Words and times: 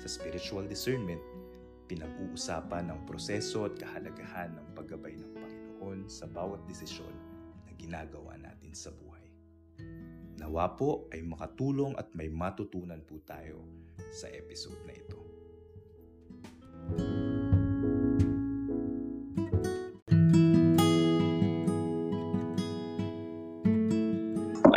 Sa 0.00 0.08
spiritual 0.08 0.64
discernment, 0.64 1.20
pinag-uusapan 1.84 2.88
ang 2.88 3.04
proseso 3.04 3.68
at 3.68 3.76
kahalagahan 3.76 4.56
ng 4.56 4.66
paggabay 4.72 5.12
ng 5.12 5.30
Panginoon 5.36 6.08
sa 6.08 6.24
bawat 6.24 6.64
desisyon 6.64 7.12
na 7.68 7.76
ginagawa 7.76 8.40
natin 8.40 8.72
sa 8.72 8.88
buhay. 8.96 9.28
Nawa 10.40 10.72
po 10.72 11.04
ay 11.12 11.20
makatulong 11.20 12.00
at 12.00 12.08
may 12.16 12.32
matutunan 12.32 13.04
po 13.04 13.20
tayo 13.28 13.60
sa 14.08 14.32
episode 14.32 14.80
na 14.88 14.96
ito. 14.96 15.20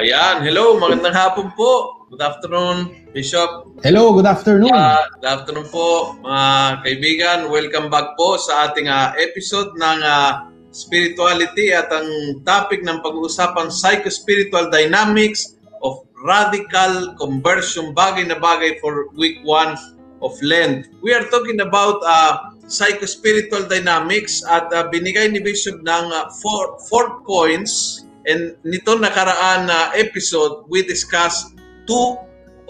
Ayan, 0.04 0.44
hello, 0.44 0.76
magandang 0.84 1.16
hapon 1.16 1.48
po. 1.56 2.03
Good 2.14 2.22
afternoon, 2.22 3.10
Bishop. 3.10 3.74
Hello, 3.82 4.14
good 4.14 4.30
afternoon. 4.30 4.70
Uh, 4.70 5.02
good 5.18 5.26
afternoon 5.34 5.66
po, 5.74 6.14
mga 6.22 6.86
kaibigan. 6.86 7.50
Welcome 7.50 7.90
back 7.90 8.14
po 8.14 8.38
sa 8.38 8.70
ating 8.70 8.86
uh, 8.86 9.18
episode 9.18 9.74
ng 9.82 10.06
uh, 10.06 10.46
spirituality 10.70 11.74
at 11.74 11.90
ang 11.90 12.38
topic 12.46 12.86
ng 12.86 13.02
pag-uusapan 13.02 13.74
psycho-spiritual 13.74 14.70
dynamics 14.70 15.58
of 15.82 16.06
radical 16.22 17.18
conversion 17.18 17.98
bagay 17.98 18.30
na 18.30 18.38
bagay 18.38 18.78
for 18.78 19.10
week 19.18 19.42
1 19.42 19.74
of 20.22 20.38
Lent. 20.46 20.94
We 21.02 21.18
are 21.18 21.26
talking 21.34 21.66
about 21.66 21.98
uh, 22.06 22.54
psycho-spiritual 22.70 23.66
dynamics 23.66 24.46
at 24.46 24.70
uh, 24.70 24.86
binigay 24.94 25.34
ni 25.34 25.42
Bishop 25.42 25.82
ng 25.82 26.06
uh, 26.14 26.30
four, 26.46 26.78
four 26.94 27.26
points 27.26 28.06
And 28.24 28.56
nito 28.64 28.96
nakaraan 28.96 29.68
na 29.68 29.92
episode, 30.00 30.64
we 30.72 30.80
discussed 30.88 31.60
two 31.86 32.18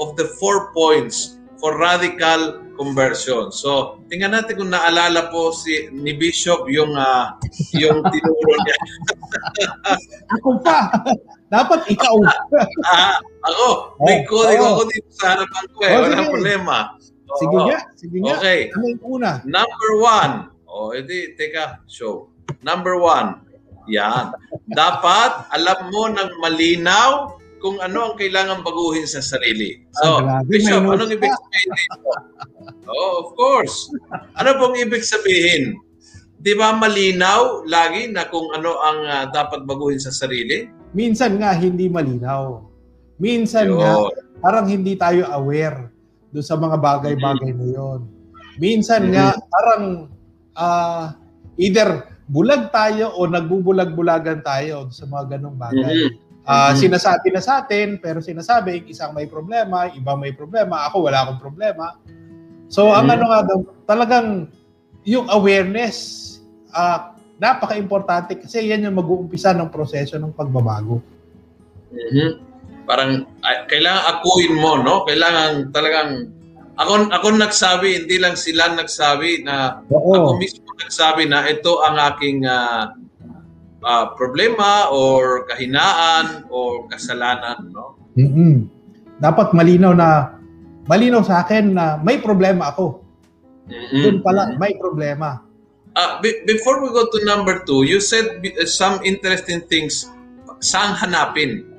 of 0.01 0.15
the 0.17 0.25
four 0.39 0.73
points 0.73 1.37
for 1.59 1.79
radical 1.79 2.63
conversion. 2.75 3.53
So, 3.53 4.01
tingnan 4.09 4.33
natin 4.33 4.59
kung 4.59 4.71
naalala 4.73 5.29
po 5.29 5.53
si 5.53 5.87
ni 5.93 6.17
Bishop 6.17 6.65
yung 6.67 6.91
uh, 6.97 7.37
yung 7.77 8.01
tinuro 8.11 8.53
niya. 8.65 8.77
ako 10.39 10.49
pa. 10.65 10.89
Dapat 11.53 11.85
ikaw. 11.93 12.15
ah, 12.89 13.15
ako, 13.45 13.67
may 14.03 14.25
oh, 14.25 14.27
coding 14.27 14.61
oh. 14.61 14.69
ako 14.73 14.81
dito 14.89 15.09
sa 15.13 15.37
harapan 15.37 15.65
ko 15.69 15.79
eh. 15.85 15.93
Oh, 15.93 16.01
Walang 16.01 16.29
problema. 16.33 16.77
Oh, 17.29 17.37
sige 17.39 17.55
nga, 17.55 17.79
sige 17.95 18.17
nga. 18.19 18.35
Okay. 18.41 18.59
Ano 18.73 18.85
yung 18.89 19.03
una? 19.05 19.31
Number 19.45 19.91
one. 20.01 20.33
O, 20.65 20.89
oh, 20.89 20.97
edi, 20.97 21.37
teka, 21.37 21.85
show. 21.85 22.33
Number 22.65 22.97
one, 22.97 23.45
yan. 23.85 24.33
Dapat 24.73 25.53
alam 25.53 25.93
mo 25.93 26.09
ng 26.09 26.29
malinaw 26.41 27.37
kung 27.63 27.79
ano 27.79 28.11
ang 28.11 28.15
kailangan 28.19 28.59
baguhin 28.59 29.07
sa 29.07 29.23
sarili. 29.23 29.79
So, 30.03 30.19
ah, 30.19 30.43
Bishop, 30.43 30.83
anong 30.83 31.15
ibig 31.15 31.31
sabihin 31.31 31.69
dito? 31.71 32.09
Oh, 32.91 33.11
of 33.23 33.29
course. 33.39 33.87
Ano 34.35 34.59
pong 34.59 34.75
ibig 34.83 35.07
sabihin? 35.07 35.79
Di 36.43 36.51
ba 36.59 36.75
malinaw 36.75 37.63
lagi 37.63 38.11
na 38.11 38.27
kung 38.27 38.51
ano 38.51 38.75
ang 38.83 38.99
uh, 39.07 39.25
dapat 39.31 39.63
baguhin 39.63 39.95
sa 39.95 40.11
sarili? 40.11 40.67
Minsan 40.91 41.39
nga 41.39 41.55
hindi 41.55 41.87
malinaw. 41.87 42.59
Minsan 43.15 43.71
Yun. 43.71 43.79
nga 43.79 44.11
parang 44.43 44.67
hindi 44.67 44.99
tayo 44.99 45.23
aware 45.31 45.87
do 46.35 46.43
sa 46.43 46.59
mga 46.59 46.75
bagay-bagay 46.83 47.55
mm-hmm. 47.55 47.71
na 47.71 47.75
yon. 47.79 47.99
Minsan 48.59 49.07
mm-hmm. 49.07 49.15
nga 49.15 49.27
parang 49.39 49.83
uh, 50.59 51.15
either 51.55 52.11
bulag 52.27 52.75
tayo 52.75 53.15
o 53.15 53.23
nagbubulag-bulagan 53.23 54.43
tayo 54.43 54.91
sa 54.91 55.07
mga 55.07 55.39
ganong 55.39 55.55
bagay. 55.55 55.95
Mm-hmm. 55.95 56.22
Uh, 56.43 56.75
sinasabi 56.75 57.31
na 57.31 57.39
sa 57.39 57.63
atin, 57.63 57.95
pero 58.03 58.19
sinasabi, 58.19 58.83
isang 58.91 59.15
may 59.15 59.31
problema, 59.31 59.87
ibang 59.95 60.19
may 60.19 60.35
problema, 60.35 60.91
ako 60.91 61.07
wala 61.07 61.23
akong 61.23 61.39
problema. 61.39 61.95
So, 62.67 62.91
mm-hmm. 62.91 62.99
ang 62.99 63.07
ano 63.15 63.25
nga 63.31 63.39
daw, 63.47 63.57
talagang 63.87 64.27
yung 65.07 65.31
awareness, 65.31 66.19
uh, 66.75 67.15
napaka-importante 67.39 68.35
kasi 68.43 68.67
yan 68.67 68.83
yung 68.83 68.99
mag-uumpisa 68.99 69.55
ng 69.55 69.71
proseso 69.71 70.19
ng 70.19 70.35
pagbabago. 70.35 70.99
Mm-hmm. 71.95 72.29
Parang 72.83 73.23
uh, 73.23 73.59
kailangan 73.71 74.03
akuin 74.19 74.53
mo, 74.59 74.83
no? 74.83 75.07
Kailangan 75.07 75.71
talagang 75.71 76.27
ako 76.75 77.07
ako 77.13 77.27
nagsabi, 77.37 78.03
hindi 78.03 78.17
lang 78.17 78.33
sila 78.33 78.73
nagsabi 78.73 79.45
na 79.45 79.79
Oo. 79.93 80.11
ako 80.11 80.29
mismo 80.41 80.65
nagsabi 80.81 81.29
na 81.29 81.45
ito 81.45 81.79
ang 81.85 82.01
aking 82.01 82.43
uh, 82.49 82.91
uh, 83.83 84.15
problema 84.15 84.89
or 84.89 85.45
kahinaan 85.47 86.47
or 86.49 86.87
kasalanan, 86.87 87.69
no? 87.69 87.99
Mm-hmm. 88.15 88.67
Dapat 89.19 89.53
malinaw 89.53 89.93
na 89.93 90.39
malinaw 90.89 91.23
sa 91.23 91.43
akin 91.45 91.75
na 91.75 91.99
may 92.01 92.19
problema 92.19 92.71
ako. 92.73 93.03
Mm-hmm. 93.69 94.01
Doon 94.03 94.17
pala 94.23 94.41
may 94.59 94.75
problema. 94.75 95.43
Uh, 95.93 96.17
be- 96.25 96.41
before 96.49 96.81
we 96.81 96.89
go 96.89 97.05
to 97.05 97.19
number 97.23 97.61
two, 97.63 97.85
you 97.85 98.01
said 98.01 98.41
some 98.65 98.97
interesting 99.05 99.61
things. 99.69 100.09
Saan 100.63 100.97
hanapin? 100.97 101.69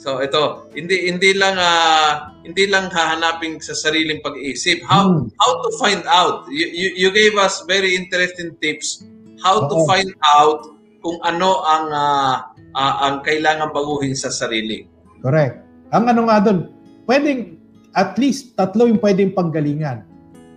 So 0.00 0.22
ito, 0.22 0.70
hindi 0.72 1.10
hindi 1.10 1.36
lang 1.36 1.58
uh, 1.58 2.32
hindi 2.46 2.68
lang 2.70 2.88
hahanapin 2.88 3.58
sa 3.60 3.74
sariling 3.74 4.22
pag-iisip. 4.22 4.84
How 4.86 5.10
hmm. 5.10 5.28
how 5.36 5.52
to 5.64 5.68
find 5.82 6.02
out? 6.08 6.46
You, 6.48 6.68
you, 6.68 6.88
you 6.96 7.08
gave 7.12 7.34
us 7.36 7.64
very 7.68 7.96
interesting 7.96 8.54
tips 8.60 9.04
how 9.42 9.68
to 9.68 9.74
Oo. 9.74 9.86
find 9.88 10.12
out 10.24 10.75
kung 11.06 11.22
ano 11.22 11.62
ang 11.62 11.86
uh, 11.94 12.34
uh, 12.74 12.94
ang 13.06 13.22
kailangan 13.22 13.70
baguhin 13.70 14.18
sa 14.18 14.26
sarili. 14.26 14.90
Correct. 15.22 15.62
Ang 15.94 16.10
ano 16.10 16.26
nga 16.26 16.42
doon, 16.42 16.74
pwedeng 17.06 17.62
at 17.94 18.18
least 18.18 18.58
tatlo 18.58 18.90
yung 18.90 18.98
pwedeng 18.98 19.30
panggalingan. 19.30 20.02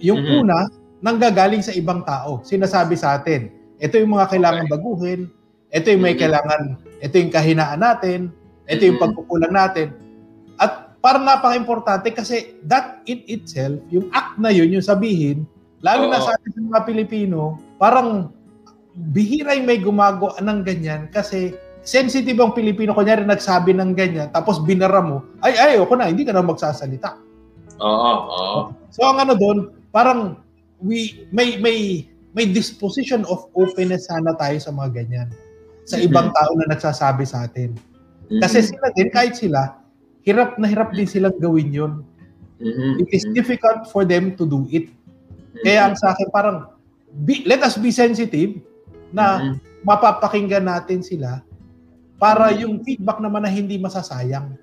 Yung 0.01 0.17
mm-hmm. 0.25 0.41
una, 0.41 0.65
nanggagaling 1.05 1.61
sa 1.61 1.69
ibang 1.77 2.01
tao. 2.01 2.41
Sinasabi 2.41 2.97
sa 2.97 3.21
atin, 3.21 3.53
ito 3.77 3.93
yung 4.01 4.17
mga 4.17 4.25
kailangan 4.33 4.65
okay. 4.65 4.73
baguhin, 4.73 5.21
ito 5.69 5.87
yung 5.93 6.01
may 6.01 6.17
mm-hmm. 6.17 6.23
kailangan, 6.25 6.61
ito 6.97 7.15
yung 7.21 7.31
kahinaan 7.31 7.79
natin, 7.79 8.19
ito 8.65 8.81
yung 8.89 8.97
mm-hmm. 8.97 9.13
pagkukulang 9.13 9.53
natin. 9.53 9.87
At 10.57 10.97
parang 10.97 11.29
napaka-importante 11.29 12.09
kasi 12.09 12.57
that 12.65 13.05
in 13.05 13.21
itself, 13.29 13.77
yung 13.93 14.09
act 14.17 14.41
na 14.41 14.49
yun, 14.49 14.73
yung 14.73 14.83
sabihin, 14.83 15.45
lalo 15.85 16.09
Oo. 16.09 16.11
na 16.11 16.25
sa 16.25 16.33
atin 16.33 16.57
sa 16.57 16.61
mga 16.73 16.81
Pilipino, 16.89 17.61
parang 17.77 18.33
bihira 18.99 19.55
yung 19.55 19.67
may 19.67 19.79
gumagawa 19.79 20.35
ng 20.43 20.59
ganyan 20.67 21.07
kasi 21.07 21.55
sensitive 21.87 22.35
ang 22.43 22.51
Pilipino, 22.51 22.91
kunyari 22.91 23.23
nagsabi 23.23 23.71
ng 23.71 23.95
ganyan, 23.95 24.27
tapos 24.35 24.59
binara 24.61 24.99
mo, 24.99 25.23
ay, 25.39 25.55
ay, 25.55 25.79
ako 25.79 25.95
na, 25.95 26.11
hindi 26.11 26.27
ka 26.27 26.35
na 26.35 26.43
magsasalita. 26.43 27.15
Oo, 27.79 28.13
oo. 28.27 28.59
So 28.91 29.07
ang 29.07 29.23
ano 29.23 29.33
doon, 29.39 29.71
parang 29.95 30.43
we 30.83 31.27
may 31.31 31.55
may 31.59 32.07
may 32.35 32.45
disposition 32.45 33.23
of 33.25 33.47
openness 33.55 34.11
sana 34.11 34.35
tayo 34.35 34.59
sa 34.59 34.71
mga 34.75 34.89
ganyan. 35.01 35.29
Sa 35.89 35.97
ibang 35.97 36.29
tao 36.29 36.51
na 36.59 36.69
nagsasabi 36.69 37.25
sa 37.25 37.49
atin. 37.49 37.73
Mm-hmm. 37.73 38.41
Kasi 38.45 38.69
sila 38.69 38.87
din, 38.93 39.09
kahit 39.09 39.33
sila, 39.33 39.81
hirap 40.21 40.61
na 40.61 40.69
hirap 40.69 40.93
din 40.93 41.09
silang 41.09 41.33
gawin 41.41 41.73
yun. 41.73 41.93
Mm-hmm. 42.61 43.01
It 43.01 43.09
is 43.09 43.25
difficult 43.33 43.89
for 43.89 44.05
them 44.05 44.37
to 44.37 44.45
do 44.45 44.69
it. 44.69 44.93
Kaya 45.65 45.89
ang 45.89 45.97
sa 45.97 46.13
akin, 46.13 46.29
parang, 46.29 46.69
be, 47.25 47.41
let 47.49 47.65
us 47.65 47.81
be 47.81 47.89
sensitive 47.89 48.61
na 49.13 49.25
mm-hmm. 49.39 49.55
mapapakinggan 49.85 50.65
natin 50.65 51.01
sila 51.01 51.41
para 52.19 52.51
yung 52.51 52.83
feedback 52.83 53.17
naman 53.23 53.47
na 53.47 53.51
hindi 53.51 53.79
masasayang. 53.79 54.53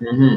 Mm-hmm. 0.00 0.34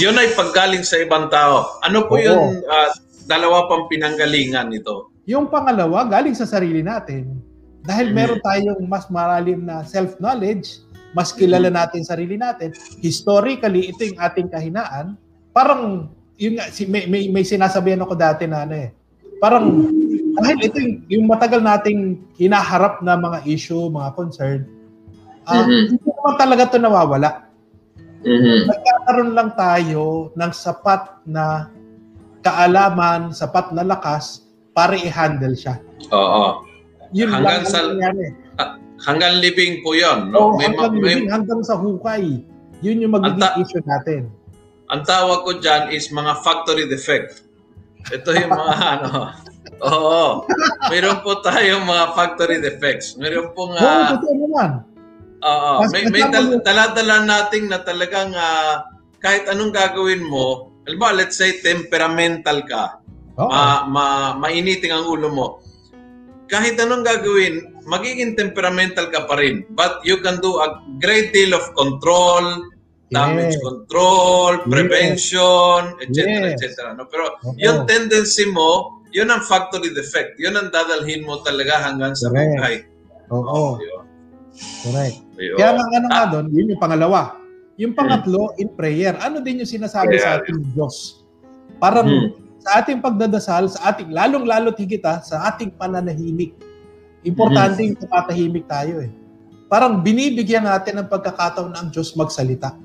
Yun 0.00 0.16
ay 0.20 0.28
paggaling 0.36 0.84
sa 0.84 1.00
ibang 1.00 1.32
tao. 1.32 1.80
Ano 1.80 2.04
po 2.08 2.20
Oo. 2.20 2.24
yung 2.24 2.60
uh, 2.64 2.90
dalawa 3.24 3.68
pang 3.68 3.88
pinanggalingan 3.88 4.72
nito? 4.72 5.12
Yung 5.24 5.48
pangalawa, 5.48 6.04
galing 6.04 6.36
sa 6.36 6.44
sarili 6.44 6.84
natin. 6.84 7.40
Dahil 7.84 8.12
mm-hmm. 8.12 8.16
meron 8.16 8.40
tayong 8.40 8.82
mas 8.88 9.08
malalim 9.08 9.64
na 9.64 9.84
self-knowledge, 9.84 10.84
mas 11.16 11.32
kilala 11.32 11.70
natin 11.70 12.04
sarili 12.04 12.36
natin. 12.36 12.74
Historically, 13.00 13.92
ito 13.92 14.02
yung 14.04 14.20
ating 14.20 14.48
kahinaan. 14.50 15.16
Parang, 15.54 16.10
yun 16.36 16.58
nga, 16.58 16.68
may, 16.90 17.04
may, 17.06 17.22
may 17.30 17.44
sinasabihan 17.46 18.02
ako 18.02 18.18
dati 18.18 18.44
na 18.50 18.66
ano 18.66 18.74
eh. 18.74 18.90
Parang, 19.38 19.64
dahil 20.34 20.56
ito 20.60 20.76
yung, 20.76 20.94
yung 21.08 21.24
matagal 21.26 21.60
nating 21.60 22.00
hinaharap 22.34 23.00
na 23.00 23.14
mga 23.14 23.46
issue, 23.46 23.86
mga 23.86 24.10
concern, 24.14 24.66
um, 25.46 25.54
mm-hmm. 25.54 25.82
hindi 25.94 26.08
naman 26.10 26.34
talaga 26.34 26.62
ito 26.66 26.78
nawawala. 26.78 27.30
Mm-hmm. 28.24 28.58
Nagkakaroon 28.66 29.32
lang 29.36 29.50
tayo 29.52 30.32
ng 30.32 30.52
sapat 30.52 31.02
na 31.24 31.68
kaalaman, 32.40 33.30
sapat 33.30 33.70
na 33.70 33.84
lakas 33.84 34.44
para 34.72 34.96
i-handle 34.96 35.54
siya. 35.54 35.78
Oo. 36.10 36.64
Yun 37.12 37.30
Hanggang 37.30 37.62
lang 37.62 37.62
ang 37.62 37.68
sa- 37.68 37.86
nangyari. 37.86 38.26
Hanggang 39.04 39.34
living 39.38 39.84
po 39.84 39.92
yun. 39.92 40.32
Oo, 40.32 40.54
No? 40.54 40.56
may, 40.56 40.70
hanggang, 40.70 40.92
may, 40.96 41.02
living, 41.04 41.28
hanggang 41.28 41.60
sa 41.60 41.76
hukay. 41.76 42.40
Yun 42.80 43.04
yung 43.04 43.12
magiging 43.12 43.38
Anta- 43.38 43.56
issue 43.60 43.84
natin. 43.84 44.22
ang 44.84 45.00
tawag 45.02 45.44
ko 45.44 45.56
dyan 45.58 45.88
is 45.90 46.08
mga 46.08 46.32
factory 46.40 46.84
defect. 46.84 47.44
Ito 48.08 48.30
yung 48.32 48.52
mga 48.52 48.74
ano. 48.96 49.32
Oo. 49.82 50.46
Meron 50.92 51.18
po 51.26 51.42
tayong 51.42 51.82
mga 51.82 52.04
factory 52.14 52.62
defects. 52.62 53.18
Meron 53.18 53.50
pong 53.56 53.74
Oo, 53.74 53.82
ah, 53.82 54.14
totoo 54.14 54.34
naman. 54.38 54.70
Oo, 55.44 55.72
may, 55.92 56.08
may 56.08 56.24
dal- 56.30 56.62
dala-dala 56.62 57.26
nating 57.26 57.68
na 57.68 57.82
talagang 57.82 58.32
ah, 58.32 58.86
kahit 59.18 59.48
anong 59.48 59.72
gagawin 59.72 60.24
mo, 60.24 60.72
alam 60.84 61.16
let's 61.16 61.40
say 61.40 61.60
temperamental 61.64 62.60
ka, 62.68 63.00
Oo. 63.40 63.48
ma, 63.48 63.88
ma, 63.88 64.04
mainiting 64.36 64.92
ang 64.92 65.08
ulo 65.08 65.28
mo. 65.32 65.46
Kahit 66.44 66.76
anong 66.76 67.02
gagawin, 67.08 67.72
magiging 67.88 68.36
temperamental 68.36 69.08
ka 69.08 69.24
pa 69.24 69.40
rin. 69.40 69.64
But 69.72 70.04
you 70.04 70.20
can 70.20 70.44
do 70.44 70.60
a 70.60 70.76
great 71.00 71.32
deal 71.32 71.56
of 71.56 71.64
control, 71.72 72.68
damage 73.08 73.56
Yes. 73.56 73.64
control, 73.64 74.60
Yes. 74.60 74.68
prevention, 74.68 75.80
etc. 76.04 76.18
Yes. 76.20 76.60
etc. 76.60 76.92
No? 76.96 77.08
Pero 77.08 77.24
Oo. 77.48 77.56
yung 77.56 77.88
tendency 77.88 78.44
mo, 78.52 78.93
yun 79.14 79.30
ang 79.30 79.40
factory 79.40 79.94
defect. 79.94 80.34
Yun 80.36 80.58
ang 80.58 80.68
dadalhin 80.68 81.22
mo 81.22 81.38
talaga 81.40 81.86
hanggang 81.86 82.12
sa 82.12 82.28
Correct. 82.28 82.50
buhay. 82.50 82.74
Oo, 83.30 83.78
Yun. 83.78 84.02
correct. 84.82 85.16
Yun. 85.38 85.56
Kaya 85.56 85.70
nga 85.72 85.84
ano 85.88 86.06
nga 86.10 86.18
Ah. 86.20 86.28
doon, 86.28 86.46
yun 86.50 86.66
yung 86.74 86.82
pangalawa. 86.82 87.20
Yung 87.74 87.90
pangatlo, 87.90 88.54
in 88.54 88.70
prayer. 88.70 89.14
Ano 89.18 89.38
din 89.38 89.62
yung 89.62 89.70
sinasabi 89.70 90.14
sa 90.18 90.38
Prayer. 90.38 90.46
ating 90.46 90.58
Diyos? 90.70 91.22
Parang 91.78 92.06
Hmm. 92.06 92.30
sa 92.58 92.78
ating 92.78 92.98
pagdadasal, 92.98 93.66
sa 93.66 93.90
ating, 93.90 94.10
lalong-lalo 94.10 94.70
higit 94.72 95.02
ha, 95.02 95.18
sa 95.20 95.46
ating 95.48 95.74
pananahimik. 95.74 96.54
Importante 97.22 97.82
Hmm. 97.82 97.86
yung 97.90 97.98
tumatahimik 97.98 98.66
tayo 98.66 99.02
eh. 99.02 99.10
Parang 99.66 99.98
binibigyan 99.98 100.62
natin 100.62 101.02
ng 101.02 101.08
pagkakataon 101.08 101.72
ng 101.72 101.86
Diyos 101.90 102.14
magsalita. 102.14 102.78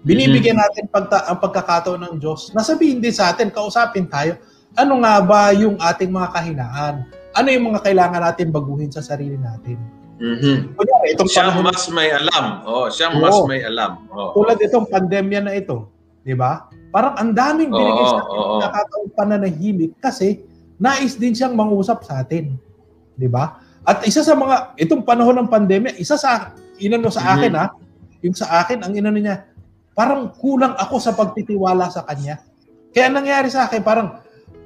Binibigyan 0.00 0.54
Hmm. 0.56 0.62
natin 0.62 0.84
pagta- 0.86 1.26
ang 1.26 1.38
pagkakataon 1.38 2.00
ng 2.00 2.14
Diyos. 2.16 2.54
Nasabihin 2.54 3.02
din 3.02 3.10
sa 3.10 3.34
atin, 3.34 3.50
kausapin 3.50 4.06
tayo, 4.06 4.38
ano 4.76 5.02
nga 5.02 5.14
ba 5.20 5.50
yung 5.50 5.76
ating 5.76 6.10
mga 6.10 6.28
kahinaan? 6.30 6.94
Ano 7.30 7.48
yung 7.48 7.70
mga 7.72 7.80
kailangan 7.82 8.22
natin 8.22 8.50
baguhin 8.50 8.90
sa 8.90 9.02
sarili 9.02 9.38
natin? 9.38 9.78
Mhm. 10.20 10.76
Kunyari, 10.76 11.16
itong 11.16 11.30
Siya 11.30 11.48
panahon- 11.48 11.64
mas 11.64 11.82
may 11.88 12.10
alam. 12.12 12.44
Oh, 12.68 12.86
siya 12.92 13.08
Oo. 13.08 13.22
mas 13.24 13.38
may 13.48 13.64
alam. 13.64 14.04
Oh. 14.12 14.36
tulad 14.36 14.60
itong 14.60 14.84
pandemya 14.84 15.40
na 15.40 15.52
ito, 15.56 15.88
di 16.20 16.36
ba? 16.36 16.68
Parang 16.92 17.16
ang 17.16 17.32
daming 17.32 17.70
binigay 17.72 18.04
Oo, 18.04 18.10
sa 18.10 18.18
atin 18.20 18.36
oo. 18.36 18.54
nakakataong 18.60 19.10
pananahimik 19.16 19.92
kasi 19.96 20.42
nais 20.76 21.16
din 21.16 21.32
siyang 21.32 21.56
mangusap 21.56 22.04
sa 22.04 22.20
atin. 22.20 22.52
Di 23.16 23.30
ba? 23.30 23.56
At 23.80 24.04
isa 24.04 24.20
sa 24.20 24.36
mga, 24.36 24.76
itong 24.76 25.06
panahon 25.06 25.40
ng 25.40 25.48
pandemya, 25.48 25.96
isa 25.96 26.20
sa, 26.20 26.52
inano 26.76 27.08
sa 27.08 27.24
Mhm. 27.24 27.32
akin 27.32 27.52
ha, 27.56 27.66
yung 28.20 28.36
sa 28.36 28.60
akin, 28.60 28.84
ang 28.84 28.92
inano 28.92 29.16
niya, 29.16 29.48
parang 29.96 30.28
kulang 30.36 30.76
ako 30.76 31.00
sa 31.00 31.16
pagtitiwala 31.16 31.88
sa 31.88 32.04
kanya. 32.04 32.44
Kaya 32.92 33.08
ang 33.08 33.16
nangyari 33.16 33.48
sa 33.48 33.64
akin, 33.64 33.80
parang 33.80 34.20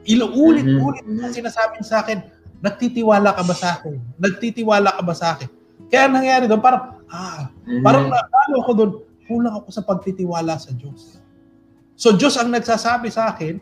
iluulit-ulit 0.05 1.05
Mhm. 1.05 1.15
niya 1.19 1.29
sinasabi 1.33 1.81
sa 1.83 2.05
akin, 2.05 2.21
nagtitiwala 2.61 3.33
ka 3.33 3.43
ba 3.43 3.55
sa 3.55 3.77
akin? 3.77 4.01
Nagtitiwala 4.17 4.97
ka 4.97 5.03
ba 5.03 5.12
sa 5.12 5.37
akin? 5.37 5.49
Kaya 5.89 6.09
ang 6.09 6.15
nangyari 6.17 6.45
doon, 6.49 6.61
parang, 6.61 7.01
ah, 7.09 7.49
Mhm. 7.65 7.83
Parang 7.83 8.05
naano 8.09 8.55
ako 8.61 8.71
doon, 8.73 8.91
kulang 9.25 9.55
ako 9.56 9.69
sa 9.69 9.83
pagtitiwala 9.83 10.56
sa 10.56 10.73
Diyos. 10.73 11.17
So 11.97 12.12
Diyos 12.12 12.37
ang 12.37 12.51
nagsasabi 12.51 13.09
sa 13.09 13.33
akin 13.33 13.56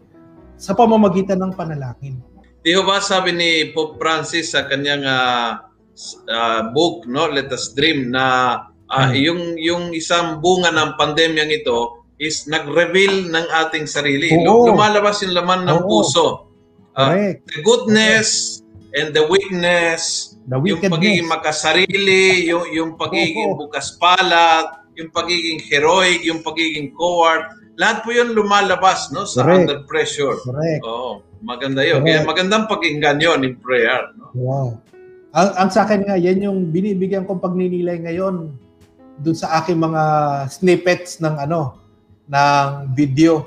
sa 0.56 0.74
pamamagitan 0.74 1.38
ng 1.38 1.52
panalangin. 1.54 2.18
Di 2.62 2.74
ba 2.78 2.98
sabi 2.98 3.34
ni 3.34 3.50
Pope 3.70 3.98
Francis 3.98 4.54
sa 4.54 4.66
kanyang 4.66 5.02
s- 5.92 6.18
ah, 6.26 6.66
book, 6.70 7.06
no, 7.06 7.26
Let 7.26 7.50
Us 7.50 7.74
Dream, 7.74 8.10
na 8.10 8.24
ah, 8.86 9.08
Hmm. 9.08 9.14
yung, 9.14 9.40
yung 9.56 9.84
isang 9.92 10.38
bunga 10.38 10.68
ng 10.68 10.96
pandemyang 10.96 11.48
ito 11.48 12.01
is 12.22 12.46
nag-reveal 12.46 13.34
ng 13.34 13.46
ating 13.66 13.90
sarili. 13.90 14.30
Oo. 14.46 14.70
Lumalabas 14.70 15.18
yung 15.26 15.34
laman 15.34 15.66
ng 15.66 15.80
Oo. 15.82 15.88
puso. 15.90 16.26
Correct. 16.92 17.48
the 17.48 17.64
goodness 17.64 18.60
and 18.92 19.16
the 19.16 19.24
weakness, 19.26 20.36
The 20.44 20.60
yung 20.60 20.76
wickedness. 20.78 20.92
pagiging 20.92 21.26
makasarili, 21.26 22.46
yung, 22.46 22.68
yung 22.68 22.90
pagiging 23.00 23.56
Oo. 23.56 23.66
bukas 23.66 23.96
palad, 23.96 24.86
yung 24.94 25.08
pagiging 25.08 25.58
heroic, 25.66 26.20
yung 26.22 26.44
pagiging 26.44 26.92
coward, 26.92 27.48
lahat 27.80 28.04
po 28.04 28.12
yun 28.12 28.36
lumalabas 28.36 29.08
no, 29.10 29.24
sa 29.24 29.42
Correct. 29.42 29.64
under 29.64 29.78
pressure. 29.88 30.36
Correct. 30.44 30.84
Oo, 30.84 31.24
maganda 31.40 31.80
yun. 31.80 32.04
Correct. 32.04 32.22
Kaya 32.22 32.28
magandang 32.28 32.64
pakinggan 32.68 33.18
yun 33.18 33.40
in 33.48 33.56
prayer. 33.56 34.12
No? 34.14 34.28
Wow. 34.36 34.66
Ang, 35.32 35.48
ang 35.56 35.68
sa 35.72 35.88
akin 35.88 36.04
nga, 36.04 36.20
yan 36.20 36.44
yung 36.44 36.68
binibigyan 36.68 37.24
kong 37.24 37.40
pagninilay 37.40 38.04
ngayon 38.04 38.52
doon 39.16 39.36
sa 39.36 39.64
aking 39.64 39.80
mga 39.80 40.02
snippets 40.52 41.24
ng 41.24 41.40
ano, 41.40 41.81
ng 42.32 42.68
video. 42.96 43.44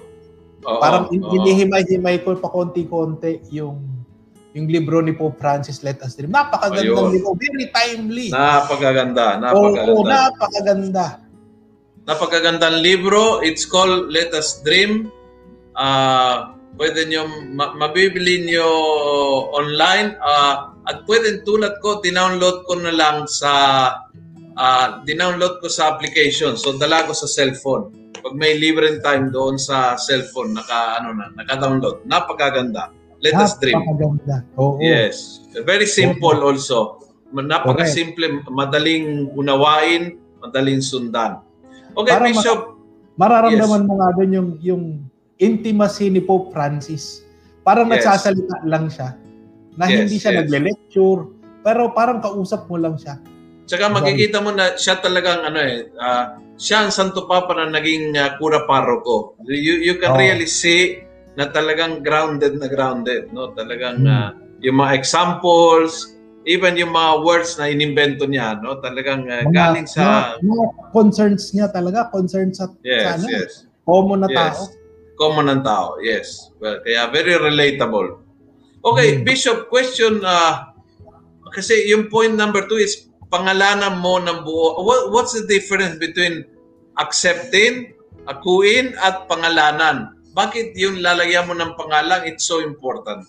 Oo, 0.61 0.81
Parang 0.81 1.09
in- 1.09 1.25
hinihimay-himay 1.25 2.21
ko 2.21 2.37
pa 2.37 2.49
konti-konti 2.49 3.41
yung 3.49 3.81
yung 4.55 4.71
libro 4.71 5.03
ni 5.03 5.11
Pope 5.11 5.35
Francis 5.35 5.83
Let 5.83 5.99
Us 5.99 6.15
Dream. 6.15 6.31
Napakagandang 6.31 6.95
Ayun. 6.95 7.11
libro, 7.11 7.35
very 7.35 7.67
timely. 7.75 8.31
Napakaganda, 8.31 9.35
Oo, 9.51 9.75
napakaganda. 9.75 10.07
napakaganda. 10.07 11.05
Napakagandang 12.07 12.77
libro. 12.79 13.43
It's 13.43 13.67
called 13.67 14.07
Let 14.07 14.31
Us 14.31 14.63
Dream. 14.63 15.11
Ah, 15.75 16.55
pwede 16.79 17.03
nyo, 17.03 17.27
ma- 17.51 17.75
mabibili 17.75 18.47
nyo 18.47 18.63
online. 19.51 20.15
Ah, 20.23 20.71
at 20.87 21.03
pwede 21.03 21.43
tulad 21.43 21.75
ko, 21.83 21.99
dinownload 21.99 22.63
ko 22.63 22.79
na 22.79 22.95
lang 22.95 23.27
sa, 23.27 23.51
ah, 24.55 25.03
dinownload 25.03 25.59
ko 25.59 25.67
sa 25.67 25.91
application. 25.91 26.55
So, 26.55 26.79
dala 26.79 27.03
ko 27.03 27.11
sa 27.11 27.27
cellphone. 27.27 27.91
Pag 28.25 28.41
may 28.41 28.57
libreng 28.57 29.05
time 29.05 29.29
doon 29.29 29.61
sa 29.61 29.93
cellphone, 30.01 30.57
naka, 30.57 30.97
ano 30.97 31.13
na, 31.13 31.29
naka-download. 31.37 32.09
Napakaganda. 32.09 32.89
Let 33.21 33.37
Us 33.37 33.53
Dream. 33.61 33.77
Napakaganda. 33.77 34.41
Oo. 34.57 34.81
Yes. 34.81 35.45
Very 35.61 35.85
simple 35.85 36.41
also. 36.41 37.05
Napaka-simple, 37.29 38.49
madaling 38.49 39.29
unawain, 39.37 40.17
madaling 40.41 40.81
sundan. 40.81 41.37
Okay, 41.93 42.17
Para 42.17 42.25
Bishop. 42.25 42.81
Mararamdaman 43.13 43.85
mo 43.85 43.93
nga 44.01 44.09
doon 44.17 44.31
yung, 44.33 44.49
yung 44.59 44.83
intimacy 45.37 46.09
ni 46.09 46.17
Pope 46.17 46.49
Francis. 46.49 47.21
Parang 47.61 47.85
Yes. 47.93 48.09
nagsasalita 48.09 48.65
lang 48.65 48.89
siya. 48.89 49.13
Na 49.77 49.85
Yes, 49.85 50.01
hindi 50.01 50.17
siya 50.17 50.31
yes. 50.33 50.39
nagle-lecture. 50.49 51.21
Pero 51.61 51.93
parang 51.93 52.25
kausap 52.25 52.65
mo 52.65 52.81
lang 52.81 52.97
siya. 52.97 53.21
Tsaka 53.65 53.89
makikita 53.89 54.45
mo 54.45 54.53
na 54.53 54.77
siya 54.77 55.01
talagang 55.01 55.41
ano 55.41 55.57
eh, 55.57 55.89
ah, 55.97 56.37
siya 56.55 56.85
ang 56.85 56.91
Santo 56.93 57.25
Papa 57.25 57.57
na 57.57 57.73
naging 57.73 58.13
ah, 58.13 58.37
kura 58.37 58.63
paroko. 58.69 59.33
You, 59.43 59.81
you 59.81 59.97
can 59.97 60.13
Oh. 60.13 60.21
really 60.21 60.45
see 60.45 61.01
na 61.33 61.49
talagang 61.49 62.05
grounded 62.05 62.61
na 62.61 62.69
grounded. 62.69 63.33
No? 63.33 63.51
Talagang 63.57 64.05
Hmm. 64.05 64.09
ah, 64.09 64.29
yung 64.61 64.77
mga 64.77 64.93
examples, 64.95 66.13
even 66.45 66.77
yung 66.77 66.93
mga 66.93 67.25
words 67.25 67.57
na 67.57 67.67
inimbento 67.67 68.29
niya, 68.29 68.61
no? 68.61 68.77
talagang 68.79 69.25
ah, 69.27 69.41
galing 69.49 69.89
sa... 69.89 70.37
mga, 70.37 70.45
mga 70.45 70.65
concerns 70.93 71.43
niya 71.51 71.67
talaga. 71.73 72.07
Concerns 72.13 72.61
sa, 72.61 72.69
sa 72.69 72.77
Yes, 72.85 73.05
ano, 73.17 73.25
yes. 73.33 73.51
common 73.81 74.19
na 74.21 74.29
Yes. 74.29 74.37
tao. 74.37 74.61
Common 75.15 75.47
ng 75.47 75.63
tao, 75.63 75.95
yes. 76.03 76.51
Well, 76.59 76.83
kaya 76.83 77.07
very 77.09 77.33
relatable. 77.33 78.19
Okay, 78.85 79.17
Mm. 79.17 79.23
Bishop, 79.25 79.71
question, 79.71 80.21
uh, 80.21 80.69
kasi 81.49 81.87
yung 81.87 82.11
point 82.11 82.35
number 82.35 82.67
two 82.67 82.77
is 82.77 83.09
pangalanan 83.29 83.99
mo 83.99 84.21
ng 84.21 84.45
buo. 84.45 84.81
What, 84.83 85.11
what's 85.11 85.33
the 85.33 85.45
difference 85.45 85.97
between 85.97 86.45
accepting, 86.97 87.93
akuin, 88.29 88.95
at 89.01 89.25
pangalanan? 89.27 90.15
Bakit 90.35 90.75
yung 90.75 90.99
lalagyan 90.99 91.47
mo 91.47 91.55
ng 91.55 91.79
pangalan, 91.79 92.27
it's 92.27 92.43
so 92.43 92.59
important? 92.59 93.23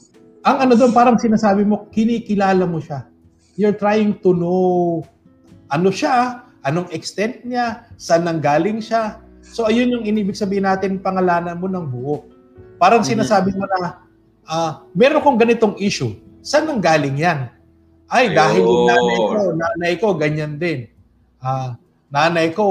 Ang 0.46 0.56
ano 0.62 0.72
doon, 0.78 0.94
parang 0.94 1.18
sinasabi 1.18 1.66
mo, 1.66 1.90
kinikilala 1.90 2.66
mo 2.66 2.78
siya. 2.78 3.06
You're 3.58 3.74
trying 3.74 4.20
to 4.22 4.30
know 4.36 5.02
ano 5.66 5.90
siya, 5.90 6.46
anong 6.62 6.90
extent 6.94 7.42
niya, 7.42 7.86
saan 7.98 8.26
nanggaling 8.26 8.78
siya. 8.78 9.22
So 9.42 9.66
ayun 9.66 9.90
yung 9.90 10.04
inibig 10.06 10.38
sabihin 10.38 10.66
natin, 10.66 10.98
pangalanan 11.02 11.58
mo 11.58 11.66
ng 11.66 11.86
buo. 11.86 12.26
Parang 12.78 13.02
Mhm. 13.02 13.10
sinasabi 13.16 13.54
mo 13.54 13.66
na, 13.66 14.02
ah, 14.46 14.86
meron 14.94 15.22
kong 15.22 15.38
ganitong 15.38 15.74
issue. 15.78 16.14
Saan 16.42 16.70
nanggaling 16.70 17.18
yan? 17.18 17.50
Ay, 18.06 18.30
dahil 18.30 18.62
yung 18.62 18.86
nanay 18.86 19.18
ko, 19.18 19.38
nanay 19.54 19.92
ko, 19.98 20.06
ganyan 20.14 20.54
din. 20.62 20.86
Ah, 21.42 21.74
nanay 22.10 22.54
ko, 22.54 22.64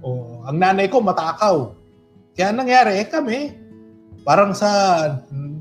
oh, 0.00 0.40
ang 0.48 0.56
nanay 0.56 0.88
ko 0.88 1.04
matakaw. 1.04 1.76
Kaya 2.32 2.48
nangyari, 2.56 3.04
eh 3.04 3.08
kami, 3.08 3.52
parang 4.24 4.56
sa 4.56 4.68
mm, 5.28 5.56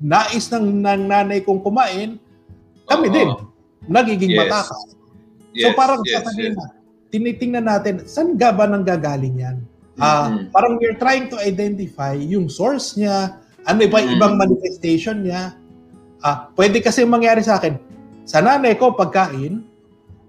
nais 0.00 0.46
ng, 0.48 0.80
ng 0.80 1.02
nanay 1.04 1.44
kong 1.44 1.60
kumain, 1.60 2.16
kami 2.88 3.06
Oo. 3.12 3.14
din, 3.14 3.28
nagiging 3.84 4.32
Yes. 4.32 4.40
matakaw. 4.40 4.82
Yes, 5.52 5.64
so 5.64 5.68
parang 5.76 6.00
yes, 6.08 6.24
sasabihin 6.24 6.52
yes. 6.54 6.58
na, 6.58 6.66
tinitingnan 7.08 7.66
natin, 7.68 7.94
saan 8.08 8.36
ga 8.40 8.52
ba 8.52 8.64
nang 8.64 8.84
gagaling 8.84 9.36
yan? 9.36 9.56
Ah, 9.98 10.30
Mhm. 10.32 10.54
Parang 10.54 10.78
we're 10.80 10.96
trying 10.96 11.28
to 11.28 11.36
identify 11.42 12.14
yung 12.16 12.48
source 12.48 12.96
niya, 12.96 13.36
Ano 13.68 13.84
iba 13.84 14.00
Mm. 14.00 14.16
ibang 14.16 14.34
manifestation 14.40 15.28
niya? 15.28 15.52
Ah, 16.24 16.48
pwede 16.56 16.80
kasi 16.80 17.04
mangyari 17.04 17.44
sa 17.44 17.60
akin. 17.60 17.76
Sa 18.28 18.44
nanay 18.44 18.76
ko 18.76 18.92
pagkain, 18.92 19.64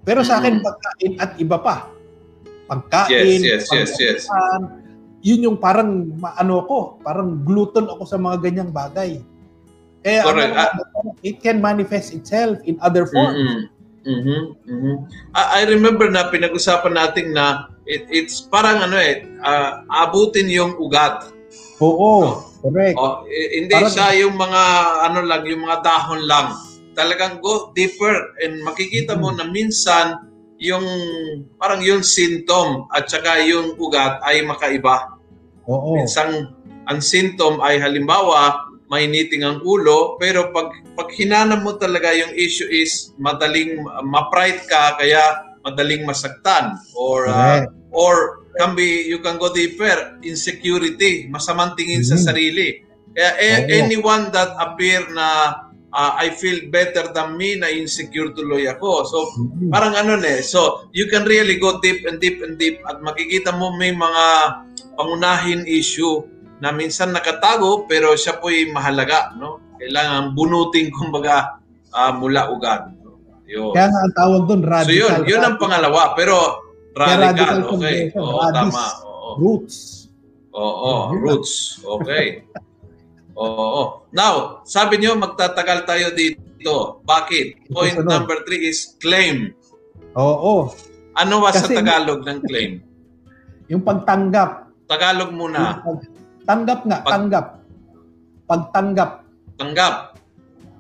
pero 0.01 0.23
sa 0.23 0.39
akin 0.39 0.57
Mm. 0.57 0.63
pagkain 0.63 1.13
at 1.19 1.35
iba 1.35 1.59
pa. 1.59 1.91
Pagkain, 2.65 3.43
Yes, 3.43 3.67
yes, 3.67 3.91
yes, 3.91 3.91
yes. 3.99 4.21
Yun 5.19 5.51
yung 5.51 5.57
parang 5.59 6.15
ano 6.23 6.63
ko, 6.63 6.95
parang 7.03 7.43
gluten 7.43 7.91
ako 7.91 8.07
sa 8.07 8.15
mga 8.15 8.39
ganyang 8.39 8.71
bagay. 8.71 9.19
Kaya 9.99 10.23
Correct. 10.23 10.55
ano, 10.55 11.11
it 11.19 11.43
can 11.43 11.59
manifest 11.59 12.15
itself 12.15 12.55
in 12.63 12.79
other 12.79 13.03
forms. 13.03 13.35
Mhm. 13.35 13.59
Mhm. 14.07 14.41
Mhm. 14.63 14.95
I, 15.35 15.43
I 15.59 15.61
remember 15.67 16.07
na 16.07 16.31
pinag-usapan 16.31 16.95
natin 16.95 17.35
na 17.35 17.67
it, 17.83 18.07
it's 18.07 18.39
parang 18.39 18.79
ano 18.79 18.95
eh, 18.95 19.27
ah, 19.43 19.83
abutin 20.07 20.47
yung 20.47 20.79
ugat. 20.79 21.35
Oo, 21.83 22.39
correct. 22.63 22.95
Oh, 22.95 23.27
eh, 23.27 23.59
hindi 23.59 23.75
Parang- 23.75 23.91
siya 23.91 24.23
yung 24.23 24.39
mga 24.39 24.61
ano 25.03 25.19
lang, 25.27 25.43
yung 25.43 25.67
mga 25.67 25.83
dahon 25.83 26.23
lang. 26.23 26.47
Talagang 26.99 27.39
go 27.39 27.71
deeper 27.71 28.35
and 28.43 28.59
makikita 28.59 29.15
mo 29.15 29.31
na 29.31 29.47
minsan 29.47 30.19
yung 30.59 30.83
parang 31.55 31.79
yung 31.79 32.03
symptom 32.03 32.91
at 32.91 33.07
saka 33.07 33.39
yung 33.47 33.79
ugat 33.79 34.19
ay 34.27 34.43
makaiba. 34.43 35.15
Oo. 35.63 35.95
Minsan 35.95 36.51
ang 36.83 36.99
symptom 36.99 37.63
ay 37.63 37.79
halimbawa 37.79 38.67
mainiting 38.89 39.45
ang 39.45 39.61
ulo 39.61 40.17
pero 40.17 40.49
pag 40.49 40.73
pag 40.97 41.07
hinanap 41.13 41.61
mo 41.61 41.77
talaga 41.77 42.09
yung 42.11 42.33
issue 42.33 42.65
is 42.65 43.13
madaling 43.21 43.77
ma-pride 44.01 44.65
ka 44.65 44.97
kaya 44.97 45.21
madaling 45.61 46.09
masaktan 46.09 46.73
or 46.97 47.29
uh, 47.29 47.61
or 47.93 48.41
can 48.57 48.73
be 48.73 49.05
you 49.05 49.21
can 49.21 49.37
go 49.37 49.53
deeper 49.53 50.17
insecurity 50.25 51.29
masamang 51.29 51.77
tingin 51.77 52.01
sa 52.01 52.17
Mhm. 52.17 52.25
sarili 52.25 52.69
kaya 53.13 53.31
a- 53.37 53.65
anyone 53.77 54.33
that 54.33 54.57
appear 54.57 55.05
na 55.13 55.53
uh, 55.91 56.13
I 56.15 56.31
feel 56.31 56.69
better 56.69 57.09
than 57.09 57.33
me 57.33 57.55
na 57.55 57.69
insecure 57.69 58.31
tuloy 58.31 58.65
ako 58.65 59.03
so 59.03 59.17
parang 59.69 59.93
ano 59.93 60.17
eh 60.21 60.41
so 60.41 60.87
you 60.91 61.05
can 61.07 61.25
really 61.25 61.57
go 61.57 61.77
deep 61.79 62.05
and 62.05 62.17
deep 62.17 62.41
and 62.41 62.57
deep 62.57 62.81
at 62.85 62.99
makikita 62.99 63.53
mo 63.53 63.73
may 63.73 63.91
mga 63.91 64.25
pangunahin 64.93 65.63
issue 65.65 66.23
na 66.59 66.69
minsan 66.69 67.15
nakatago 67.15 67.87
pero 67.87 68.13
siya 68.13 68.37
po'y 68.37 68.67
mahalaga 68.69 69.31
no 69.35 69.63
kailangan 69.79 70.35
bunutin 70.35 70.91
kumbaga 70.97 71.61
ah, 71.89 72.11
mula 72.11 72.51
ugat 72.51 72.91
no? 72.99 73.15
yun 73.47 73.71
Kaya 73.73 73.87
nga 73.89 73.99
ang 74.05 74.13
tawag 74.13 74.41
doon, 74.45 74.61
radical. 74.61 74.93
So 74.93 74.93
yun, 74.93 75.15
yun 75.25 75.41
ang 75.41 75.57
pangalawa. 75.57 76.13
Pero 76.13 76.37
Kaya 76.93 77.17
radical, 77.17 77.65
radical 77.65 77.81
okay. 77.81 77.97
Oo, 78.13 78.37
radis. 78.45 78.53
tama. 78.53 78.85
Oo, 79.01 79.29
Roots. 79.41 79.77
oo, 80.53 80.91
Yun. 81.09 81.17
roots. 81.17 81.53
Okay. 81.81 82.25
Oo. 83.39 84.03
Now, 84.11 84.59
sabi 84.63 84.99
nyo, 84.99 85.15
magtatagal 85.15 85.87
tayo 85.87 86.11
dito. 86.11 86.99
Bakit? 87.01 87.71
Point 87.71 87.95
Susunod. 87.95 88.11
number 88.11 88.37
three 88.43 88.67
is 88.67 88.99
claim. 88.99 89.55
Oo. 90.13 90.75
Ano 91.15 91.39
ba 91.39 91.55
sa 91.55 91.63
Kasi- 91.63 91.79
Tagalog 91.79 92.27
ng 92.27 92.39
claim? 92.43 92.71
Yung 93.71 93.79
pagtanggap. 93.79 94.67
Tagalog 94.85 95.31
muna. 95.31 95.79
Pag- 95.79 96.11
tanggap 96.43 96.79
nga, 96.83 96.97
Pag- 96.99 97.11
tanggap. 97.15 97.45
Pagtanggap. 98.43 99.11
Tanggap. 99.55 99.95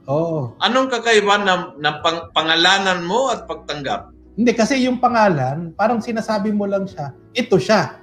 Oo. 0.09 0.57
Anong 0.57 0.89
kakaiba 0.89 1.37
ng, 1.37 1.63
ng 1.77 1.95
pang- 2.01 2.27
pangalanan 2.33 3.05
mo 3.05 3.29
at 3.29 3.45
pagtanggap? 3.45 4.09
Hindi, 4.33 4.51
kasi 4.51 4.81
yung 4.81 4.97
pangalan, 4.97 5.71
parang 5.75 6.01
sinasabi 6.01 6.49
mo 6.49 6.65
lang 6.65 6.87
siya, 6.87 7.13
ito 7.31 7.55
siya. 7.55 7.99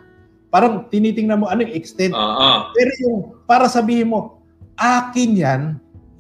Parang 0.47 0.87
tinitingnan 0.87 1.43
mo 1.43 1.51
ano 1.51 1.67
yung 1.67 1.75
extent. 1.75 2.15
Oo. 2.15 2.49
Pero 2.71 2.91
yung 3.03 3.17
para 3.43 3.67
sabihin 3.67 4.07
mo, 4.07 4.36
akin 4.77 5.31
yan, 5.37 5.63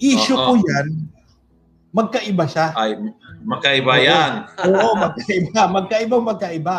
issue 0.00 0.36
Oo. 0.36 0.56
ko 0.56 0.64
yan, 0.64 0.86
magkaiba 1.96 2.44
siya. 2.44 2.76
Ay, 2.76 2.96
makaiba 3.44 3.94
Oo. 3.96 4.04
yan. 4.04 4.32
Oo, 4.68 4.90
magkaiba. 5.00 5.62
Magkaiba, 5.76 6.16
magkaiba. 6.20 6.78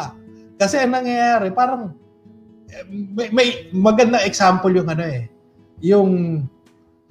Kasi 0.57 0.81
ang 0.81 0.93
nangyayari, 0.93 1.53
parang 1.53 1.93
eh, 2.69 2.84
may, 2.89 3.29
may 3.31 3.48
magandang 3.72 4.25
example 4.25 4.74
yung 4.74 4.89
ano 4.89 5.05
eh. 5.05 5.29
Yung 5.81 6.12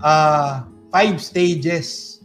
ah, 0.02 0.66
five 0.90 1.18
stages 1.22 2.20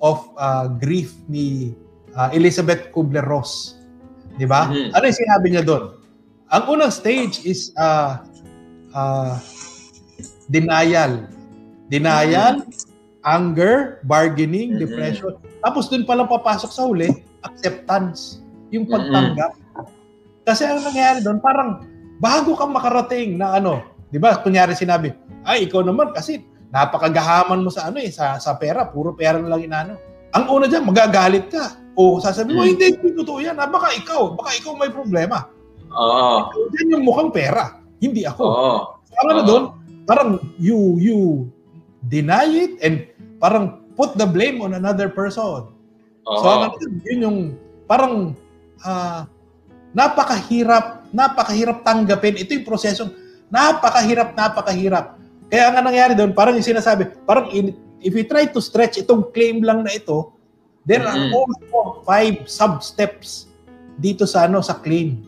of 0.00 0.28
ah, 0.38 0.68
grief 0.70 1.16
ni 1.26 1.74
ah, 2.14 2.30
Elizabeth 2.30 2.92
Kubler-Ross. 2.94 3.80
Di 4.38 4.46
ba? 4.46 4.70
Mhm. 4.70 4.94
Ano 4.94 5.04
yung 5.04 5.18
sinabi 5.18 5.46
niya 5.50 5.64
doon? 5.66 5.84
Ang 6.48 6.64
unang 6.78 6.92
stage 6.94 7.44
is 7.44 7.74
ah, 7.76 8.22
ah, 8.94 9.36
denial. 10.48 11.28
Denial, 11.88 12.64
anger, 13.24 14.00
bargaining, 14.04 14.76
Mhm. 14.76 14.80
depression. 14.80 15.32
Tapos 15.60 15.88
doon 15.88 16.04
pala 16.04 16.24
papasok 16.24 16.70
sa 16.70 16.84
huli, 16.86 17.08
acceptance. 17.42 18.40
Yung 18.68 18.84
pagtanggap. 18.84 19.56
Kasi 20.44 20.64
ang 20.64 20.84
nangyayari 20.84 21.24
doon, 21.24 21.40
parang 21.40 21.84
bago 22.20 22.52
ka 22.56 22.64
makarating 22.68 23.36
na 23.36 23.56
ano, 23.56 23.80
di 24.08 24.16
ba, 24.16 24.40
kunyari 24.40 24.72
sinabi, 24.72 25.12
ay, 25.44 25.64
ikaw 25.68 25.80
naman 25.80 26.12
kasi 26.12 26.44
napakagahaman 26.68 27.64
mo 27.64 27.72
sa 27.72 27.88
ano 27.88 27.96
eh, 28.00 28.12
sa, 28.12 28.36
sa 28.36 28.56
pera, 28.60 28.84
puro 28.84 29.16
pera 29.16 29.40
na 29.40 29.48
lang 29.48 29.64
inaano. 29.64 29.96
Ang 30.36 30.44
una 30.52 30.68
dyan, 30.68 30.84
magagalit 30.84 31.48
ka. 31.48 31.80
O 31.96 32.20
sasabihin 32.20 32.56
mo, 32.56 32.62
Mm. 32.62 32.70
hindi, 32.76 32.86
hindi 32.94 33.10
totoo 33.16 33.38
yan. 33.40 33.56
Ah, 33.56 33.66
baka 33.66 33.90
ikaw, 33.96 34.36
baka 34.36 34.50
ikaw 34.54 34.76
may 34.76 34.92
problema. 34.92 35.48
Oo. 35.88 36.52
Yan 36.76 36.92
yung 37.00 37.04
mukhang 37.08 37.32
pera, 37.32 37.80
hindi 37.98 38.28
ako. 38.28 38.44
Oo. 38.44 38.76
Ang 39.18 39.26
ano 39.32 39.40
Oo. 39.40 39.48
doon, 39.48 39.64
parang 40.04 40.30
you, 40.60 41.00
you 41.00 41.18
deny 42.08 42.48
it 42.48 42.72
and 42.80 43.04
parang 43.38 43.84
put 43.94 44.16
the 44.16 44.24
blame 44.24 44.64
on 44.64 44.74
another 44.74 45.12
person. 45.12 45.68
Oo. 46.24 46.40
So, 46.40 46.46
ano 46.48 46.74
yun, 46.80 46.92
yun 47.04 47.18
yung 47.24 47.38
parang 47.84 48.32
ah, 48.82 49.28
napakahirap, 49.92 51.08
napakahirap 51.12 51.84
tanggapin. 51.84 52.36
Ito 52.36 52.50
yung 52.56 52.66
prosesong 52.68 53.10
napakahirap, 53.48 54.36
napakahirap. 54.36 55.16
Kaya 55.48 55.72
nga 55.72 55.80
nangyari 55.80 56.12
doon, 56.12 56.36
parang 56.36 56.56
yung 56.56 56.66
sinasabi, 56.66 57.08
parang 57.24 57.48
in, 57.56 57.72
if 58.04 58.12
you 58.12 58.24
try 58.28 58.44
to 58.44 58.60
stretch 58.60 59.00
itong 59.00 59.32
claim 59.32 59.64
lang 59.64 59.80
na 59.80 59.96
ito, 59.96 60.36
there 60.84 61.04
are 61.04 61.16
Mhm. 61.16 61.32
also 61.32 62.04
five 62.04 62.44
sub-steps 62.44 63.48
dito 63.96 64.28
sa 64.28 64.44
ano 64.44 64.60
sa 64.60 64.76
claim. 64.76 65.24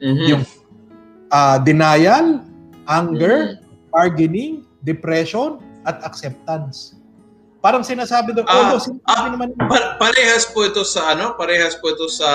Mhm. 0.00 0.26
yung- 0.28 0.48
Ah, 1.34 1.58
denial, 1.58 2.46
anger, 2.86 3.58
Mhm. 3.58 3.90
bargaining, 3.90 4.54
depression, 4.86 5.58
at 5.84 6.00
acceptance. 6.04 6.96
Parang 7.64 7.80
sinasabi 7.80 8.36
doon, 8.36 8.44
Ah, 8.44 8.56
although 8.60 8.82
sinasabi 8.82 9.26
ah, 9.28 9.32
naman 9.32 9.48
Pa- 9.56 9.96
parehas 9.96 10.44
po 10.52 10.68
ito 10.68 10.84
sa 10.84 11.16
ano? 11.16 11.32
Parehas 11.36 11.80
po 11.80 11.96
ito 11.96 12.04
sa 12.12 12.30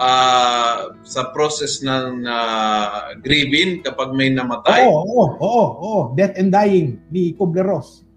ah, 0.00 0.88
sa 1.04 1.28
process 1.36 1.84
ng 1.84 2.24
ah, 2.24 3.12
grieving 3.20 3.84
kapag 3.84 4.16
may 4.16 4.32
namatay. 4.32 4.88
Oo, 4.88 5.04
oo, 5.04 5.24
oo, 5.36 5.64
oo. 5.76 6.00
Death 6.16 6.40
and 6.40 6.48
Dying 6.48 6.96
ni 7.12 7.36
Kubler-Ross. 7.36 8.08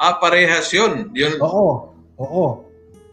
Ah, 0.00 0.16
parehas 0.16 0.72
'yun. 0.72 1.12
'Yun. 1.12 1.36
Oo, 1.44 1.92
oo. 2.16 2.46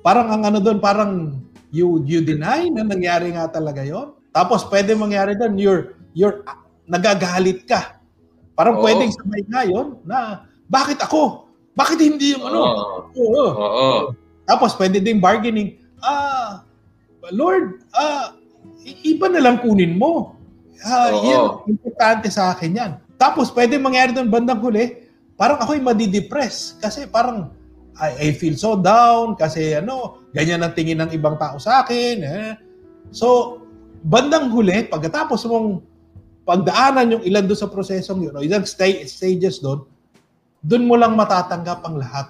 Parang 0.01 0.31
ang 0.31 0.43
ano 0.47 0.63
doon, 0.63 0.79
parang 0.79 1.37
you 1.75 2.03
you 2.07 2.23
deny 2.23 2.67
na 2.71 2.87
nangyari 2.87 3.35
nga 3.35 3.51
talaga 3.51 3.83
yon. 3.83 4.15
Tapos 4.31 4.63
pwede 4.71 4.95
mangyari 4.95 5.35
doon, 5.35 5.59
you're, 5.59 5.83
you're 6.15 6.39
nagagalit 6.87 7.67
ka. 7.67 7.99
Parang 8.55 8.79
Oo. 8.79 8.83
pwedeng 8.83 9.11
sabay 9.11 9.43
nga 9.47 9.61
yun 9.67 9.99
na, 10.07 10.47
bakit 10.71 11.03
ako? 11.03 11.51
Bakit 11.75 11.99
hindi 11.99 12.31
yung 12.31 12.47
ano? 12.47 12.59
Oo. 12.63 12.95
Oo. 13.11 13.45
Oo. 13.59 13.89
Tapos 14.47 14.71
pwede 14.79 15.03
din 15.03 15.19
bargaining, 15.19 15.75
ah, 15.99 16.63
Lord, 17.35 17.83
ah, 17.91 18.39
iba 19.03 19.27
na 19.27 19.43
lang 19.43 19.59
kunin 19.59 19.99
mo. 19.99 20.39
Ah, 20.81 21.11
Oo. 21.13 21.27
yan, 21.27 21.43
importante 21.75 22.31
sa 22.31 22.55
akin 22.55 22.71
yan. 22.71 22.91
Tapos 23.19 23.53
pwede 23.53 23.77
mangyari 23.77 24.15
doon 24.15 24.31
bandang 24.31 24.63
huli, 24.63 25.05
parang 25.37 25.61
ako'y 25.61 25.77
madidepress 25.77 26.79
kasi 26.81 27.05
parang 27.05 27.53
I, 28.01 28.31
I 28.31 28.33
feel 28.33 28.57
so 28.57 28.79
down 28.79 29.37
kasi 29.37 29.77
ano, 29.77 30.25
ganyan 30.33 30.63
ang 30.65 30.73
tingin 30.73 30.97
ng 31.03 31.11
ibang 31.13 31.37
tao 31.37 31.61
sa 31.61 31.85
akin. 31.85 32.15
Eh. 32.23 32.51
So, 33.13 33.59
bandang 34.01 34.49
huli, 34.49 34.89
pagkatapos 34.89 35.45
mong 35.45 35.85
pagdaanan 36.47 37.19
yung 37.19 37.23
ilan 37.27 37.45
doon 37.45 37.59
sa 37.61 37.69
prosesong 37.69 38.25
yun, 38.25 38.33
o 38.33 38.41
ilang 38.41 38.65
sta- 38.65 39.05
stages 39.05 39.61
doon, 39.61 39.85
doon 40.61 40.85
mo 40.85 40.95
lang 40.97 41.17
matatanggap 41.17 41.81
ang 41.85 41.97
lahat. 41.97 42.27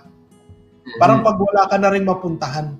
Parang 0.98 1.22
pag 1.22 1.38
wala 1.38 1.68
ka 1.68 1.78
na 1.78 1.92
rin 1.92 2.08
mapuntahan, 2.08 2.76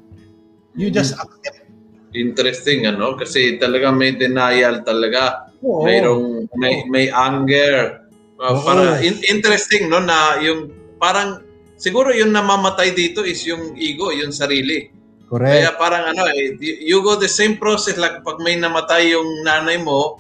you 0.76 0.88
just 0.90 1.16
accept. 1.20 1.68
interesting 2.12 2.84
ano 2.92 3.16
kasi 3.16 3.56
talaga 3.56 3.88
may 3.92 4.12
denial 4.16 4.84
talaga. 4.84 5.48
Oo. 5.64 5.88
Mayroong 5.88 6.52
may 6.60 6.84
may 6.92 7.08
anger. 7.08 8.04
Uh, 8.36 8.52
Oo. 8.52 8.68
para 8.68 9.00
in- 9.00 9.24
interesting 9.32 9.88
no 9.88 10.04
na 10.04 10.36
yung 10.44 10.76
parang 11.00 11.40
siguro 11.80 12.12
yung 12.12 12.36
namamatay 12.36 12.92
dito 12.92 13.24
is 13.24 13.40
yung 13.48 13.80
ego, 13.80 14.12
yung 14.12 14.36
sarili. 14.36 14.92
Correct. 15.32 15.56
Kaya 15.56 15.70
parang 15.80 16.12
ano 16.12 16.28
eh, 16.36 16.60
you 16.60 16.76
you 16.84 16.98
go 17.00 17.16
the 17.16 17.32
same 17.32 17.56
process 17.56 17.96
like 17.96 18.20
pag 18.28 18.44
may 18.44 18.60
namatay 18.60 19.16
yung 19.16 19.48
nanay 19.48 19.80
mo, 19.80 20.20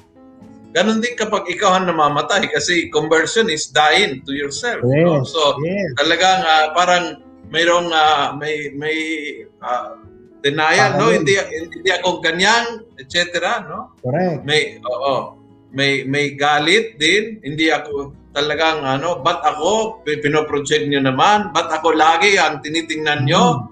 Ganon 0.72 1.04
din 1.04 1.20
kapag 1.20 1.52
ikaw 1.52 1.80
ang 1.80 1.92
namamatay 1.92 2.48
kasi 2.48 2.88
conversion 2.88 3.52
is 3.52 3.68
dying 3.76 4.24
to 4.24 4.32
yourself. 4.32 4.80
Yes, 4.88 5.04
no? 5.04 5.28
So, 5.28 5.60
yes. 5.60 6.00
talagang 6.00 6.40
ah, 6.48 6.72
parang 6.72 7.20
mayroong 7.52 7.92
ah, 7.92 8.32
may 8.40 8.72
may 8.72 8.98
ah, 9.60 10.00
denial 10.42 10.98
no 10.98 11.14
hindi 11.14 11.38
hindi 11.38 11.90
ako 11.94 12.20
ganyan 12.20 12.82
etc 12.98 13.62
no 13.70 13.94
Correct. 14.02 14.42
may 14.42 14.82
oo 14.82 15.38
may 15.72 16.04
may 16.04 16.34
galit 16.34 16.98
din 16.98 17.38
hindi 17.46 17.70
ako 17.70 18.12
talagang 18.34 18.82
ano 18.84 19.22
ba't 19.22 19.46
ako 19.46 20.02
pi- 20.02 20.20
pinoproject 20.20 20.90
niyo 20.90 21.00
naman 21.00 21.54
ba't 21.54 21.70
ako 21.70 21.94
lagi 21.94 22.42
ang 22.42 22.60
tinitingnan 22.60 23.30
niyo 23.30 23.70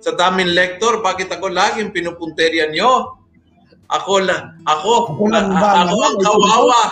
sa 0.00 0.16
daming 0.16 0.56
lector 0.56 1.04
bakit 1.04 1.28
ako 1.28 1.52
lagi 1.52 1.84
pinupunterian 1.92 2.72
niyo 2.72 3.19
ako 3.90 4.22
la 4.22 4.54
ako 4.64 5.18
Ako 5.18 5.24
lang 5.28 5.50
ba 5.50 5.84
ako 5.86 5.96
ang 5.98 6.18
kawawa 6.22 6.82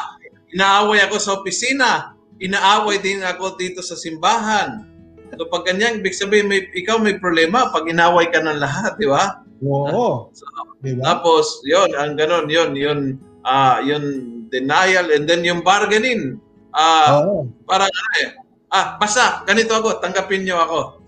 inaaway 0.50 0.98
ako 1.06 1.16
sa 1.18 1.34
opisina 1.38 1.90
inaaway 2.38 2.98
din 2.98 3.22
ako 3.22 3.54
dito 3.54 3.80
sa 3.80 3.94
simbahan 3.94 4.82
so 5.34 5.46
pag 5.46 5.66
ganyan 5.66 6.02
ibig 6.02 6.16
sabihin 6.16 6.50
may 6.50 6.66
ikaw 6.74 6.98
may 6.98 7.14
problema 7.16 7.70
pag 7.70 7.86
inaway 7.86 8.26
ka 8.28 8.42
ng 8.42 8.58
lahat 8.58 8.98
di 8.98 9.06
ba 9.06 9.42
Oo. 9.58 10.30
So, 10.30 10.46
Di 10.78 10.94
ba? 10.94 11.02
tapos, 11.18 11.66
yon 11.66 11.90
ang 11.98 12.14
ganon, 12.14 12.46
yon 12.46 12.78
yun, 12.78 13.00
ah 13.42 13.82
yun, 13.82 14.30
denial, 14.54 15.10
and 15.10 15.26
then 15.26 15.42
yung 15.42 15.66
bargaining. 15.66 16.38
Ah, 16.70 17.18
Oo. 17.18 17.50
parang 17.66 17.90
ano 17.90 18.10
eh, 18.22 18.28
ah, 18.70 18.94
basta, 19.02 19.42
ganito 19.42 19.74
ako, 19.74 19.98
tanggapin 19.98 20.46
niyo 20.46 20.62
ako. 20.62 21.02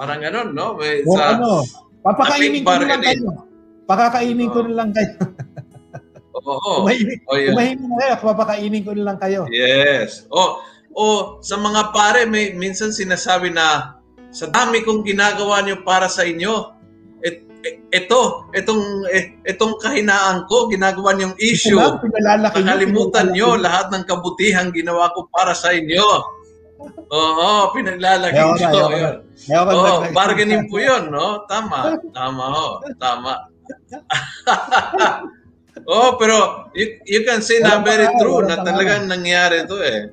Parang 0.00 0.24
ganon, 0.24 0.56
no? 0.56 0.80
May, 0.80 1.04
O 1.04 1.12
sa, 1.12 1.36
ano, 1.36 1.60
papakainin 2.00 2.64
ko 2.64 2.72
na 2.72 2.88
lang 2.88 2.88
bargaining. 2.88 3.28
kayo. 3.28 3.44
Pakakainin 3.84 4.48
ko 4.48 4.64
na 4.64 4.72
lang 4.84 4.90
kayo. 4.92 5.12
oo, 6.38 6.72
Kumainin, 6.82 7.18
oh, 7.28 7.36
yun. 7.36 7.52
kumainin 7.54 7.86
na 7.88 7.96
kayo, 8.00 8.14
papakainin 8.20 8.82
ko 8.84 8.90
na 8.96 9.04
lang 9.12 9.18
kayo. 9.20 9.42
Yes. 9.52 10.24
O, 10.32 10.60
o 10.94 11.04
sa 11.44 11.56
mga 11.60 11.92
pare, 11.92 12.24
may 12.24 12.52
minsan 12.56 12.90
sinasabi 12.90 13.52
na, 13.52 13.98
sa 14.34 14.50
dami 14.50 14.82
kong 14.82 15.06
ginagawa 15.06 15.62
niyo 15.62 15.86
para 15.86 16.10
sa 16.10 16.26
inyo, 16.26 16.74
et, 17.22 17.44
et- 17.62 17.82
ito, 17.92 18.50
itong, 18.50 19.06
eh, 19.12 19.38
itong 19.46 19.78
kahinaan 19.78 20.48
ko, 20.50 20.66
ginagawa 20.66 21.14
niyong 21.14 21.38
issue. 21.38 21.78
Ito 21.78 22.00
lang, 22.00 22.02
pinalalaki 22.02 22.54
niyo, 22.58 22.66
Nakalimutan 22.66 23.26
pinalalaki 23.30 23.62
lahat 23.62 23.86
ng 23.94 24.04
kabutihang 24.04 24.70
ginawa 24.74 25.14
ko 25.14 25.30
para 25.30 25.54
sa 25.54 25.70
inyo. 25.70 26.02
Oo, 27.14 27.72
pinaglalagay 27.72 28.36
Ayaw 28.36 28.50
ko 28.58 28.78
yun. 28.92 29.16
Na- 29.48 30.10
bargaining 30.12 30.66
po 30.68 30.76
yun, 30.82 31.08
no? 31.08 31.44
Tama. 31.48 31.96
Tama 32.12 32.44
ho. 32.50 32.68
Tama. 33.00 33.53
oh, 35.90 36.16
pero 36.20 36.68
you, 36.76 37.00
you 37.04 37.20
can 37.24 37.40
say 37.40 37.60
na 37.60 37.80
very 37.80 38.08
true 38.20 38.44
na 38.44 38.60
talagang 38.60 39.08
nangyari 39.08 39.66
to 39.66 39.80
eh. 39.80 40.12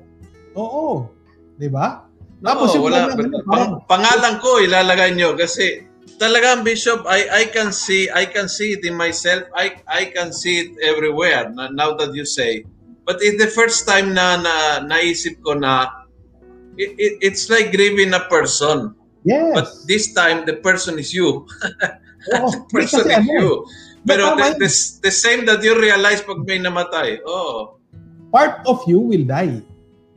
Oo. 0.56 1.12
Di 1.56 1.68
ba? 1.68 2.08
Tapos 2.42 2.74
yung 2.74 2.90
wala, 2.90 3.14
pang, 3.46 3.78
pangalan 3.86 4.42
ko 4.42 4.58
ilalagay 4.58 5.14
nyo 5.14 5.38
kasi 5.38 5.86
talagang 6.18 6.66
bishop 6.66 7.06
I 7.06 7.30
I 7.30 7.44
can 7.54 7.70
see 7.70 8.10
I 8.10 8.26
can 8.26 8.50
see 8.50 8.74
it 8.74 8.82
in 8.82 8.98
myself 8.98 9.46
I 9.54 9.78
I 9.86 10.10
can 10.10 10.34
see 10.34 10.66
it 10.66 10.70
everywhere 10.82 11.54
now 11.54 11.94
that 11.94 12.10
you 12.14 12.26
say 12.26 12.66
but 13.06 13.22
it's 13.22 13.38
the 13.38 13.50
first 13.50 13.86
time 13.86 14.14
na, 14.14 14.38
na 14.38 14.54
naisip 14.82 15.38
ko 15.46 15.54
na 15.54 15.86
it, 16.74 16.94
it, 16.98 17.12
it's 17.22 17.46
like 17.46 17.70
grieving 17.70 18.14
a 18.14 18.26
person 18.26 18.98
Yes. 19.22 19.54
but 19.54 19.66
this 19.86 20.10
time 20.10 20.42
the 20.42 20.58
person 20.58 20.98
is 20.98 21.14
you 21.14 21.46
Oo. 22.30 22.48
the 22.50 22.58
person 22.70 23.04
ano, 23.08 23.26
you 23.28 23.50
pero 24.02 24.34
tama 24.34 24.54
the, 24.58 24.66
the, 24.66 24.70
the 25.06 25.12
same 25.14 25.46
that 25.46 25.62
you 25.62 25.74
realize 25.78 26.22
pag 26.22 26.42
may 26.42 26.58
namatay 26.58 27.22
oh 27.26 27.78
part 28.32 28.64
of 28.64 28.80
you 28.88 28.98
will 28.98 29.28
die. 29.28 29.60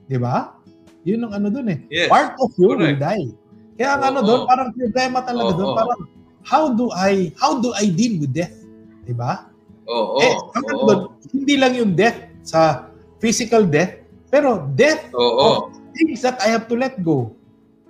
Di 0.08 0.16
ba? 0.16 0.56
Yun 1.04 1.28
ang 1.28 1.34
ano 1.38 1.48
dun 1.52 1.68
eh. 1.70 1.80
yes 1.92 2.08
Part 2.08 2.40
of 2.40 2.56
you 2.56 2.74
will 2.74 2.96
Correct. 2.96 3.04
die. 3.04 3.28
Kaya 3.76 4.00
ang 4.00 4.04
ano 4.16 4.20
Oo. 4.24 4.28
doon, 4.32 4.42
parang 4.48 4.70
problema 4.72 5.20
talaga 5.20 5.52
Oo. 5.52 5.58
doon, 5.60 5.70
parang 5.76 6.02
how 6.48 6.64
do 6.72 6.88
I 6.96 7.36
how 7.36 7.60
do 7.60 7.76
I 7.76 7.92
deal 7.92 8.24
with 8.24 8.32
death? 8.32 8.56
'Di 9.04 9.14
ba? 9.14 9.52
oh 9.86 10.18
eh, 10.18 10.34
oh 10.34 10.50
ang 10.56 10.64
ano 10.66 10.82
oh 10.82 11.00
hindi 11.30 11.60
lang 11.62 11.78
yung 11.78 11.94
death 11.94 12.18
sa 12.42 12.90
physical 13.20 13.68
death, 13.68 14.02
pero 14.32 14.66
death 14.74 15.12
oh 15.14 15.22
oh 15.22 15.56
things 15.94 16.24
that 16.24 16.40
I 16.40 16.56
have 16.56 16.72
to 16.72 16.80
let 16.80 17.04
go. 17.04 17.36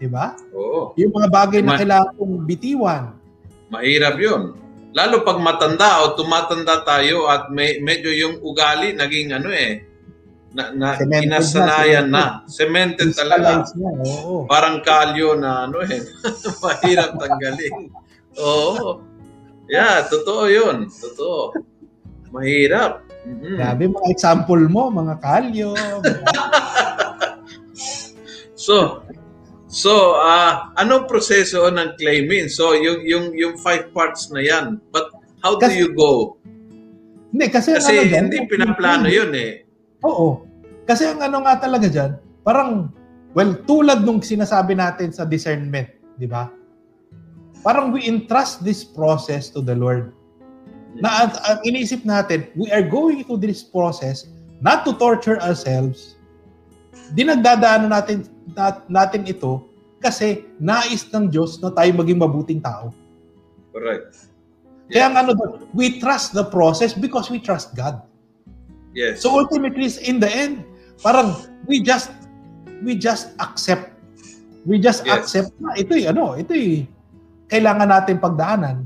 'Di 0.02 0.10
ba? 0.10 0.34
oh 0.52 0.92
Yung 0.98 1.14
mga 1.14 1.30
bagay 1.30 1.62
na 1.62 1.78
kailangan 1.78 2.18
kong 2.18 2.36
bitiwan. 2.50 3.14
Mahirap 3.76 4.16
yun. 4.16 4.42
Lalo 4.96 5.28
pag 5.28 5.44
matanda 5.44 6.08
o 6.08 6.16
tumatanda 6.16 6.80
tayo 6.88 7.28
at 7.28 7.52
may, 7.52 7.84
medyo 7.84 8.08
yung 8.16 8.40
ugali 8.40 8.96
naging 8.96 9.36
ano 9.36 9.52
eh, 9.52 9.84
na, 10.56 10.72
na 10.72 10.88
Cemented 10.96 11.28
na, 11.28 11.36
inasanayan 11.36 12.08
na. 12.08 12.26
Cemented 12.48 13.12
talaga. 13.12 13.68
Na, 13.76 13.92
oo. 14.08 14.48
Parang 14.48 14.80
kalyo 14.80 15.36
na 15.36 15.68
ano 15.68 15.84
eh. 15.84 16.00
Mahirap 16.64 17.20
tanggalin. 17.20 17.92
Oo. 18.40 19.04
Yeah, 19.68 20.08
totoo 20.08 20.48
yun. 20.48 20.88
Totoo. 20.88 21.52
Mahirap. 22.32 23.04
Mhm. 23.28 23.58
Grabe 23.60 23.84
mga 23.92 24.08
example 24.16 24.64
mo, 24.72 24.88
mga 24.88 25.20
kalyo. 25.20 25.76
mga- 25.76 26.24
So, 28.66 29.05
so 29.76 30.16
ah 30.16 30.72
anong 30.80 31.12
proseso 31.12 31.68
ng 31.68 32.00
claiming? 32.00 32.48
So, 32.48 32.72
yung 32.72 33.04
yung 33.04 33.36
yung 33.36 33.54
five 33.60 33.92
parts 33.92 34.32
na 34.32 34.40
yan. 34.40 34.80
But 34.96 35.12
how 35.44 35.60
do 35.60 35.68
Kasi- 35.68 35.84
you 35.84 35.92
go? 35.92 36.40
hindi, 37.36 37.52
kasi, 37.52 37.76
Kasi 37.76 38.00
ano 38.00 38.08
dyan, 38.08 38.24
hindi 38.32 38.40
pinaplano 38.48 39.12
yun 39.12 39.36
eh. 39.36 39.68
Oo. 40.08 40.48
Kasi 40.88 41.04
ang 41.04 41.20
ano 41.20 41.44
nga 41.44 41.60
talaga 41.60 41.92
dyan, 41.92 42.16
parang, 42.48 42.88
well, 43.36 43.52
tulad 43.68 44.08
nung 44.08 44.24
sinasabi 44.24 44.72
natin 44.72 45.12
sa 45.12 45.28
discernment, 45.28 45.92
di 46.16 46.32
ba? 46.32 46.48
Parang 47.60 47.92
we 47.92 48.08
entrust 48.08 48.64
this 48.64 48.88
process 48.88 49.52
to 49.52 49.60
the 49.60 49.76
Lord. 49.76 50.16
Na 50.96 51.28
ang, 51.28 51.32
ang 51.44 51.60
iniisip 51.68 52.08
natin, 52.08 52.48
we 52.56 52.72
are 52.72 52.88
going 52.88 53.28
through 53.28 53.44
this 53.44 53.60
process 53.68 54.32
not 54.64 54.88
to 54.88 54.96
torture 54.96 55.36
ourselves. 55.44 56.16
Dinagdadaanan 57.20 57.92
natin 57.92 58.32
nat, 58.54 58.86
natin 58.86 59.26
ito 59.26 59.66
kasi 59.98 60.46
nais 60.62 61.08
ng 61.10 61.32
Diyos 61.34 61.58
na 61.64 61.74
tayo 61.74 61.90
maging 61.98 62.22
mabuting 62.22 62.62
tao. 62.62 62.94
Correct. 63.74 64.30
Kaya 64.86 65.10
ang 65.10 65.18
ano 65.18 65.32
doon, 65.34 65.66
we 65.74 65.98
trust 65.98 66.38
the 66.38 66.46
process 66.46 66.94
because 66.94 67.34
we 67.34 67.42
trust 67.42 67.74
God. 67.74 68.06
Yes. 68.94 69.26
So 69.26 69.34
ultimately, 69.34 69.90
in 70.06 70.22
the 70.22 70.30
end, 70.30 70.62
parang 71.02 71.34
we 71.66 71.82
just 71.82 72.14
we 72.86 72.94
just 72.94 73.34
accept. 73.42 73.98
We 74.66 74.78
just 74.78 75.06
Yes. 75.06 75.26
accept 75.26 75.52
na 75.58 75.74
ito'y 75.74 76.06
ano, 76.06 76.38
ito'y 76.38 76.86
kailangan 77.50 77.90
natin 77.90 78.22
pagdaanan. 78.22 78.86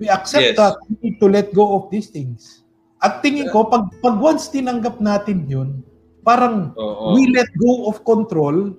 We 0.00 0.08
accept 0.10 0.52
Yes. 0.52 0.56
that 0.58 0.74
we 0.88 0.96
need 1.00 1.16
to 1.20 1.28
let 1.28 1.52
go 1.52 1.76
of 1.76 1.92
these 1.92 2.08
things. 2.08 2.64
At 3.04 3.20
tingin 3.20 3.52
ko, 3.52 3.68
pag, 3.68 3.92
pag 4.00 4.16
once 4.16 4.48
tinanggap 4.48 4.96
natin 4.98 5.44
yun, 5.44 5.84
parang 6.24 6.72
Oo. 6.74 7.12
we 7.12 7.28
let 7.36 7.48
go 7.60 7.84
of 7.92 8.00
control 8.00 8.72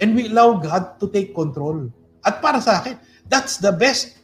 and 0.00 0.16
we 0.16 0.30
allow 0.32 0.56
God 0.56 0.96
to 1.02 1.10
take 1.10 1.34
control. 1.34 1.90
At 2.22 2.40
para 2.40 2.62
sa 2.62 2.80
akin, 2.80 2.96
that's 3.28 3.58
the 3.58 3.74
best 3.74 4.22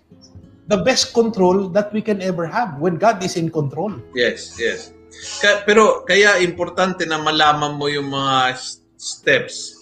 the 0.69 0.79
best 0.85 1.17
control 1.17 1.73
that 1.73 1.91
we 1.97 2.05
can 2.05 2.21
ever 2.21 2.45
have 2.45 2.77
when 2.79 3.01
God 3.01 3.25
is 3.25 3.37
in 3.37 3.49
control. 3.49 3.93
Yes, 4.13 4.61
yes. 4.61 4.93
Ka- 5.41 5.65
pero 5.65 6.05
kaya 6.05 6.39
importante 6.45 7.09
na 7.09 7.19
malaman 7.19 7.81
mo 7.81 7.89
yung 7.89 8.13
mga 8.13 8.61
steps 9.01 9.81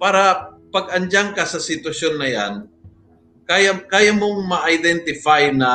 para 0.00 0.54
pag 0.72 0.88
andyan 0.92 1.36
ka 1.36 1.44
sa 1.44 1.60
sitwasyon 1.60 2.14
na 2.16 2.28
yan, 2.28 2.54
kaya 3.48 3.80
kaya 3.88 4.12
mong 4.12 4.44
ma-identify 4.48 5.48
na 5.52 5.70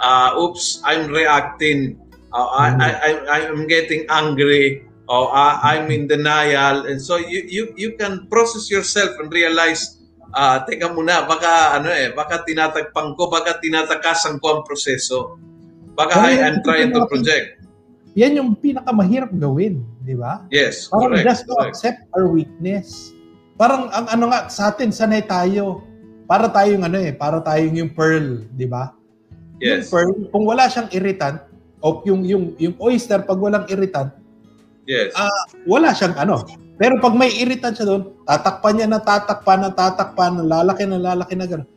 ah, 0.00 0.30
oops, 0.36 0.80
I'm 0.84 1.08
reacting. 1.12 2.00
Uh, 2.36 2.48
I, 2.52 2.68
I, 2.76 3.10
I'm 3.48 3.64
getting 3.64 4.04
angry. 4.12 4.84
Or 5.06 5.30
I, 5.30 5.78
I'm 5.78 5.86
in 5.94 6.10
denial. 6.10 6.86
And 6.90 6.98
so 6.98 7.16
you, 7.16 7.46
you, 7.46 7.64
you 7.78 7.90
can 7.94 8.26
process 8.26 8.66
yourself 8.66 9.14
and 9.22 9.30
realize 9.30 10.02
ah 10.34 10.66
teka 10.66 10.90
muna, 10.90 11.24
baka 11.24 11.78
ano 11.78 11.88
eh, 11.94 12.10
baka 12.10 12.42
tinatagpang 12.42 13.14
ko, 13.14 13.30
baka 13.30 13.56
tinatakasan 13.62 14.42
ko 14.42 14.58
ang 14.58 14.62
proseso. 14.66 15.38
Baka 15.96 16.28
I 16.28 16.42
am 16.42 16.60
trying 16.60 16.92
to 16.92 17.06
project. 17.08 17.62
Yan 18.16 18.36
yung 18.36 18.50
pinakamahirap 18.56 19.32
gawin, 19.36 19.84
di 20.00 20.16
ba? 20.16 20.44
Yes, 20.48 20.88
Parang 20.88 21.14
correct. 21.16 21.24
just 21.24 21.42
to 21.48 21.52
correct. 21.52 21.72
accept 21.72 22.00
our 22.16 22.26
weakness. 22.28 23.12
Parang 23.56 23.88
ang 23.92 24.08
ano 24.08 24.24
nga 24.32 24.48
sa 24.52 24.72
atin 24.72 24.92
sanay 24.92 25.24
tayo. 25.24 25.84
Para 26.26 26.50
tayong 26.50 26.82
ano 26.82 26.98
eh, 26.98 27.14
para 27.14 27.38
tayong 27.38 27.76
yung 27.86 27.92
pearl, 27.94 28.42
di 28.52 28.66
ba? 28.66 28.90
Yung 29.62 29.78
Yes, 29.80 29.88
pearl, 29.88 30.10
kung 30.34 30.42
wala 30.42 30.66
siyang 30.66 30.90
irritant 30.90 31.38
o 31.78 32.02
yung 32.02 32.26
yung 32.26 32.44
yung 32.58 32.74
oyster 32.82 33.22
pag 33.22 33.38
walang 33.38 33.64
irritant, 33.70 34.10
yes. 34.86 35.12
ah, 35.18 35.44
wala 35.66 35.92
siyang 35.92 36.16
ano. 36.16 36.46
Pero 36.76 37.00
pag 37.00 37.16
may 37.16 37.32
irritant 37.32 37.72
siya 37.72 37.86
doon, 37.88 38.02
tatakpan 38.28 38.74
niya 38.76 38.88
na 38.88 39.00
tatakpan 39.00 39.64
na 39.64 39.70
tatakpan, 39.72 40.44
lalaki 40.44 40.84
na 40.84 41.00
lalaki 41.00 41.34
na 41.34 41.48
gano'n. 41.48 41.68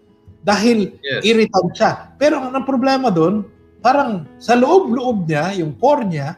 Dahil 0.44 0.96
Yes. 1.04 1.22
irritant 1.24 1.72
siya. 1.76 1.92
Pero 2.20 2.40
ang 2.40 2.56
ang 2.56 2.68
problema 2.68 3.08
doon, 3.12 3.48
parang 3.80 4.28
sa 4.40 4.56
loob-loob 4.60 5.28
niya, 5.28 5.56
yung 5.56 5.76
core 5.80 6.04
niya, 6.04 6.36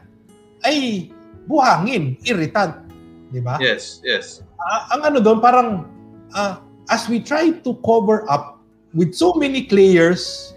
ay 0.62 1.10
buhangin, 1.50 2.18
irritant. 2.22 2.86
Di 3.34 3.42
ba? 3.42 3.58
Yes, 3.58 3.98
yes. 4.06 4.46
Uh, 4.62 4.94
ang 4.94 5.10
ano 5.10 5.18
doon, 5.18 5.42
parang 5.42 5.90
uh, 6.34 6.62
as 6.86 7.10
we 7.10 7.18
try 7.18 7.50
to 7.50 7.74
cover 7.82 8.22
up 8.30 8.62
with 8.94 9.10
so 9.10 9.34
many 9.34 9.66
layers 9.74 10.54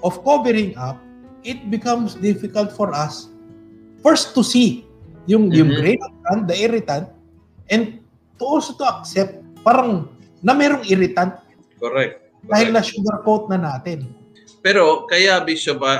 of 0.00 0.16
covering 0.24 0.72
up, 0.80 0.96
it 1.44 1.68
becomes 1.68 2.16
difficult 2.16 2.72
for 2.72 2.88
us 2.96 3.28
first 4.00 4.32
to 4.32 4.40
see 4.40 4.83
yung 5.24 5.48
mm-hmm. 5.48 5.58
yung 5.58 5.70
irritant, 5.80 6.40
the 6.48 6.56
irritant, 6.56 7.06
and 7.72 8.00
to 8.36 8.44
also 8.44 8.76
to 8.76 8.84
accept 8.84 9.40
parang 9.64 10.08
na 10.44 10.52
merong 10.52 10.84
irritant. 10.84 11.40
Correct. 11.80 12.20
Correct. 12.44 12.52
Dahil 12.52 12.68
na 12.76 12.84
sugarcoat 12.84 13.48
na 13.48 13.58
natin. 13.58 14.04
Pero 14.64 15.04
kaya 15.08 15.44
Bishop 15.44 15.80
I 15.84 15.96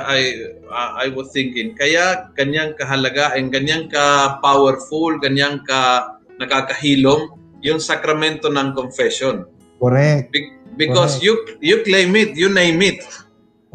I, 0.69 1.05
I 1.05 1.07
was 1.13 1.29
thinking 1.33 1.77
kaya 1.77 2.29
ganyang 2.33 2.77
kahalaga 2.77 3.33
and 3.37 3.49
ganyang 3.49 3.89
ka 3.89 4.37
powerful, 4.41 5.17
ganyang 5.21 5.61
ka 5.65 6.13
nakakahilom 6.37 7.33
yung 7.65 7.81
sakramento 7.81 8.49
ng 8.49 8.73
confession. 8.77 9.45
Correct. 9.81 10.29
Be- 10.33 10.53
because 10.77 11.17
Correct. 11.17 11.25
you 11.25 11.33
you 11.61 11.75
claim 11.81 12.13
it, 12.13 12.37
you 12.37 12.49
name 12.49 12.81
it. 12.85 13.01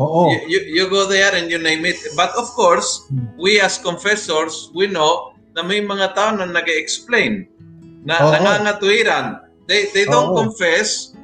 Oo. 0.01 0.33
You, 0.33 0.39
you, 0.49 0.61
you 0.81 0.85
go 0.89 1.05
there 1.05 1.35
and 1.37 1.53
you 1.53 1.61
name 1.61 1.85
it. 1.85 1.99
But 2.17 2.33
of 2.39 2.49
course, 2.57 3.05
hmm. 3.11 3.37
we 3.37 3.61
as 3.61 3.77
confessors, 3.77 4.73
we 4.73 4.89
know 4.89 5.37
na 5.55 5.63
may 5.67 5.83
mga 5.83 6.15
tao 6.15 6.31
na 6.35 6.47
nag-explain 6.47 7.47
na 8.07 8.23
Oo. 8.23 8.33
nangangatwiran. 8.33 9.45
They 9.67 9.91
they 9.93 10.07
don't 10.07 10.35
Oo. 10.35 10.47
confess. 10.47 11.15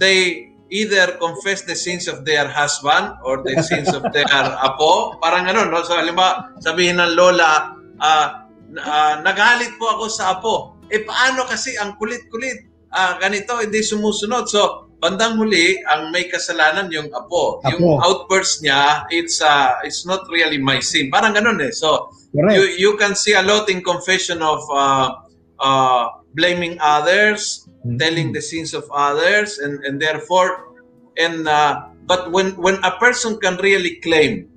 They 0.00 0.50
either 0.74 1.20
confess 1.22 1.62
the 1.62 1.76
sins 1.76 2.10
of 2.10 2.26
their 2.26 2.48
husband 2.50 3.14
or 3.22 3.44
the 3.44 3.54
sins 3.70 3.92
of 3.94 4.02
their 4.10 4.26
apo. 4.58 5.20
Parang 5.22 5.46
ano, 5.46 5.68
no? 5.70 5.84
So, 5.86 5.94
halimbawa, 5.94 6.58
sabihin 6.58 6.98
ng 6.98 7.14
lola, 7.14 7.78
uh, 8.02 8.26
uh, 8.74 9.14
nagalit 9.22 9.76
po 9.78 9.94
ako 9.94 10.04
sa 10.10 10.34
apo. 10.34 10.74
Eh, 10.90 11.06
paano 11.06 11.46
kasi 11.46 11.78
ang 11.78 11.94
kulit-kulit? 12.00 12.66
Uh, 12.90 13.14
ganito, 13.22 13.58
hindi 13.62 13.82
sumusunod. 13.86 14.50
So, 14.50 14.83
bandang 15.04 15.36
huli, 15.36 15.76
ang 15.84 16.08
may 16.08 16.32
kasalanan 16.32 16.88
yung 16.88 17.12
apo. 17.12 17.60
apo. 17.60 17.68
Yung 17.76 18.00
outburst 18.00 18.64
niya, 18.64 19.04
it's 19.12 19.44
uh, 19.44 19.76
it's 19.84 20.08
not 20.08 20.24
really 20.32 20.56
my 20.56 20.80
sin. 20.80 21.12
Parang 21.12 21.36
ganun 21.36 21.60
eh. 21.60 21.68
So, 21.76 22.08
Correct. 22.32 22.56
you 22.56 22.64
you 22.80 22.90
can 22.96 23.12
see 23.12 23.36
a 23.36 23.44
lot 23.44 23.68
in 23.68 23.84
confession 23.84 24.40
of 24.40 24.64
uh, 24.72 25.20
uh, 25.60 26.24
blaming 26.32 26.80
others, 26.80 27.68
mm-hmm. 27.84 28.00
telling 28.00 28.32
the 28.32 28.40
sins 28.40 28.72
of 28.72 28.88
others 28.88 29.60
and 29.60 29.84
and 29.84 30.00
therefore 30.00 30.72
and 31.20 31.44
uh, 31.44 31.92
but 32.08 32.32
when 32.32 32.56
when 32.56 32.80
a 32.82 32.96
person 32.98 33.36
can 33.38 33.60
really 33.60 34.00
claim 34.00 34.48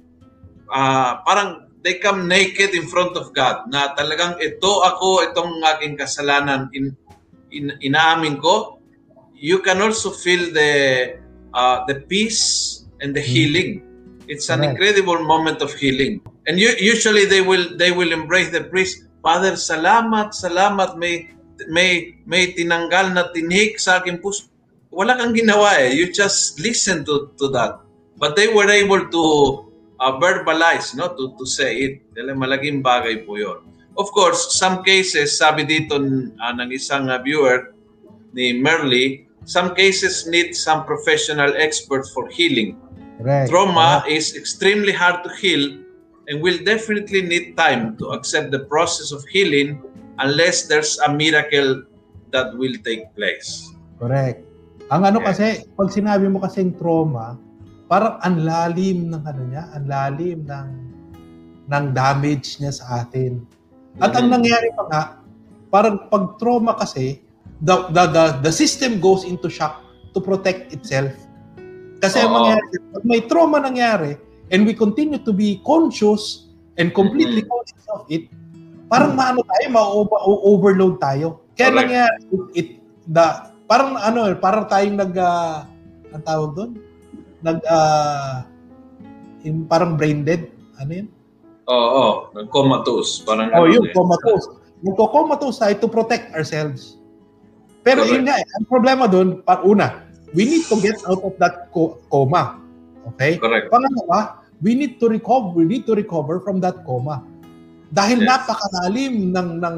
uh, 0.71 1.21
parang 1.27 1.69
they 1.83 1.99
come 1.99 2.27
naked 2.27 2.73
in 2.73 2.87
front 2.89 3.15
of 3.15 3.31
God 3.35 3.69
na 3.69 3.93
talagang 3.93 4.41
ito 4.41 4.81
ako 4.83 5.23
itong 5.29 5.61
aking 5.75 5.95
kasalanan 5.95 6.67
in, 6.73 6.95
in 7.53 7.71
inaamin 7.79 8.41
ko 8.41 8.76
you 9.37 9.59
can 9.61 9.81
also 9.81 10.09
feel 10.11 10.51
the 10.53 11.15
uh, 11.53 11.85
the 11.85 12.01
peace 12.11 12.85
and 13.01 13.15
the 13.15 13.21
mm-hmm. 13.21 13.33
healing 13.33 13.71
it's 14.27 14.49
an 14.49 14.63
incredible 14.63 15.23
moment 15.23 15.61
of 15.61 15.71
healing 15.73 16.19
and 16.47 16.59
you, 16.59 16.73
usually 16.79 17.25
they 17.25 17.41
will 17.41 17.77
they 17.77 17.91
will 17.91 18.11
embrace 18.11 18.49
the 18.51 18.63
priest 18.67 19.07
father 19.21 19.53
salamat 19.53 20.35
salamat 20.35 20.97
may 20.97 21.37
may 21.65 22.13
may 22.29 22.53
tinanggal 22.53 23.17
na 23.17 23.33
tinhik 23.33 23.81
sa 23.81 23.97
aking 23.97 24.21
puso. 24.21 24.45
Wala 24.93 25.17
kang 25.17 25.33
ginawa 25.33 25.81
eh. 25.81 25.97
You 25.97 26.13
just 26.13 26.61
listen 26.61 27.01
to 27.09 27.33
to 27.41 27.49
that. 27.57 27.81
But 28.21 28.37
they 28.37 28.53
were 28.53 28.69
able 28.69 29.09
to 29.09 29.23
uh, 29.97 30.13
verbalize, 30.21 30.93
no, 30.93 31.13
to 31.17 31.33
to 31.37 31.45
say 31.49 31.73
it. 31.81 31.93
Dahil 32.13 32.37
malaking 32.37 32.85
bagay 32.85 33.25
po 33.25 33.37
'yon. 33.41 33.65
Of 33.97 34.13
course, 34.13 34.53
some 34.53 34.85
cases, 34.85 35.33
sabi 35.33 35.65
dito 35.65 35.97
uh, 35.97 36.53
ng 36.53 36.69
isang 36.69 37.09
uh, 37.09 37.17
viewer 37.17 37.73
ni 38.33 38.53
Merly, 38.61 39.25
some 39.47 39.71
cases 39.73 40.27
need 40.27 40.51
some 40.51 40.83
professional 40.83 41.55
experts 41.55 42.11
for 42.11 42.27
healing. 42.27 42.75
Right. 43.17 43.47
Trauma 43.47 44.03
right. 44.03 44.11
is 44.11 44.35
extremely 44.35 44.91
hard 44.91 45.23
to 45.23 45.31
heal 45.39 45.79
and 46.27 46.43
will 46.43 46.59
definitely 46.61 47.23
need 47.23 47.55
time 47.55 47.95
to 47.97 48.11
accept 48.11 48.51
the 48.51 48.67
process 48.67 49.15
of 49.15 49.23
healing 49.31 49.79
unless 50.19 50.67
there's 50.67 50.99
a 51.07 51.09
miracle 51.09 51.87
that 52.35 52.51
will 52.59 52.75
take 52.83 53.07
place. 53.15 53.71
Correct. 53.97 54.43
Ang 54.91 55.07
ano 55.07 55.23
yes. 55.23 55.27
kasi, 55.33 55.47
pag 55.73 55.89
sinabi 55.95 56.27
mo 56.27 56.43
kasing 56.43 56.75
trauma, 56.75 57.39
parang 57.87 58.19
ang 58.21 58.43
lalim 58.43 59.07
ng 59.07 59.23
ano 59.23 59.41
niya, 59.47 59.63
ang 59.71 59.83
lalim 59.87 60.43
ng 60.43 60.69
ng 61.67 61.85
damage 61.95 62.59
niya 62.59 62.75
sa 62.75 63.03
atin. 63.03 63.43
At 63.99 64.11
ang 64.11 64.27
mm-hmm. 64.27 64.35
nangyari 64.35 64.69
pa 64.75 64.83
nga, 64.91 65.03
parang 65.71 66.07
pag 66.11 66.35
trauma 66.39 66.75
kasi, 66.75 67.23
the, 67.61 67.87
the, 67.89 68.03
the, 68.07 68.25
the 68.49 68.53
system 68.53 68.99
goes 68.99 69.23
into 69.23 69.49
shock 69.49 69.81
to 70.13 70.19
protect 70.21 70.73
itself. 70.73 71.13
Kasi 71.97 72.21
ang 72.21 72.33
mangyari, 72.33 72.65
pag 72.93 73.03
may 73.05 73.21
trauma 73.25 73.57
nangyari, 73.57 74.17
and 74.53 74.63
we 74.63 74.73
continue 74.73 75.17
to 75.17 75.33
be 75.33 75.59
conscious 75.65 76.49
and 76.77 76.93
completely 76.93 77.41
mm-hmm. 77.41 77.53
conscious 77.57 77.85
of 77.89 78.05
it, 78.07 78.29
parang 78.87 79.17
hmm. 79.17 79.19
maano 79.19 79.41
tayo, 79.43 79.65
ma-overload 79.73 81.01
tayo. 81.01 81.41
Kaya 81.57 81.73
Correct. 81.73 81.89
lang 81.89 81.89
it, 82.29 82.41
it, 82.53 82.67
the, 83.09 83.25
parang 83.65 83.97
ano, 83.97 84.29
parang 84.37 84.69
tayong 84.69 84.95
nag, 84.95 85.13
uh, 85.17 85.65
ang 86.13 86.23
tawag 86.23 86.51
doon? 86.53 86.71
Nag, 87.41 87.59
uh, 87.65 88.45
in, 89.41 89.65
parang 89.65 89.97
brain 89.97 90.21
dead. 90.21 90.53
Ano 90.77 90.91
yun? 90.93 91.07
Oo, 91.67 91.73
oh, 91.73 91.89
oh, 91.97 92.13
nag-comatose. 92.37 93.25
Parang 93.25 93.49
oh, 93.57 93.65
yun, 93.65 93.89
eh. 93.89 93.93
comatose. 93.97 94.53
Nagko-comatose 94.85 95.57
tayo 95.57 95.73
to 95.81 95.89
protect 95.89 96.29
ourselves. 96.37 96.96
Pero 97.87 98.03
Correct. 98.03 98.11
yun 98.19 98.23
nga, 98.27 98.35
eh, 98.35 98.45
ang 98.59 98.65
problema 98.67 99.07
doon, 99.07 99.39
una, 99.63 100.03
we 100.35 100.43
need 100.43 100.67
to 100.67 100.75
get 100.83 100.99
out 101.07 101.23
of 101.23 101.39
that 101.39 101.71
co- 101.71 102.03
coma. 102.11 102.59
Okay? 103.15 103.39
Correct. 103.39 103.71
Pangalawa, 103.71 104.43
we 104.59 104.75
need 104.75 104.99
to 104.99 105.07
recover, 105.07 105.55
we 105.55 105.63
need 105.63 105.87
to 105.87 105.95
recover 105.95 106.43
from 106.43 106.59
that 106.59 106.83
coma. 106.83 107.23
Dahil 107.95 108.19
yes. 108.19 108.27
napakalalim 108.27 109.31
ng, 109.31 109.49
ng, 109.63 109.77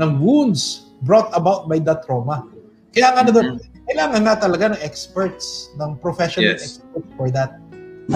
ng 0.00 0.10
wounds 0.16 0.96
brought 1.04 1.28
about 1.36 1.68
by 1.68 1.76
that 1.84 2.00
trauma. 2.08 2.48
Kaya 2.96 3.12
nga 3.12 3.20
mm-hmm. 3.20 3.36
doon, 3.36 3.48
kailangan 3.84 4.20
nga 4.24 4.34
talaga 4.40 4.64
ng 4.72 4.80
experts, 4.80 5.68
ng 5.76 6.00
professional 6.00 6.56
yes. 6.56 6.80
experts 6.80 7.10
for 7.20 7.28
that. 7.28 7.60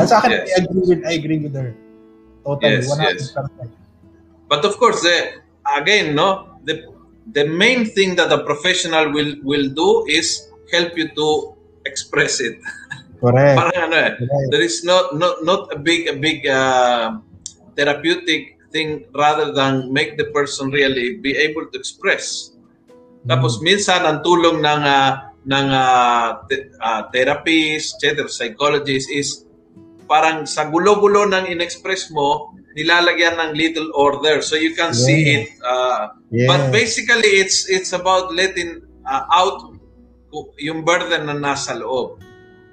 At 0.00 0.08
sa 0.08 0.24
akin, 0.24 0.32
yes. 0.32 0.48
I 0.48 0.64
agree 0.64 0.84
with, 0.88 1.00
I 1.04 1.12
agree 1.20 1.40
with 1.44 1.52
her. 1.52 1.76
Totally, 2.40 2.80
yes, 2.80 2.88
100%. 2.88 3.04
Yes. 3.04 3.36
But 4.48 4.64
of 4.64 4.80
course, 4.80 5.04
uh, 5.04 5.44
again, 5.76 6.16
no, 6.16 6.56
the 6.64 6.95
the 7.32 7.46
main 7.46 7.86
thing 7.86 8.14
that 8.16 8.30
a 8.30 8.44
professional 8.44 9.10
will 9.10 9.34
will 9.42 9.68
do 9.70 10.06
is 10.06 10.46
help 10.70 10.94
you 10.94 11.10
to 11.14 11.56
express 11.86 12.38
it. 12.40 12.58
Correct. 13.18 13.56
Parang 13.58 13.78
ano 13.90 13.96
eh, 13.96 14.12
Correct. 14.14 14.48
there 14.52 14.62
is 14.62 14.84
not 14.84 15.16
not 15.16 15.42
not 15.42 15.72
a 15.72 15.78
big 15.78 16.06
a 16.06 16.14
big 16.14 16.46
uh, 16.46 17.18
therapeutic 17.74 18.60
thing 18.70 19.08
rather 19.14 19.50
than 19.54 19.90
make 19.90 20.18
the 20.20 20.28
person 20.30 20.70
really 20.70 21.16
be 21.18 21.34
able 21.34 21.66
to 21.72 21.76
express. 21.78 22.52
Tapos 23.26 23.58
mm. 23.58 23.62
minsan 23.64 24.04
ang 24.04 24.20
tulong 24.22 24.62
ng 24.62 24.82
uh, 24.84 25.10
ng 25.46 25.66
uh, 25.70 26.42
te- 26.50 26.70
uh, 26.82 27.06
therapist, 27.14 27.98
etc., 28.02 28.26
psychologist 28.26 29.06
is 29.10 29.46
parang 30.06 30.46
sa 30.46 30.66
gulo-gulo 30.70 31.26
ng 31.30 31.50
inexpress 31.50 32.10
mo, 32.10 32.54
nilalagyan 32.76 33.40
ng 33.40 33.50
little 33.56 33.88
order 33.96 34.44
so 34.44 34.54
you 34.54 34.76
can 34.76 34.92
yeah. 34.92 35.04
see 35.08 35.20
it. 35.40 35.48
Uh, 35.64 36.12
yeah. 36.28 36.46
But 36.46 36.68
basically 36.68 37.40
it's 37.40 37.64
it's 37.72 37.96
about 37.96 38.30
letting 38.36 38.84
uh, 39.08 39.24
out 39.32 39.72
yung 40.60 40.84
burden 40.84 41.32
na 41.32 41.34
nasa 41.34 41.72
loob. 41.72 42.20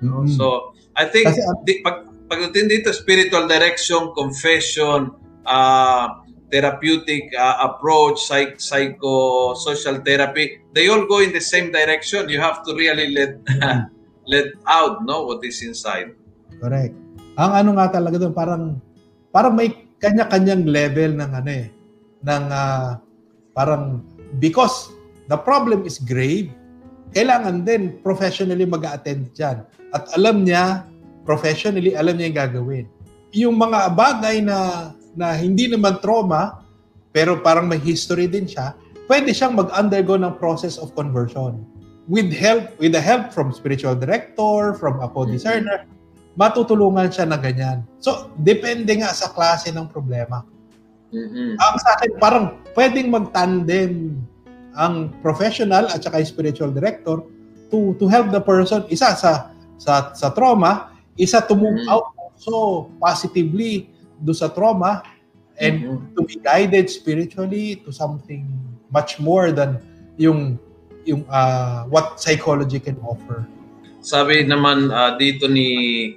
Mm-hmm. 0.03 0.35
So 0.35 0.75
I 0.99 1.07
think 1.07 1.31
Kasi, 1.31 1.41
di, 1.63 1.79
pag 1.79 2.03
pagdating 2.27 2.67
dito 2.67 2.91
spiritual 2.91 3.47
direction, 3.47 4.11
confession, 4.11 5.15
uh, 5.47 6.19
therapeutic 6.51 7.33
uh, 7.33 7.65
approach, 7.65 8.21
psych, 8.21 8.61
psycho-social 8.61 10.05
therapy, 10.05 10.61
they 10.75 10.91
all 10.91 11.07
go 11.07 11.23
in 11.23 11.33
the 11.33 11.41
same 11.41 11.71
direction. 11.71 12.27
You 12.27 12.43
have 12.43 12.61
to 12.67 12.75
really 12.75 13.15
let 13.15 13.39
let 14.33 14.51
out 14.67 15.07
no 15.07 15.23
what 15.31 15.39
is 15.47 15.63
inside. 15.63 16.11
Correct. 16.59 16.93
Ang 17.39 17.51
ano 17.55 17.69
nga 17.79 17.89
talaga 17.89 18.21
doon 18.21 18.35
parang 18.35 18.63
parang 19.33 19.57
may 19.57 19.82
kanya-kanyang 20.03 20.67
level 20.67 21.15
ng 21.15 21.31
ano 21.31 21.51
eh 21.51 21.67
ng 22.27 22.45
uh, 22.51 22.99
parang 23.55 24.03
because 24.43 24.91
the 25.31 25.39
problem 25.39 25.87
is 25.87 25.99
grave, 26.03 26.51
kailangan 27.15 27.63
din 27.63 27.95
professionally 28.03 28.67
mag-attend 28.67 29.31
diyan. 29.31 29.63
At 29.95 30.11
alam 30.19 30.43
niya 30.43 30.83
professionally, 31.23 31.95
alam 31.95 32.19
niya 32.19 32.27
yung 32.31 32.39
gagawin. 32.39 32.85
Yung 33.33 33.55
mga 33.55 33.95
bagay 33.95 34.43
na 34.43 34.91
na 35.13 35.37
hindi 35.37 35.69
naman 35.69 36.01
trauma, 36.01 36.65
pero 37.13 37.39
parang 37.39 37.69
may 37.69 37.79
history 37.79 38.25
din 38.25 38.49
siya, 38.49 38.73
pwede 39.05 39.31
siyang 39.31 39.55
mag-undergo 39.55 40.17
ng 40.17 40.35
process 40.41 40.81
of 40.81 40.91
conversion. 40.97 41.63
With 42.03 42.35
help, 42.35 42.75
with 42.83 42.91
the 42.91 42.99
help 42.99 43.31
from 43.31 43.55
spiritual 43.55 43.95
director, 43.95 44.75
from 44.75 44.99
a 44.99 45.07
co-discerner, 45.07 45.87
matutulungan 46.33 47.09
siya 47.13 47.29
na 47.29 47.37
ganyan. 47.37 47.85
So, 48.01 48.33
depende 48.41 48.89
nga 48.97 49.13
sa 49.13 49.29
klase 49.29 49.69
ng 49.69 49.85
problema. 49.89 50.41
Mhm. 51.13 51.61
Ang 51.61 51.75
sa 51.77 51.93
akin, 51.97 52.11
parang 52.17 52.57
pwedeng 52.73 53.13
mag-tandem 53.13 54.17
ang 54.73 55.13
professional 55.21 55.85
at 55.93 56.01
saka 56.01 56.25
spiritual 56.25 56.73
director 56.73 57.21
to 57.69 57.93
to 58.01 58.09
help 58.09 58.33
the 58.33 58.41
person 58.41 58.81
isa 58.89 59.13
sa 59.13 59.53
sa 59.77 60.09
sa 60.17 60.33
trauma, 60.33 60.89
isa 61.13 61.37
to 61.45 61.53
move 61.53 61.77
Mhm. 61.85 61.93
out 61.93 62.09
so 62.41 62.89
positively 62.97 63.93
do 64.25 64.33
sa 64.33 64.49
trauma 64.49 65.05
and 65.61 65.85
Mhm. 65.85 66.17
to 66.17 66.25
be 66.25 66.41
guided 66.41 66.89
spiritually 66.89 67.77
to 67.85 67.93
something 67.93 68.49
much 68.89 69.21
more 69.21 69.53
than 69.53 69.77
yung 70.17 70.57
yung 71.05 71.21
uh, 71.29 71.85
what 71.93 72.17
psychology 72.17 72.81
can 72.81 72.97
offer. 73.05 73.45
Sabi 74.03 74.43
naman 74.43 74.91
ah, 74.91 75.15
dito 75.15 75.47
ni 75.47 75.67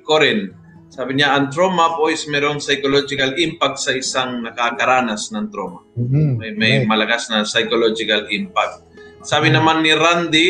Corin, 0.03 0.51
sabi 0.90 1.14
niya, 1.14 1.37
ang 1.38 1.53
trauma 1.55 1.94
po 1.94 2.09
is 2.11 2.27
mayroong 2.27 2.59
psychological 2.59 3.37
impact 3.38 3.79
sa 3.79 3.92
isang 3.94 4.42
nakakaranas 4.42 5.29
ng 5.31 5.46
trauma. 5.53 5.87
May, 5.94 6.51
may 6.57 6.75
Right. 6.83 6.88
malakas 6.88 7.29
na 7.31 7.46
psychological 7.46 8.27
impact. 8.33 8.83
Sabi 9.20 9.53
naman 9.53 9.85
ni 9.85 9.92
Randy, 9.92 10.49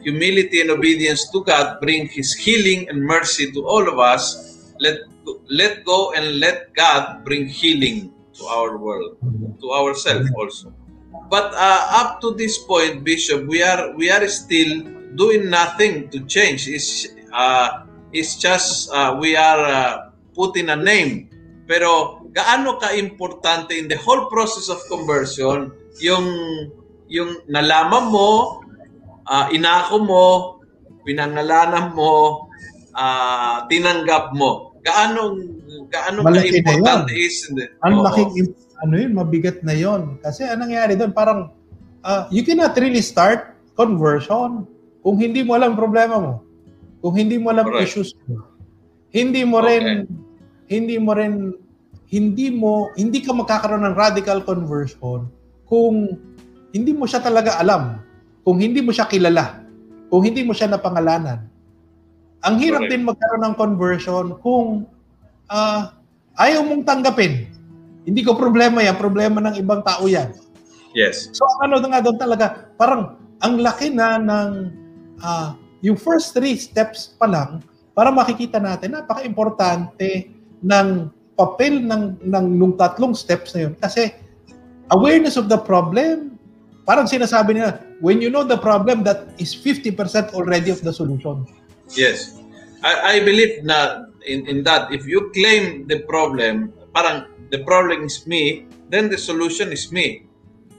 humility 0.00 0.62
and 0.64 0.72
obedience 0.72 1.28
to 1.30 1.44
God 1.44 1.76
bring 1.78 2.08
His 2.08 2.32
healing 2.34 2.88
and 2.88 3.02
mercy 3.02 3.52
to 3.52 3.60
all 3.62 3.84
of 3.84 3.98
us. 4.00 4.34
Let 4.80 5.06
let 5.50 5.82
go 5.84 6.14
and 6.14 6.38
let 6.38 6.72
God 6.72 7.26
bring 7.26 7.44
healing 7.44 8.14
to 8.38 8.42
our 8.46 8.78
world, 8.78 9.18
to 9.60 9.66
ourselves 9.74 10.30
also. 10.32 10.70
But 11.26 11.50
uh, 11.52 11.82
up 12.00 12.22
to 12.22 12.32
this 12.32 12.56
point, 12.56 13.02
Bishop, 13.02 13.44
we 13.44 13.60
are 13.60 13.92
we 13.98 14.08
are 14.08 14.22
still 14.30 14.86
doing 15.16 15.48
nothing 15.50 16.08
to 16.12 16.20
change. 16.28 16.68
It's 16.68 17.08
uh, 17.32 17.88
it's 18.12 18.36
just 18.36 18.92
uh, 18.92 19.16
we 19.18 19.34
are 19.34 19.62
uh, 19.64 19.92
putting 20.36 20.68
a 20.68 20.78
name. 20.78 21.32
Pero 21.66 22.22
gaano 22.30 22.78
ka 22.78 22.94
importante 22.94 23.74
in 23.74 23.88
the 23.88 23.98
whole 23.98 24.30
process 24.30 24.70
of 24.70 24.78
conversion 24.86 25.72
yung 25.98 26.26
yung 27.08 27.42
nalaman 27.48 28.12
mo, 28.12 28.60
uh, 29.26 29.46
inako 29.50 29.96
mo, 30.04 30.26
pinangalanan 31.02 31.96
mo, 31.96 32.46
uh, 32.94 33.64
tinanggap 33.66 34.36
mo. 34.36 34.76
Gaano 34.86 35.34
gaano 35.90 36.22
ka 36.22 36.30
Malaki 36.30 36.50
na 36.50 36.58
importante 36.62 37.12
yun. 37.14 37.26
is 37.26 37.36
hindi. 37.50 37.64
Ang 37.82 37.94
laking 38.04 38.30
ano 38.84 38.94
yun, 38.94 39.12
mabigat 39.16 39.58
na 39.64 39.74
yon. 39.74 40.20
Kasi 40.20 40.44
anong 40.44 40.68
nangyari 40.68 40.94
doon, 40.94 41.10
parang 41.16 41.50
ah, 42.04 42.28
you 42.28 42.44
cannot 42.44 42.76
really 42.76 43.02
start 43.02 43.56
conversion 43.74 44.68
kung 45.06 45.22
hindi 45.22 45.46
mo 45.46 45.54
alam 45.54 45.78
problema 45.78 46.18
mo. 46.18 46.32
Kung 46.98 47.14
hindi 47.14 47.38
mo 47.38 47.54
alam 47.54 47.70
Correct. 47.70 47.86
issues 47.86 48.10
mo. 48.26 48.42
Hindi 49.14 49.46
mo 49.46 49.62
rin 49.62 50.02
hindi 50.66 50.98
mo 50.98 51.14
rin 51.14 51.54
hindi 52.10 52.50
mo 52.50 52.90
hindi 52.98 53.22
ka 53.22 53.30
magkakaroon 53.30 53.86
ng 53.86 53.94
radical 53.94 54.42
conversion 54.42 55.30
kung 55.70 56.18
hindi 56.74 56.90
mo 56.90 57.06
siya 57.06 57.22
talaga 57.22 57.54
alam. 57.62 58.02
Kung 58.42 58.58
hindi 58.58 58.82
mo 58.82 58.90
siya 58.90 59.06
kilala. 59.06 59.62
Kung 60.10 60.26
hindi 60.26 60.42
mo 60.42 60.50
siya 60.50 60.74
napangalanan. 60.74 61.46
Ang 62.42 62.58
hirap 62.58 62.82
Correct. 62.82 62.90
din 62.90 63.06
magkaroon 63.06 63.42
ng 63.46 63.54
conversion 63.54 64.26
kung 64.42 64.90
ah, 65.46 65.94
ayaw 66.34 66.66
mong 66.66 66.82
tanggapin. 66.82 67.46
Hindi 68.02 68.26
ko 68.26 68.34
problema 68.34 68.82
yan, 68.82 68.98
problema 68.98 69.38
ng 69.38 69.54
ibang 69.54 69.86
tao 69.86 70.10
yan. 70.10 70.34
Yes. 70.98 71.30
So 71.30 71.46
ang 71.46 71.70
ano 71.70 71.78
nga 71.86 72.02
doon 72.02 72.18
talaga, 72.18 72.70
parang 72.74 73.22
ang 73.38 73.62
laki 73.62 73.94
na 73.94 74.18
ng 74.18 74.82
ah, 75.22 75.56
yung 75.84 75.96
first 75.96 76.32
three 76.34 76.56
steps 76.56 77.14
pa 77.16 77.28
lang 77.28 77.62
para 77.96 78.12
makikita 78.12 78.60
natin 78.60 78.96
napaka-importante 78.96 80.32
ng 80.64 80.88
papel 81.36 81.84
ng 81.84 82.20
ng 82.24 82.46
nung 82.56 82.74
tatlong 82.76 83.12
steps 83.12 83.52
na 83.52 83.68
yun 83.68 83.74
kasi 83.76 84.12
awareness 84.92 85.36
of 85.36 85.52
the 85.52 85.58
problem 85.58 86.36
parang 86.88 87.04
sinasabi 87.04 87.60
nila 87.60 87.82
when 88.00 88.20
you 88.24 88.32
know 88.32 88.44
the 88.44 88.56
problem 88.56 89.04
that 89.04 89.28
is 89.36 89.52
50% 89.52 89.92
already 90.32 90.72
of 90.72 90.80
the 90.80 90.92
solution 90.92 91.44
Yes. 91.94 92.42
I, 92.82 93.18
I 93.18 93.22
believe 93.22 93.62
na 93.62 94.10
in, 94.26 94.46
in 94.50 94.64
that 94.66 94.90
if 94.90 95.06
you 95.06 95.30
claim 95.30 95.86
the 95.86 96.02
problem, 96.10 96.72
parang 96.94 97.30
the 97.54 97.62
problem 97.62 98.02
is 98.02 98.26
me, 98.26 98.66
then 98.90 99.06
the 99.06 99.18
solution 99.18 99.70
is 99.70 99.92
me. 99.92 100.26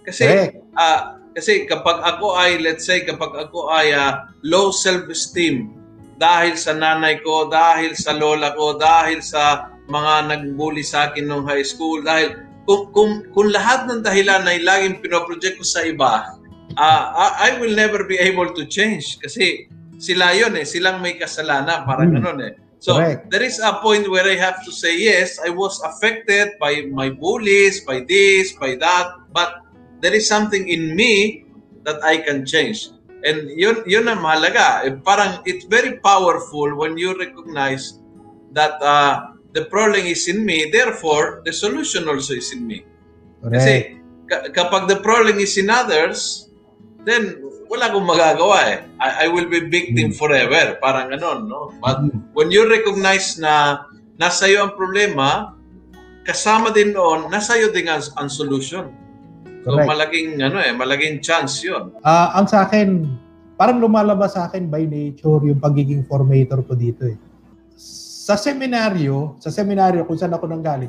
Kasi 0.03 0.27
Correct. 0.27 0.55
ah, 0.75 1.19
kasi 1.37 1.69
kapag 1.69 2.01
ako 2.01 2.33
ay 2.33 2.57
let's 2.57 2.89
say 2.89 3.05
kapag 3.05 3.29
ako 3.37 3.69
ay 3.69 3.93
ah, 3.93 4.25
low 4.41 4.73
self-esteem 4.73 5.77
dahil 6.17 6.57
sa 6.57 6.73
nanay 6.73 7.21
ko, 7.21 7.45
dahil 7.45 7.93
sa 7.93 8.17
lola 8.17 8.57
ko, 8.57 8.73
dahil 8.73 9.21
sa 9.21 9.69
mga 9.85 10.33
nagbully 10.33 10.81
sa 10.81 11.13
akin 11.13 11.29
nung 11.29 11.45
high 11.45 11.61
school, 11.61 12.01
dahil 12.01 12.41
kung, 12.65 12.89
kung, 12.89 13.21
kung 13.31 13.53
lahat 13.53 13.85
ng 13.85 14.01
dahilan 14.01 14.43
ay 14.49 14.65
laging 14.65 14.97
pinoproject 14.99 15.61
ko 15.61 15.65
sa 15.65 15.85
iba, 15.85 16.35
ah, 16.75 17.03
I, 17.13 17.53
I 17.53 17.61
will 17.61 17.77
never 17.77 18.03
be 18.09 18.17
able 18.17 18.49
to 18.57 18.65
change 18.65 19.21
kasi 19.21 19.69
sila 20.01 20.33
yon 20.33 20.57
eh, 20.57 20.65
silang 20.65 21.05
may 21.05 21.21
kasalanan, 21.21 21.85
parang 21.85 22.09
Hmm. 22.09 22.17
ganun 22.17 22.39
eh. 22.49 22.53
So, 22.77 22.97
Correct. 22.97 23.33
there 23.33 23.41
is 23.41 23.57
a 23.57 23.81
point 23.81 24.05
where 24.05 24.25
I 24.25 24.37
have 24.37 24.61
to 24.61 24.69
say, 24.69 24.93
yes, 24.93 25.41
I 25.41 25.49
was 25.49 25.81
affected 25.81 26.61
by 26.61 26.85
my 26.93 27.09
bullies, 27.09 27.81
by 27.81 28.05
this, 28.05 28.53
by 28.53 28.77
that, 28.77 29.17
but 29.33 29.65
there 29.99 30.13
is 30.13 30.27
something 30.27 30.67
in 30.67 30.95
me 30.95 31.43
that 31.83 32.03
I 32.03 32.19
can 32.21 32.45
change. 32.45 32.89
And 33.23 33.49
yun, 33.49 33.81
yun 33.89 34.05
ang 34.07 34.21
mahalaga. 34.21 34.85
Eh, 34.85 34.93
Parang 35.01 35.41
it's 35.43 35.65
very 35.65 35.97
powerful 35.99 36.77
when 36.77 36.95
you 36.95 37.17
recognize 37.17 37.97
that 38.53 38.77
uh, 38.79 39.33
the 39.51 39.65
problem 39.65 40.05
is 40.05 40.29
in 40.29 40.45
me, 40.45 40.69
therefore, 40.69 41.41
the 41.43 41.51
solution 41.51 42.05
also 42.07 42.37
is 42.37 42.53
in 42.53 42.67
me. 42.67 42.85
Correct. 43.41 43.53
Kasi 43.57 43.73
ka- 44.29 44.45
kapag 44.53 44.85
the 44.87 45.01
problem 45.01 45.41
is 45.41 45.57
in 45.57 45.67
others, 45.73 46.47
then 47.09 47.41
wala 47.67 47.89
akong 47.91 48.05
magagawa 48.05 48.57
eh. 48.69 48.77
I, 49.01 49.25
I 49.25 49.27
will 49.27 49.49
be 49.49 49.65
victim 49.67 50.13
Mm. 50.13 50.15
forever. 50.15 50.77
Parang 50.79 51.11
ganon, 51.11 51.49
no? 51.49 51.73
But 51.81 51.99
Mm. 52.05 52.31
when 52.31 52.47
you 52.53 52.63
recognize 52.69 53.35
na 53.41 53.83
nasa 54.15 54.47
iyo 54.47 54.63
ang 54.69 54.73
problema, 54.77 55.57
kasama 56.23 56.71
din 56.71 56.93
noon, 56.95 57.27
nasa 57.27 57.57
iyo 57.57 57.73
din 57.73 57.89
ang, 57.89 58.03
ang 58.15 58.29
solution. 58.31 58.93
So 59.67 59.75
Correct. 59.75 59.91
malaking 59.91 60.39
ano 60.39 60.63
eh, 60.63 60.71
malaking 60.71 61.19
chance 61.19 61.59
'yon. 61.59 61.91
Ah, 61.99 62.39
ang 62.39 62.47
sa 62.47 62.63
akin, 62.63 63.03
parang 63.59 63.83
lumalabas 63.83 64.39
sa 64.39 64.47
akin 64.47 64.71
by 64.71 64.87
nature 64.87 65.43
yung 65.43 65.59
pagiging 65.59 66.07
formator 66.07 66.63
ko 66.63 66.71
dito 66.71 67.03
eh. 67.03 67.19
Sa 67.75 68.39
seminaryo, 68.39 69.35
sa 69.43 69.51
seminaryo 69.51 70.07
kung 70.07 70.15
saan 70.15 70.31
ako 70.31 70.47
nanggaling, 70.47 70.87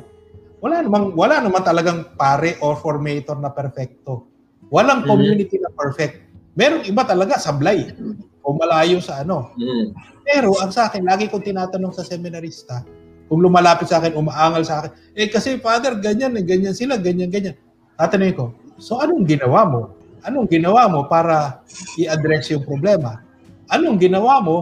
wala 0.63 0.79
namang 0.79 1.11
wala 1.11 1.43
naman 1.43 1.59
talagang 1.59 2.07
pare 2.15 2.55
or 2.63 2.79
formator 2.79 3.35
na 3.35 3.51
perfecto. 3.51 4.31
Walang 4.71 5.03
Mhm. 5.03 5.07
community 5.11 5.59
na 5.59 5.75
perfect. 5.75 6.31
Merong 6.55 6.87
iba 6.87 7.03
talaga 7.03 7.35
sablay 7.35 7.91
o 8.39 8.55
malayo 8.55 9.03
sa 9.03 9.27
ano. 9.27 9.51
Mm. 9.59 9.91
Pero 10.23 10.55
ang 10.55 10.71
sa 10.71 10.87
akin, 10.87 11.03
lagi 11.03 11.27
kong 11.27 11.43
tinatanong 11.43 11.91
sa 11.91 12.07
seminarista, 12.07 12.83
kung 13.27 13.43
lumalapit 13.43 13.91
sa 13.91 13.99
akin, 13.99 14.15
umaangal 14.15 14.63
sa 14.63 14.75
akin, 14.83 14.91
eh 15.19 15.27
kasi 15.27 15.59
father, 15.59 15.99
ganyan, 15.99 16.31
eh, 16.39 16.43
ganyan 16.47 16.71
sila, 16.75 16.95
ganyan, 16.95 17.27
ganyan. 17.27 17.55
Tatanungin 17.95 18.35
ko, 18.35 18.45
so 18.79 18.97
anong 19.03 19.27
ginawa 19.27 19.67
mo? 19.67 19.81
Anong 20.23 20.47
ginawa 20.51 20.87
mo 20.91 21.07
para 21.07 21.63
i-address 21.95 22.51
yung 22.51 22.63
problema? 22.65 23.23
Anong 23.71 23.99
ginawa 24.01 24.41
mo? 24.43 24.57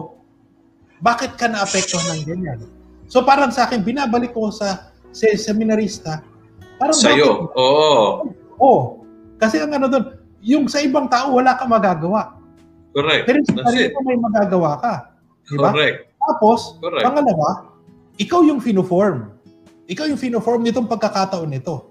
Bakit 1.02 1.38
ka 1.38 1.46
na-apektuhan 1.50 2.18
ng 2.18 2.22
ganyan? 2.26 2.58
So 3.08 3.24
parang 3.24 3.50
sa 3.54 3.66
akin, 3.66 3.82
binabalik 3.82 4.36
ko 4.36 4.52
sa, 4.52 4.92
sa 5.10 5.26
seminarista, 5.34 6.20
parang 6.76 6.98
Sa 6.98 7.14
iyo. 7.14 7.48
Oo. 7.56 8.28
Oh, 8.58 8.80
kasi 9.38 9.62
ang 9.62 9.70
ano 9.70 9.86
doon, 9.86 10.04
yung 10.42 10.64
sa 10.66 10.82
ibang 10.82 11.06
tao, 11.06 11.38
wala 11.38 11.54
kang 11.54 11.70
magagawa. 11.70 12.38
Correct. 12.94 13.24
Pero 13.26 13.38
sa 13.46 13.70
sarili 13.70 13.90
mo 13.94 14.00
may 14.02 14.18
magagawa 14.18 14.70
ka. 14.82 14.94
Di 15.46 15.56
ba? 15.58 15.70
Correct. 15.70 15.98
Tapos, 16.18 16.78
Correct. 16.82 17.04
pangalawa, 17.06 17.50
ikaw 18.18 18.42
yung 18.42 18.58
fino-form. 18.58 19.30
Ikaw 19.88 20.04
yung 20.10 20.20
fino-form 20.20 20.60
nitong 20.66 20.90
pagkakataon 20.90 21.48
nito. 21.48 21.88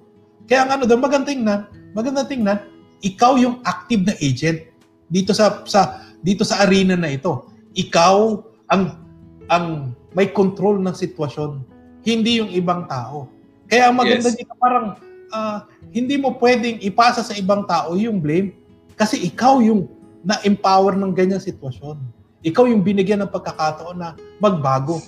Kaya 0.48 0.68
ang 0.68 0.80
ano 0.80 0.84
doon, 0.88 1.02
magandang 1.02 1.28
tingnan, 1.34 1.60
magandang 1.98 2.30
tingnan, 2.30 2.60
ikaw 3.02 3.42
yung 3.42 3.58
active 3.66 4.06
na 4.06 4.14
agent 4.22 4.70
dito 5.10 5.34
sa 5.34 5.66
sa 5.66 6.06
dito 6.22 6.46
sa 6.46 6.62
arena 6.62 6.94
na 6.94 7.10
ito. 7.10 7.50
Ikaw 7.74 8.16
ang 8.70 9.02
ang 9.50 9.98
may 10.14 10.30
control 10.30 10.78
ng 10.78 10.94
sitwasyon, 10.94 11.66
hindi 12.06 12.38
yung 12.38 12.54
ibang 12.54 12.86
tao. 12.86 13.26
Kaya 13.66 13.90
ang 13.90 13.98
maganda 13.98 14.30
Yes. 14.30 14.38
dito 14.38 14.54
parang 14.62 14.94
ah, 15.34 15.66
hindi 15.90 16.22
mo 16.22 16.38
pwedeng 16.38 16.78
ipasa 16.86 17.26
sa 17.26 17.34
ibang 17.34 17.66
tao 17.66 17.98
yung 17.98 18.22
blame 18.22 18.54
kasi 18.94 19.26
ikaw 19.26 19.58
yung 19.66 19.90
na-empower 20.22 20.94
ng 20.94 21.12
ganyang 21.18 21.42
sitwasyon. 21.42 21.98
Ikaw 22.46 22.70
yung 22.70 22.86
binigyan 22.86 23.26
ng 23.26 23.32
pagkakataon 23.34 23.98
na 23.98 24.14
magbago. 24.38 25.02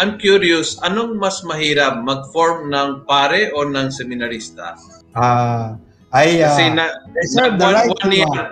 I'm 0.00 0.16
curious, 0.16 0.80
anong 0.80 1.20
mas 1.20 1.44
mahirap 1.44 2.00
mag-form 2.00 2.72
ng 2.72 3.04
pare 3.04 3.52
o 3.52 3.68
ng 3.68 3.92
seminarista? 3.92 4.78
Ah, 5.14 5.74
ay 6.14 6.38
Kasi 6.38 6.64
ah, 6.70 6.74
na, 6.74 6.84
reserve 7.14 7.54
the 7.58 7.66
one- 7.66 7.74
right 7.74 7.90
one 7.90 8.02
to 8.02 8.10
year- 8.14 8.30
ah, 8.38 8.48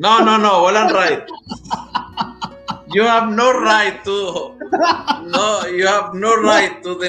No, 0.00 0.24
no, 0.24 0.40
no, 0.40 0.64
walang 0.64 0.88
right. 0.96 1.20
you 2.90 3.04
have 3.06 3.28
no 3.30 3.52
right 3.54 4.02
to 4.02 4.56
no 5.30 5.62
you 5.70 5.86
have 5.86 6.10
no 6.16 6.34
right 6.42 6.82
to 6.82 6.98
the 6.98 7.06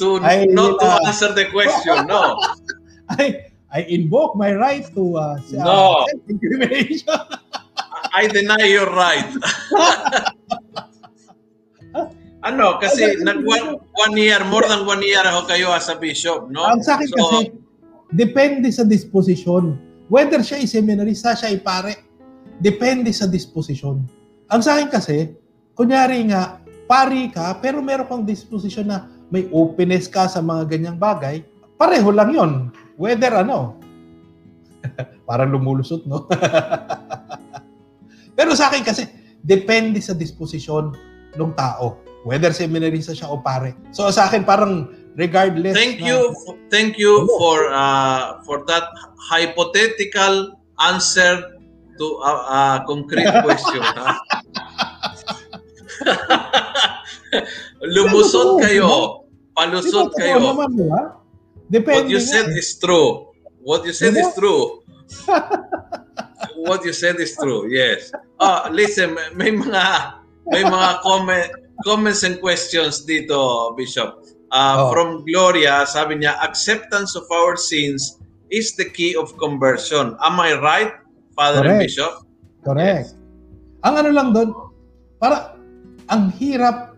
to 0.00 0.16
Ay, 0.24 0.48
not 0.48 0.80
to 0.80 0.86
uh, 0.88 1.04
answer 1.04 1.36
the 1.36 1.44
question 1.52 2.08
no 2.08 2.32
I 3.12 3.44
I 3.68 3.84
invoke 3.92 4.40
my 4.40 4.56
right 4.56 4.88
to 4.96 5.04
uh, 5.20 5.36
uh, 5.36 5.60
No. 5.60 6.08
self-incrimination. 6.08 7.12
I 8.16 8.24
deny 8.32 8.64
your 8.72 8.88
right 8.88 9.28
ano 12.48 12.78
kasi 12.78 13.18
nag 13.20 13.42
one, 13.44 13.76
one 14.08 14.14
year 14.16 14.40
more 14.46 14.64
than 14.64 14.86
one 14.86 15.02
year 15.02 15.20
ako 15.26 15.44
kayo 15.44 15.74
as 15.74 15.90
a 15.90 15.96
bishop 15.98 16.46
no 16.48 16.64
Ang 16.70 16.80
sa 16.80 16.96
akin 16.96 17.08
So, 17.10 17.16
kasi, 17.18 17.52
depende 18.12 18.68
sa 18.72 18.84
disposisyon. 18.84 19.76
Whether 20.08 20.40
siya 20.40 20.64
ay 20.64 20.68
seminarista, 20.68 21.36
siya 21.36 21.52
ay 21.52 21.60
pare, 21.60 21.92
depende 22.60 23.12
sa 23.12 23.28
disposisyon. 23.28 24.04
Ang 24.48 24.60
sa 24.64 24.80
akin 24.80 24.88
kasi, 24.88 25.36
kunyari 25.76 26.24
nga, 26.32 26.64
pari 26.88 27.28
ka, 27.28 27.60
pero 27.60 27.84
meron 27.84 28.08
kang 28.08 28.24
disposisyon 28.24 28.88
na 28.88 29.04
may 29.28 29.44
openness 29.52 30.08
ka 30.08 30.24
sa 30.24 30.40
mga 30.40 30.64
ganyang 30.72 30.96
bagay, 30.96 31.44
pareho 31.76 32.08
lang 32.08 32.32
yon. 32.32 32.52
Whether 32.96 33.44
ano, 33.44 33.76
parang 35.28 35.52
lumulusot, 35.52 36.08
no? 36.08 36.24
pero 38.38 38.56
sa 38.56 38.72
akin 38.72 38.82
kasi, 38.82 39.04
depende 39.44 40.00
sa 40.00 40.16
disposisyon 40.16 40.96
ng 41.36 41.52
tao. 41.52 42.00
Whether 42.24 42.50
seminarista 42.56 43.12
siya 43.12 43.30
o 43.30 43.38
pare. 43.38 43.76
So 43.94 44.08
sa 44.08 44.26
akin, 44.26 44.42
parang 44.42 44.90
regardless. 45.18 45.74
thank 45.74 45.98
na- 46.00 46.06
you 46.06 46.18
thank 46.70 46.94
you 46.96 47.26
Ano? 47.26 47.34
for 47.42 47.56
uh, 47.68 48.38
for 48.46 48.62
that 48.70 48.86
hypothetical 49.28 50.54
answer 50.78 51.58
to 51.98 52.06
a, 52.22 52.32
a 52.32 52.60
concrete 52.86 53.26
question 53.46 53.82
lumusot 57.82 58.62
kayo. 58.62 59.26
palusot 59.52 60.14
kayo. 60.16 60.38
what 61.84 62.06
you 62.08 62.20
said 62.22 62.48
eh. 62.54 62.60
is 62.62 62.78
true. 62.78 63.34
What 63.60 63.84
you 63.84 63.92
said 63.92 64.14
is 64.16 64.30
true. 64.38 64.80
What 66.58 66.84
you 66.86 66.92
said 66.94 67.18
is 67.18 67.34
true 67.34 67.66
yes. 67.70 68.10
Ah 68.38 68.70
listen 68.70 69.14
may- 69.14 69.34
may 69.34 69.50
mga 69.54 69.84
may 70.50 70.62
mga 70.62 70.90
comment 71.02 71.50
comments 71.82 72.22
and 72.26 72.38
questions 72.42 73.02
dito 73.06 73.72
bishop 73.74 74.22
Uh, 74.48 74.80
Oh. 74.80 74.88
From 74.96 75.28
Gloria, 75.28 75.84
sabi 75.84 76.24
niya, 76.24 76.40
acceptance 76.40 77.12
of 77.12 77.28
our 77.28 77.52
sins 77.52 78.16
is 78.48 78.72
the 78.80 78.88
key 78.88 79.12
of 79.12 79.36
conversion. 79.36 80.16
Am 80.24 80.40
I 80.40 80.56
right, 80.56 80.92
Father 81.36 81.60
Correct. 81.60 81.80
Bishop? 81.84 82.12
Correct. 82.64 83.12
Ang 83.84 83.94
ano 84.00 84.10
lang 84.10 84.28
doon, 84.32 84.50
para 85.20 85.52
ang 86.08 86.32
hirap 86.40 86.96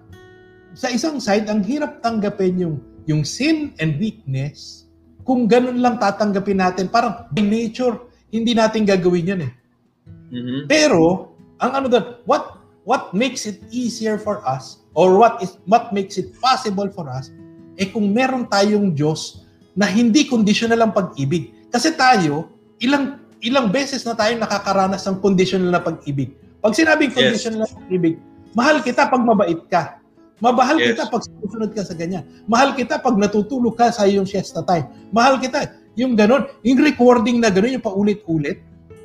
sa 0.78 0.94
isang 0.94 1.18
side, 1.18 1.50
ang 1.50 1.66
hirap 1.66 1.98
tanggapin 2.06 2.54
yung 2.54 2.76
yung 3.10 3.26
sin 3.26 3.74
and 3.82 3.98
weakness. 3.98 4.86
Kung 5.26 5.50
ganun 5.50 5.82
lang 5.82 5.98
tatanggapin 5.98 6.62
natin, 6.62 6.86
parang 6.86 7.26
by 7.34 7.42
nature, 7.42 7.98
hindi 8.30 8.54
natin 8.54 8.86
gagawin 8.86 9.26
yun 9.26 9.40
eh. 9.50 9.52
Mhm. 10.30 10.70
Pero, 10.70 11.34
ang 11.58 11.82
ano 11.82 11.86
doon, 11.90 12.22
what 12.30 12.62
what 12.86 13.10
makes 13.10 13.44
it 13.44 13.58
easier 13.74 14.16
for 14.16 14.38
us 14.46 14.86
or 14.94 15.18
what 15.18 15.42
is 15.42 15.58
what 15.66 15.90
makes 15.90 16.16
it 16.16 16.30
possible 16.38 16.86
for 16.88 17.10
us 17.10 17.28
eh 17.76 17.88
kung 17.90 18.10
meron 18.10 18.46
tayong 18.46 18.94
Diyos 18.94 19.46
na 19.74 19.86
hindi 19.86 20.26
conditional 20.26 20.80
ang 20.82 20.92
pag-ibig. 20.94 21.54
Kasi 21.70 21.94
tayo, 21.94 22.50
ilang 22.82 23.22
ilang 23.40 23.72
beses 23.72 24.04
na 24.04 24.12
tayo 24.12 24.36
nakakaranas 24.36 25.00
ng 25.08 25.18
conditional 25.20 25.72
na 25.72 25.80
pag-ibig. 25.80 26.36
Pag 26.60 26.76
sinabing 26.76 27.08
Yes. 27.12 27.16
conditional 27.16 27.58
na 27.64 27.68
pag-ibig, 27.68 28.14
mahal 28.52 28.76
kita 28.84 29.08
pag 29.08 29.22
mabait 29.24 29.60
ka. 29.68 29.96
Mabahal 30.40 30.80
Yes. 30.80 30.96
kita 30.96 31.02
pag 31.08 31.22
susunod 31.24 31.70
ka 31.72 31.82
sa 31.84 31.92
ganyan. 31.96 32.24
Mahal 32.48 32.72
kita 32.72 33.00
pag 33.00 33.16
natutulog 33.16 33.76
ka 33.76 33.92
sa 33.92 34.08
iyong 34.08 34.24
siesta 34.24 34.64
time. 34.64 34.88
Mahal 35.12 35.36
kita. 35.36 35.68
Yung 36.00 36.16
ganon, 36.16 36.48
yung 36.64 36.80
recording 36.80 37.40
na 37.40 37.52
ganon, 37.52 37.76
yung 37.76 37.84
paulit-ulit. 37.84 38.60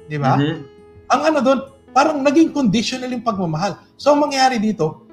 Di 0.05 0.15
ba? 0.21 0.37
Mhm. 0.37 0.77
ang 1.05 1.21
ano 1.21 1.37
doon, 1.37 1.59
parang 1.93 2.17
naging 2.17 2.49
conditional 2.49 3.09
yung 3.13 3.21
pagmamahal. 3.21 3.77
So, 3.93 4.13
ang 4.13 4.25
mangyayari 4.25 4.57
dito, 4.57 5.05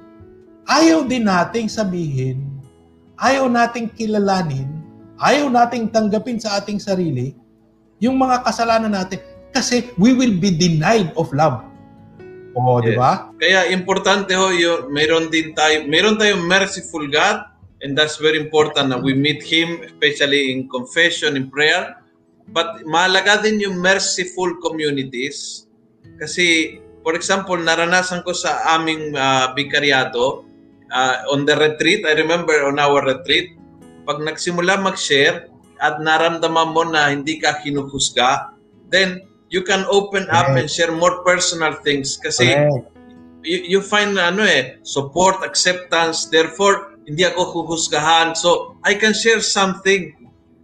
ayaw 0.64 1.04
din 1.04 1.28
nating 1.28 1.68
sabihin, 1.68 2.48
ayaw 3.20 3.48
nating 3.48 3.92
kilalanin, 3.96 4.68
ayaw 5.20 5.48
nating 5.52 5.92
tanggapin 5.92 6.40
sa 6.40 6.60
ating 6.60 6.80
sarili 6.80 7.36
yung 8.02 8.18
mga 8.18 8.42
kasalanan 8.42 8.90
natin 8.90 9.22
kasi 9.54 9.92
we 10.00 10.10
will 10.16 10.34
be 10.34 10.50
denied 10.50 11.14
of 11.14 11.30
love. 11.30 11.62
O, 12.52 12.82
di 12.84 12.92
Yes. 12.92 13.00
ba? 13.00 13.12
Kaya 13.40 13.70
importante 13.72 14.36
ho, 14.36 14.52
yung, 14.52 14.92
meron 14.92 15.32
din 15.32 15.56
tayo, 15.56 15.88
meron 15.88 16.20
tayong 16.20 16.44
merciful 16.44 17.06
God 17.08 17.48
and 17.80 17.96
that's 17.96 18.20
very 18.20 18.36
important 18.36 18.92
na 18.92 18.98
we 19.00 19.16
meet 19.16 19.40
Him, 19.40 19.80
especially 19.86 20.52
in 20.52 20.68
confession, 20.68 21.38
in 21.38 21.48
prayer. 21.48 21.96
But 22.52 22.84
mahalaga 22.84 23.40
din 23.46 23.62
yung 23.62 23.80
merciful 23.80 24.58
communities 24.60 25.64
kasi, 26.20 26.78
for 27.00 27.16
example, 27.16 27.56
naranasan 27.56 28.20
ko 28.26 28.34
sa 28.36 28.76
aming 28.76 29.14
uh, 29.16 29.54
bikaryato, 29.56 30.44
uh, 30.92 31.24
on 31.32 31.48
the 31.48 31.56
retreat, 31.56 32.04
I 32.06 32.12
remember 32.12 32.52
on 32.68 32.78
our 32.78 33.00
retreat, 33.00 33.56
pag 34.04 34.20
nagsimula 34.20 34.78
mag-share 34.78 35.48
at 35.80 35.98
naramdaman 35.98 36.68
mo 36.70 36.82
na 36.86 37.10
hindi 37.10 37.40
ka 37.40 37.58
hinuhusga, 37.64 38.54
then 38.92 39.24
you 39.48 39.64
can 39.64 39.88
open 39.88 40.28
up 40.30 40.52
and 40.52 40.68
share 40.68 40.92
more 40.92 41.24
personal 41.24 41.74
things 41.80 42.16
kasi 42.20 42.52
Correct. 42.52 42.92
you, 43.42 43.78
you 43.78 43.80
find 43.80 44.14
ano 44.16 44.44
eh, 44.44 44.78
support, 44.84 45.42
acceptance, 45.42 46.28
therefore, 46.30 46.96
hindi 47.08 47.26
ako 47.26 47.66
huhusgahan. 47.66 48.38
So, 48.38 48.78
I 48.86 48.94
can 48.94 49.12
share 49.12 49.42
something. 49.42 50.14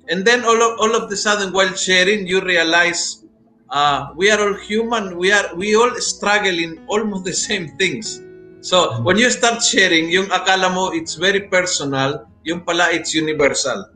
And 0.09 0.25
then 0.25 0.45
all 0.47 0.57
of, 0.57 0.81
all 0.81 0.95
of 0.97 1.11
the 1.11 1.19
sudden, 1.19 1.53
while 1.53 1.75
sharing, 1.75 2.25
you 2.25 2.41
realize 2.41 3.27
uh, 3.69 4.09
we 4.17 4.31
are 4.31 4.41
all 4.41 4.57
human. 4.57 5.19
We 5.19 5.33
are 5.33 5.53
we 5.55 5.77
all 5.77 5.93
struggle 6.01 6.57
in 6.57 6.81
almost 6.89 7.25
the 7.25 7.37
same 7.37 7.77
things. 7.77 8.25
So, 8.61 9.03
when 9.07 9.19
you 9.19 9.31
start 9.31 9.63
sharing, 9.63 10.11
yung 10.11 10.29
akala 10.35 10.73
mo 10.73 10.91
it's 10.91 11.15
very 11.15 11.47
personal, 11.47 12.27
yung 12.43 12.67
pala 12.67 12.91
it's 12.91 13.15
universal. 13.15 13.87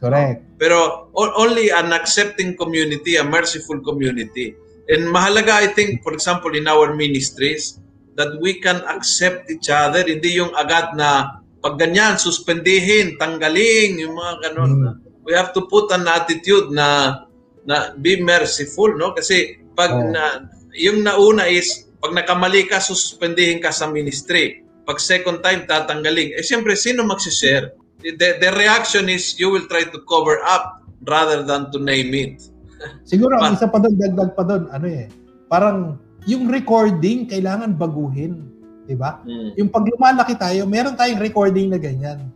Correct. 0.00 0.42
Pero 0.56 1.12
only 1.14 1.70
an 1.70 1.92
accepting 1.92 2.56
community, 2.56 3.20
a 3.20 3.24
merciful 3.24 3.78
community. 3.84 4.56
And 4.90 5.06
mahalaga, 5.12 5.60
I 5.62 5.70
think, 5.70 6.02
for 6.02 6.10
example, 6.16 6.56
in 6.56 6.66
our 6.66 6.96
ministries, 6.96 7.78
that 8.18 8.34
we 8.42 8.58
can 8.58 8.82
accept 8.90 9.48
each 9.48 9.70
other. 9.70 10.02
Hindi 10.02 10.40
yung 10.40 10.50
agad 10.56 10.96
na 10.98 11.40
pag 11.60 11.76
ganyan, 11.78 12.16
suspendihin, 12.16 13.20
tanggalin, 13.20 14.00
yung 14.00 14.16
mga 14.16 14.34
ganun. 14.50 14.72
Mm. 14.80 14.94
We 15.22 15.36
have 15.36 15.52
to 15.54 15.68
put 15.68 15.92
an 15.92 16.08
attitude 16.08 16.72
na 16.72 17.20
na 17.68 17.92
be 17.92 18.18
merciful, 18.18 18.96
no? 18.96 19.12
Kasi 19.12 19.60
pag 19.76 19.92
Oh. 19.92 20.08
na, 20.08 20.48
yung 20.74 21.04
nauna 21.04 21.44
is, 21.46 21.89
pag 22.00 22.16
nakamali 22.16 22.64
ka, 22.64 22.80
suspendihin 22.80 23.60
ka 23.60 23.68
sa 23.68 23.92
ministry. 23.92 24.64
Pag 24.88 24.96
second 24.98 25.44
time, 25.44 25.68
tatanggalin. 25.68 26.32
Eh, 26.34 26.42
siyempre, 26.42 26.72
sino 26.72 27.04
magsishare? 27.04 27.76
The, 28.00 28.40
the 28.40 28.50
reaction 28.56 29.12
is 29.12 29.36
you 29.36 29.52
will 29.52 29.68
try 29.68 29.84
to 29.84 29.98
cover 30.08 30.40
up 30.40 30.80
rather 31.04 31.44
than 31.44 31.68
to 31.68 31.78
name 31.78 32.16
it. 32.16 32.40
Siguro, 33.10 33.36
ang 33.36 33.60
isa 33.60 33.68
pa 33.68 33.76
doon, 33.76 34.00
dagdag 34.00 34.32
pa 34.32 34.42
doon, 34.48 34.72
ano 34.72 34.86
eh, 34.88 35.12
parang 35.52 36.00
yung 36.24 36.48
recording, 36.48 37.28
kailangan 37.28 37.76
baguhin. 37.76 38.48
Di 38.88 38.98
ba? 38.98 39.22
Mm. 39.22 39.54
yung 39.54 39.70
pag 39.70 39.86
lumalaki 39.86 40.34
tayo, 40.34 40.66
meron 40.66 40.98
tayong 40.98 41.22
recording 41.22 41.70
na 41.70 41.78
ganyan. 41.78 42.26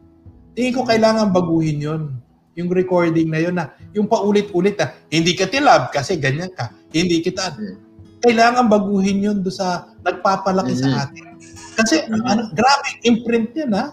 Tingin 0.54 0.76
ko 0.76 0.86
kailangan 0.86 1.34
baguhin 1.34 1.82
yon 1.82 2.02
Yung 2.54 2.70
recording 2.70 3.26
na 3.26 3.42
yon 3.42 3.58
na, 3.58 3.74
yung 3.90 4.06
paulit-ulit 4.06 4.78
na, 4.78 4.94
hindi 5.10 5.34
ka 5.34 5.50
tilab 5.50 5.90
kasi 5.90 6.14
ganyan 6.14 6.52
ka. 6.54 6.70
Hindi 6.94 7.24
kita. 7.24 7.58
Mm. 7.58 7.83
Kailangan 8.24 8.64
baguhin 8.72 9.20
yun 9.20 9.38
do 9.44 9.52
sa 9.52 9.92
nagpapalaki 10.00 10.72
Mhm. 10.72 10.80
sa 10.80 10.88
atin. 11.04 11.24
Kasi, 11.76 11.96
Mhm. 12.08 12.24
ano, 12.24 12.42
grabe, 12.56 12.88
imprint 13.04 13.52
yan 13.52 13.72
ha. 13.76 13.92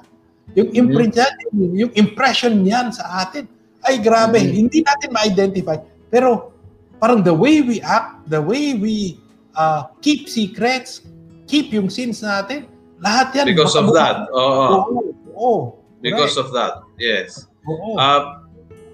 Yung 0.55 0.71
imprint 0.71 1.15
yan, 1.15 1.31
yung, 1.75 1.91
impression 1.95 2.55
niyan 2.63 2.91
sa 2.95 3.27
atin, 3.27 3.47
ay 3.83 3.99
grabe. 3.99 4.39
Mhm. 4.39 4.51
Hindi 4.55 4.79
natin 4.83 5.09
ma-identify. 5.11 5.77
Pero, 6.07 6.55
parang 6.95 7.19
the 7.19 7.33
way 7.33 7.59
we 7.59 7.83
act, 7.83 8.23
the 8.31 8.39
way 8.39 8.71
we 8.77 9.19
uh, 9.51 9.91
keep 9.99 10.31
secrets, 10.31 11.03
keep 11.43 11.75
yung 11.75 11.91
sins 11.91 12.23
natin, 12.23 12.71
lahat 13.03 13.35
yan. 13.35 13.45
Because 13.51 13.75
of 13.75 13.91
that. 13.91 14.23
Oo. 14.31 14.39
Oo. 14.39 14.99
Oo. 15.35 15.55
Because 15.99 16.39
of 16.39 16.55
that. 16.55 16.81
Yes. 16.95 17.51
Oo. 17.67 17.99
Uh, 17.99 18.41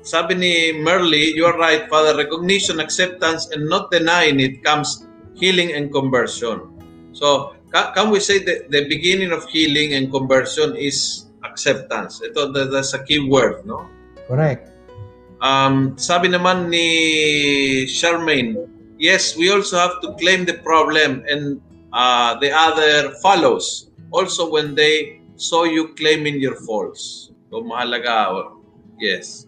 sabi 0.01 0.33
ni 0.33 0.53
Merly, 0.81 1.35
you 1.35 1.45
are 1.45 1.55
right, 1.55 1.85
Father. 1.91 2.15
Recognition, 2.15 2.81
acceptance, 2.81 3.47
and 3.53 3.67
not 3.67 3.91
denying 3.93 4.39
it 4.41 4.63
comes 4.65 5.06
healing 5.37 5.73
and 5.73 5.93
conversion. 5.93 6.65
So, 7.13 7.53
ca- 7.71 7.93
can 7.93 8.09
we 8.09 8.19
say 8.19 8.41
that 8.43 8.69
the 8.69 8.85
beginning 8.89 9.31
of 9.31 9.45
healing 9.49 9.93
and 9.93 10.11
conversion 10.11 10.75
is 10.75 11.29
acceptance? 11.45 12.19
Ito, 12.21 12.51
that- 12.53 12.69
that's 12.73 12.93
a 12.93 13.01
key 13.05 13.21
word, 13.23 13.65
no? 13.65 13.85
Correct. 14.27 14.73
Um, 15.37 15.93
sabi 16.01 16.33
naman 16.33 16.73
ni 16.73 16.85
Charmaine, 17.85 18.65
yes, 18.97 19.37
we 19.37 19.53
also 19.53 19.77
have 19.77 20.01
to 20.01 20.17
claim 20.17 20.49
the 20.49 20.57
problem 20.65 21.21
and 21.29 21.61
uh, 21.93 22.33
the 22.41 22.49
other 22.49 23.13
follows. 23.21 23.93
Also 24.09 24.49
when 24.49 24.73
they 24.73 25.21
saw 25.37 25.63
you 25.63 25.93
claiming 25.93 26.41
your 26.41 26.57
faults. 26.65 27.29
So 27.53 27.61
mahalaga, 27.61 28.49
yes. 28.97 29.45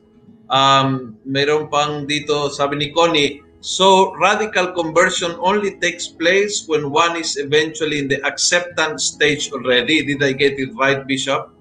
Um, 0.49 1.17
meron 1.25 1.69
pang 1.73 2.05
dito, 2.05 2.49
sabi 2.53 2.77
ni 2.77 2.87
Connie, 2.93 3.41
so 3.59 4.15
radical 4.17 4.71
conversion 4.71 5.35
only 5.39 5.75
takes 5.83 6.07
place 6.07 6.63
when 6.67 6.89
one 6.91 7.15
is 7.19 7.35
eventually 7.35 7.99
in 7.99 8.07
the 8.07 8.19
acceptance 8.25 9.15
stage 9.15 9.51
already. 9.51 10.03
Did 10.03 10.23
I 10.23 10.31
get 10.33 10.55
it 10.59 10.71
right, 10.75 11.03
Bishop? 11.03 11.51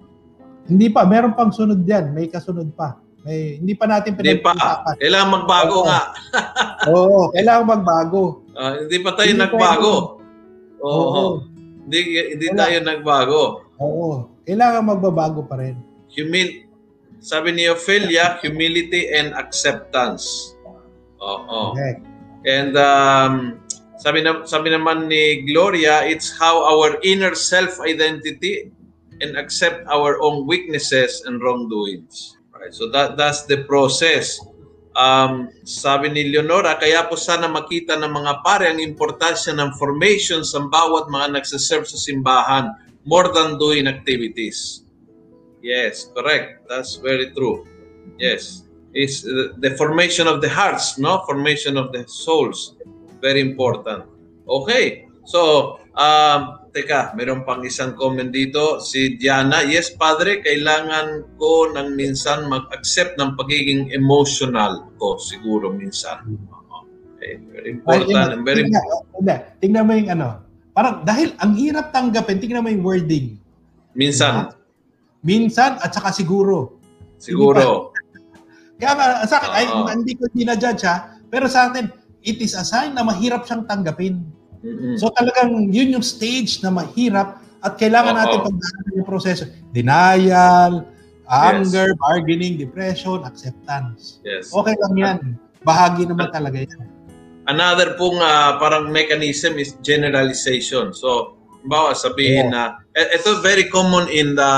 Hindi 0.69 0.87
pa, 0.93 1.03
meron 1.03 1.33
pang 1.33 1.49
sunod 1.49 1.83
diyan, 1.83 2.13
may 2.13 2.29
kasunod 2.29 2.71
pa. 2.77 3.01
May 3.25 3.59
hindi 3.59 3.75
pa 3.75 3.83
natin 3.89 4.15
Hindi 4.15 4.39
pa. 4.39 4.55
pinag-uusapan. 4.55 4.93
Kailangan 4.95 5.29
magbago 5.29 5.75
Oo. 5.75 5.85
nga. 5.85 6.01
Oo, 6.95 7.19
kailangan 7.35 7.65
magbago. 7.67 8.23
Ah, 8.55 8.73
hindi 8.79 8.97
pa 9.03 9.11
tayo 9.17 9.29
Hindi 9.33 9.43
nagbago. 9.43 9.93
Oo. 10.79 11.03
Oo. 11.03 11.25
Hindi, 11.83 11.99
hindi 12.37 12.47
Wala. 12.53 12.59
tayo 12.63 12.77
nagbago. 12.85 13.41
Oo, 13.81 14.07
kailangan 14.47 14.83
magbabago 14.87 15.41
pa 15.49 15.57
rin. 15.59 15.75
Humil 16.15 16.69
sabi 17.19 17.51
ni 17.51 17.67
Ophelia, 17.67 18.39
humility 18.39 19.11
and 19.11 19.35
acceptance. 19.35 20.55
Oo. 21.19 21.75
Okay. 21.75 21.99
And 22.47 22.73
um, 22.79 23.59
sabi, 23.99 24.23
na, 24.23 24.47
sabi 24.47 24.71
naman 24.71 25.11
ni 25.11 25.43
Gloria, 25.43 26.07
it's 26.07 26.31
how 26.31 26.63
our 26.63 26.95
inner 27.03 27.35
self-identity 27.35 28.71
and 29.19 29.35
accept 29.35 29.83
our 29.91 30.19
own 30.23 30.47
weaknesses 30.47 31.27
and 31.27 31.43
wrongdoings. 31.43 32.39
Right? 32.55 32.71
So 32.71 32.87
that 32.95 33.19
that's 33.19 33.43
the 33.47 33.67
process. 33.67 34.39
Um, 34.95 35.51
sabi 35.63 36.11
ni 36.11 36.27
Leonora, 36.27 36.75
kaya 36.75 37.07
po 37.07 37.15
sana 37.15 37.47
makita 37.47 37.95
ng 37.99 38.11
mga 38.11 38.33
pare 38.43 38.71
ang 38.71 38.83
importansya 38.83 39.55
ng 39.55 39.75
formation 39.79 40.43
sa 40.43 40.63
bawat 40.63 41.07
mga 41.07 41.39
nagsaserve 41.39 41.87
sa 41.87 41.99
simbahan 41.99 42.71
more 43.07 43.31
than 43.31 43.55
doing 43.55 43.87
activities. 43.87 44.83
Yes, 45.63 46.07
correct. 46.11 46.67
That's 46.67 46.99
very 46.99 47.31
true. 47.35 47.67
Yes. 48.19 48.68
Uh, 48.89 49.53
the 49.61 49.77
formation 49.77 50.25
of 50.25 50.41
the 50.41 50.49
hearts, 50.49 50.97
no? 50.97 51.21
Formation 51.29 51.77
of 51.77 51.93
the 51.93 52.03
souls. 52.09 52.73
Very 53.21 53.39
important. 53.41 54.09
Okay. 54.49 55.05
So, 55.29 55.77
um, 55.93 56.59
teka, 56.73 57.13
meron 57.13 57.45
pang 57.45 57.61
isang 57.61 57.93
comment 57.93 58.33
dito. 58.33 58.81
Si 58.81 59.13
Diana, 59.21 59.61
yes, 59.61 59.93
Padre, 59.93 60.41
kailangan 60.41 61.37
ko 61.37 61.69
ng 61.69 61.93
minsan 61.93 62.49
mag-accept 62.49 63.17
ng 63.21 63.37
pagiging 63.37 63.93
emotional 63.93 64.89
ko, 64.97 65.21
siguro 65.21 65.69
minsan. 65.69 66.25
Okay. 67.13 67.37
Very 67.53 67.69
important. 67.77 68.41
Ay, 68.41 68.41
very 68.41 68.61
tingnan, 68.65 68.83
hindi, 69.13 69.35
tingnan 69.61 69.83
mo 69.85 69.91
yung 69.93 70.09
ano. 70.17 70.29
Parang 70.73 71.03
dahil 71.03 71.35
ang 71.37 71.51
hirap 71.59 71.91
tanggapin, 71.91 72.39
tingnan 72.39 72.63
mo 72.63 72.69
yung 72.71 72.85
wording. 72.85 73.37
minsan, 73.93 74.55
Minsan 75.19 75.75
at 75.83 75.91
saka 75.91 76.15
siguro. 76.15 76.79
siguro. 77.19 77.88
Kaya 78.79 79.27
sa 79.27 79.43
akin, 79.43 79.51
ay, 79.51 79.65
hindi 79.91 80.15
ko 80.15 80.31
dinajudge 80.31 80.87
ha, 80.87 81.19
pero 81.27 81.51
sa 81.51 81.67
atin, 81.67 81.91
it 82.23 82.39
is 82.39 82.55
a 82.55 82.63
sign 82.63 82.95
na 82.95 83.03
mahirap 83.03 83.43
siyang 83.43 83.67
tanggapin. 83.67 84.23
Mm-mm. 84.63 84.95
So 84.99 85.11
talagang 85.11 85.71
yun 85.71 85.99
yung 85.99 86.03
stage 86.03 86.63
na 86.63 86.71
mahirap 86.71 87.43
at 87.59 87.75
kailangan 87.75 88.15
Oo. 88.15 88.19
natin 88.23 88.39
pagdaanan 88.43 88.91
yung 88.95 89.07
proseso. 89.07 89.43
Denial, 89.75 90.87
anger, 91.27 91.95
bargaining, 91.99 92.55
depression, 92.55 93.23
acceptance. 93.27 94.23
yes. 94.23 94.51
Okay 94.51 94.75
lang 94.79 94.93
yan. 94.95 95.17
Bahagi 95.63 96.07
naman 96.07 96.31
talaga 96.31 96.63
yan. 96.63 96.87
Another 97.51 97.99
pong 97.99 98.19
ah, 98.23 98.55
parang 98.61 98.87
mechanism 98.93 99.59
is 99.59 99.75
generalization. 99.83 100.95
So, 100.95 101.39
bawa 101.67 101.91
sabihin 101.91 102.55
na 102.55 102.79
e- 102.95 103.11
ito 103.19 103.43
very 103.43 103.67
common 103.67 104.07
in 104.07 104.37
the 104.37 104.51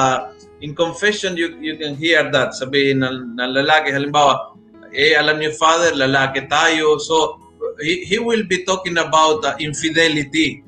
in 0.61 0.77
confession 0.77 1.33
you 1.35 1.57
you 1.59 1.75
can 1.75 1.97
hear 1.97 2.29
that. 2.29 2.53
Sabihin 2.53 3.01
ng, 3.01 3.35
ng 3.37 3.51
lalaki 3.51 3.91
halimbawa 3.91 4.53
eh 4.93 5.17
alam 5.17 5.39
niyo 5.41 5.55
father 5.57 5.91
lalaki 5.97 6.45
tayo. 6.47 7.01
So 7.01 7.41
he, 7.81 8.05
he 8.05 8.17
will 8.21 8.45
be 8.45 8.63
talking 8.63 8.99
about 9.01 9.43
uh, 9.43 9.57
infidelity. 9.57 10.61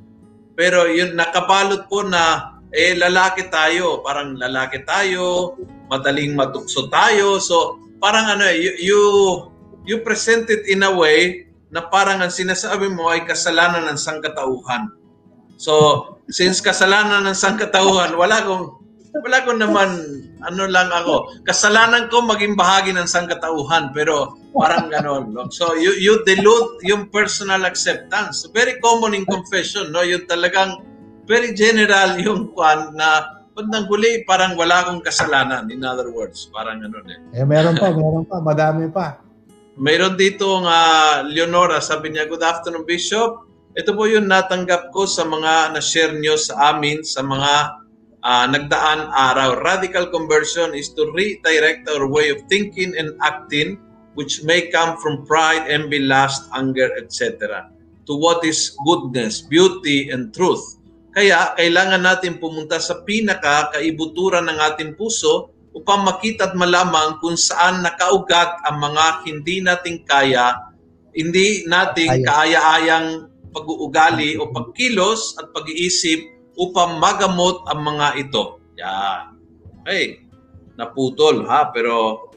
Pero 0.58 0.90
yun 0.90 1.14
nakabalot 1.18 1.88
po 1.88 2.02
na 2.04 2.58
eh 2.74 2.98
lalaki 2.98 3.48
tayo. 3.54 4.02
Parang 4.02 4.36
lalaki 4.36 4.82
tayo 4.84 5.56
madaling 5.88 6.34
matukso 6.34 6.90
tayo. 6.90 7.38
So 7.38 7.78
parang 8.02 8.28
ano 8.34 8.50
you, 8.50 8.74
you 8.82 9.02
you 9.84 9.96
present 10.02 10.50
it 10.50 10.66
in 10.68 10.84
a 10.84 10.92
way 10.92 11.48
na 11.74 11.82
parang 11.86 12.22
ang 12.22 12.30
sinasabi 12.30 12.88
mo 12.90 13.10
ay 13.10 13.26
kasalanan 13.26 13.90
ng 13.90 13.98
sangkatauhan. 13.98 14.94
So, 15.58 16.06
since 16.30 16.62
kasalanan 16.62 17.26
ng 17.26 17.34
sangkatauhan, 17.34 18.14
wala 18.14 18.46
kong 18.46 18.83
wala 19.14 19.46
ko 19.46 19.52
naman 19.54 19.90
ano 20.42 20.64
lang 20.66 20.90
ako. 20.90 21.46
Kasalanan 21.46 22.10
ko 22.10 22.26
maging 22.26 22.58
bahagi 22.58 22.90
ng 22.98 23.06
sangkatauhan 23.06 23.94
pero 23.94 24.34
parang 24.50 24.90
ganon. 24.90 25.30
No? 25.30 25.46
So 25.54 25.78
you 25.78 25.94
you 26.02 26.26
dilute 26.26 26.82
yung 26.82 27.14
personal 27.14 27.62
acceptance. 27.70 28.50
Very 28.50 28.82
common 28.82 29.14
in 29.14 29.30
confession, 29.30 29.94
no? 29.94 30.02
Yung 30.02 30.26
talagang 30.26 30.82
very 31.30 31.54
general 31.54 32.18
yung 32.18 32.52
kwan 32.58 32.98
na 32.98 33.38
bandang 33.54 33.86
huli 33.86 34.26
parang 34.26 34.58
wala 34.58 34.82
akong 34.82 35.06
kasalanan. 35.06 35.70
In 35.70 35.86
other 35.86 36.10
words, 36.10 36.50
parang 36.50 36.82
ano 36.82 36.98
eh. 37.06 37.38
Eh, 37.38 37.46
meron 37.46 37.78
pa, 37.78 37.94
meron 37.94 38.26
pa, 38.26 38.42
madami 38.42 38.90
pa. 38.90 39.22
Mayroon 39.78 40.18
dito 40.18 40.62
nga 40.66 41.22
Leonora, 41.26 41.82
sabi 41.82 42.14
niya, 42.14 42.30
Good 42.30 42.42
afternoon 42.42 42.86
Bishop. 42.86 43.46
Ito 43.74 43.98
po 43.98 44.06
yung 44.06 44.30
natanggap 44.30 44.94
ko 44.94 45.10
sa 45.10 45.26
mga 45.26 45.74
na-share 45.74 46.14
nyo 46.22 46.38
sa 46.38 46.74
amin 46.74 47.02
sa 47.02 47.26
mga 47.26 47.83
ah, 48.24 48.48
nagdaan 48.48 49.12
araw. 49.12 49.60
Radical 49.62 50.10
conversion 50.10 50.72
is 50.74 50.90
to 50.96 51.12
redirect 51.12 51.86
our 51.92 52.08
way 52.08 52.32
of 52.32 52.42
thinking 52.48 52.96
and 52.96 53.14
acting 53.22 53.78
which 54.16 54.46
may 54.46 54.70
come 54.70 54.98
from 55.02 55.26
pride, 55.26 55.66
envy, 55.68 56.00
lust, 56.00 56.48
anger, 56.54 56.90
etc. 56.98 57.68
to 58.06 58.14
what 58.20 58.44
is 58.44 58.76
goodness, 58.84 59.44
beauty, 59.48 60.12
and 60.12 60.36
truth. 60.36 60.80
Kaya 61.14 61.54
kailangan 61.54 62.02
natin 62.02 62.42
pumunta 62.42 62.82
sa 62.82 63.06
pinaka 63.06 63.70
kaibuturan 63.74 64.50
ng 64.50 64.60
ating 64.74 64.98
puso 64.98 65.54
upang 65.74 66.06
makita 66.06 66.54
at 66.54 66.56
malamang 66.58 67.22
kung 67.22 67.38
saan 67.38 67.86
nakaugat 67.86 68.62
ang 68.66 68.82
mga 68.82 69.06
hindi 69.30 69.62
nating 69.62 70.06
kaya, 70.06 70.58
hindi 71.14 71.66
nating 71.70 72.22
Kaya. 72.22 72.26
kaaya-ayang 72.26 73.08
pag-uugali 73.54 74.42
o 74.42 74.50
pagkilos 74.50 75.38
at 75.38 75.54
pag-iisip 75.54 76.33
upang 76.58 77.02
magamot 77.02 77.66
ang 77.70 77.82
mga 77.82 78.08
ito. 78.20 78.62
Yan. 78.78 79.38
Hey, 79.84 80.26
naputol 80.78 81.46
ha, 81.50 81.70
pero 81.74 82.28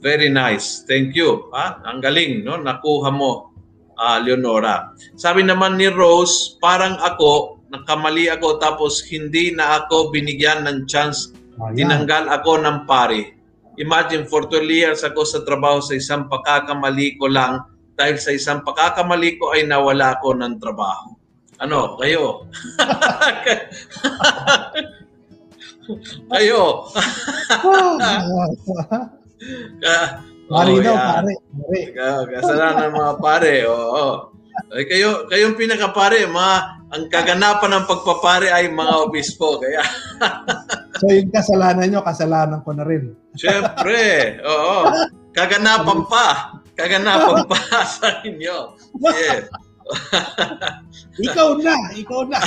very 0.00 0.28
nice. 0.28 0.84
Thank 0.84 1.16
you. 1.16 1.48
Ha? 1.56 1.82
Ang 1.88 2.04
galing, 2.04 2.44
no? 2.44 2.60
Nakuha 2.60 3.10
mo, 3.12 3.56
ah, 3.96 4.20
Leonora. 4.20 4.92
Sabi 5.16 5.42
naman 5.44 5.80
ni 5.80 5.88
Rose, 5.88 6.60
parang 6.60 7.00
ako, 7.00 7.64
nakamali 7.72 8.30
ako 8.30 8.60
tapos 8.62 9.02
hindi 9.08 9.50
na 9.50 9.82
ako 9.82 10.14
binigyan 10.14 10.68
ng 10.68 10.86
chance 10.86 11.34
Ayan. 11.58 11.74
tinanggal 11.88 12.28
ako 12.28 12.60
ng 12.62 12.78
pari. 12.84 13.32
Imagine, 13.76 14.24
for 14.24 14.48
12 14.48 14.72
years 14.72 15.00
ako 15.04 15.24
sa 15.28 15.44
trabaho 15.44 15.84
sa 15.84 15.96
isang 15.96 16.32
pagkakamali 16.32 17.20
ko 17.20 17.28
lang. 17.28 17.60
Dahil 17.96 18.20
sa 18.20 18.32
isang 18.32 18.60
pagkakamali 18.60 19.40
ko 19.40 19.56
ay 19.56 19.64
nawala 19.64 20.16
ako 20.20 20.36
ng 20.36 20.60
trabaho. 20.60 21.15
Ano, 21.56 21.96
kayo? 21.96 22.44
kayo. 26.32 26.62
Ka- 29.82 30.12
Pare 30.46 30.78
Oh, 30.78 30.78
pare. 30.78 31.32
pare. 31.34 31.80
Ka- 31.90 32.22
Kasalanan 32.30 32.86
ng 32.86 32.94
mga 32.94 33.12
pare. 33.18 33.66
Oo. 33.66 34.30
Ay, 34.70 34.86
kayo, 34.86 35.26
kayong 35.26 35.52
pinakapare, 35.52 36.24
mga, 36.24 36.56
ang 36.86 37.04
kaganapan 37.10 37.70
ng 37.76 37.84
pagpapare 37.84 38.48
ay 38.48 38.70
mga 38.70 38.94
obispo. 39.02 39.58
Kaya, 39.58 39.82
So 41.02 41.10
yung 41.10 41.28
kasalanan 41.28 41.90
nyo, 41.90 42.00
kasalanan 42.00 42.62
ko 42.62 42.70
na 42.72 42.86
rin. 42.86 43.12
syempre, 43.34 44.38
oo. 44.40 44.86
Kaganapan 45.34 46.06
pa. 46.06 46.56
Kaganapan 46.72 47.42
pa 47.44 47.58
sa 47.84 48.22
inyo. 48.22 48.78
Yes. 49.02 49.50
Ikaw 51.26 51.48
na, 51.62 51.74
ikaw 51.94 52.26
na. 52.26 52.40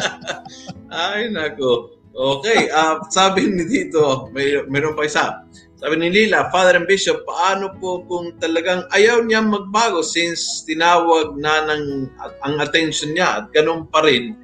Ay, 0.90 1.30
nako. 1.30 1.96
Okay, 2.10 2.66
ah, 2.74 2.98
sabi 3.08 3.46
ni 3.46 3.64
dito, 3.70 4.28
may, 4.34 4.60
mayroon 4.66 4.98
pa 4.98 5.06
isa. 5.06 5.46
Sabi 5.80 5.96
ni 5.96 6.12
Lila, 6.12 6.52
Father 6.52 6.76
and 6.76 6.84
Bishop, 6.84 7.24
paano 7.24 7.72
po 7.80 8.04
kung 8.04 8.36
talagang 8.36 8.84
ayaw 8.92 9.24
niya 9.24 9.40
magbago 9.40 10.04
since 10.04 10.66
tinawag 10.68 11.38
na 11.40 11.64
ng, 11.70 12.10
ang 12.44 12.54
attention 12.60 13.16
niya 13.16 13.40
at 13.40 13.44
ganun 13.54 13.88
pa 13.88 14.04
rin, 14.04 14.36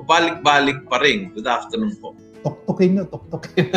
balik-balik 0.00 0.86
pa 0.88 1.02
rin. 1.02 1.34
Good 1.36 1.44
afternoon 1.44 1.98
po. 2.00 2.16
Tuktukin 2.40 2.96
nyo, 2.96 3.04
tuktukin. 3.04 3.68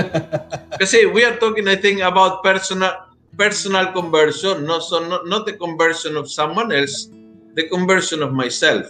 Kasi 0.79 1.09
we 1.11 1.27
are 1.27 1.35
talking, 1.35 1.67
I 1.67 1.75
think, 1.75 1.99
about 1.99 2.39
personal 2.39 3.11
personal 3.35 3.91
conversion, 3.91 4.63
no? 4.63 4.79
So 4.79 5.01
not, 5.03 5.27
not 5.27 5.43
the 5.43 5.57
conversion 5.57 6.15
of 6.15 6.29
someone 6.29 6.71
else, 6.71 7.09
the 7.53 7.69
conversion 7.69 8.21
of 8.21 8.33
myself. 8.33 8.85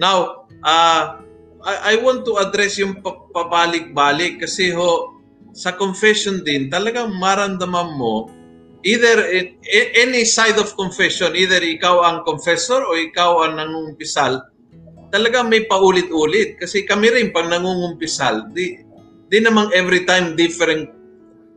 Now, 0.00 0.48
uh, 0.64 1.20
I, 1.60 1.74
I 1.92 1.94
want 2.00 2.24
to 2.24 2.40
address 2.40 2.80
yung 2.80 3.04
pabalik-balik 3.04 4.40
kasi 4.40 4.72
ho, 4.72 5.20
sa 5.52 5.76
confession 5.76 6.40
din, 6.46 6.72
talagang 6.72 7.12
maramdaman 7.18 7.98
mo 7.98 8.30
either 8.84 9.28
in, 9.28 9.60
any 9.96 10.24
side 10.24 10.56
of 10.56 10.72
confession, 10.76 11.36
either 11.36 11.60
ikaw 11.60 12.00
ang 12.04 12.24
confessor 12.24 12.80
o 12.80 12.96
ikaw 12.96 13.44
ang 13.44 13.60
nangungumpisal, 13.60 14.40
talagang 15.12 15.52
may 15.52 15.68
paulit-ulit. 15.68 16.56
Kasi 16.56 16.88
kami 16.88 17.12
rin, 17.12 17.28
pag 17.34 17.48
nangungumpisal, 17.50 18.52
di, 18.56 18.80
di 19.28 19.38
namang 19.40 19.68
every 19.76 20.08
time 20.08 20.32
different. 20.32 20.88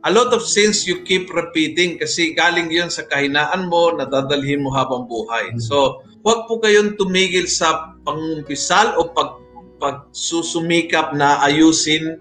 A 0.04 0.12
lot 0.12 0.36
of 0.36 0.44
sins 0.44 0.84
you 0.84 1.00
keep 1.00 1.32
repeating 1.32 1.96
kasi 1.96 2.36
galing 2.36 2.68
yun 2.68 2.92
sa 2.92 3.08
kahinaan 3.08 3.72
mo, 3.72 3.96
nadadalhin 3.96 4.60
mo 4.60 4.68
habang 4.68 5.08
buhay. 5.08 5.56
Hmm. 5.56 5.60
So, 5.60 6.04
huwag 6.20 6.44
po 6.44 6.60
kayong 6.60 7.00
tumigil 7.00 7.48
sa 7.48 7.96
pangumpisal 8.04 9.00
o 9.00 9.08
pag 9.16 9.40
pagsusumikap 9.80 11.12
na 11.12 11.40
ayusin 11.44 12.16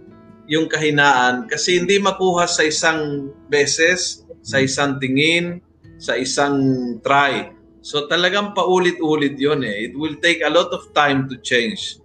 yung 0.51 0.67
kahinaan 0.67 1.47
kasi 1.47 1.79
hindi 1.79 1.95
makuha 1.99 2.43
sa 2.43 2.67
isang 2.67 3.31
beses, 3.47 4.27
sa 4.43 4.59
isang 4.59 4.99
tingin, 4.99 5.63
sa 5.95 6.19
isang 6.19 6.59
try. 6.99 7.55
So 7.79 8.11
talagang 8.11 8.51
paulit-ulit 8.51 9.39
yon 9.39 9.63
eh. 9.63 9.91
It 9.91 9.93
will 9.95 10.19
take 10.19 10.43
a 10.43 10.51
lot 10.51 10.71
of 10.75 10.91
time 10.91 11.31
to 11.31 11.39
change. 11.39 12.02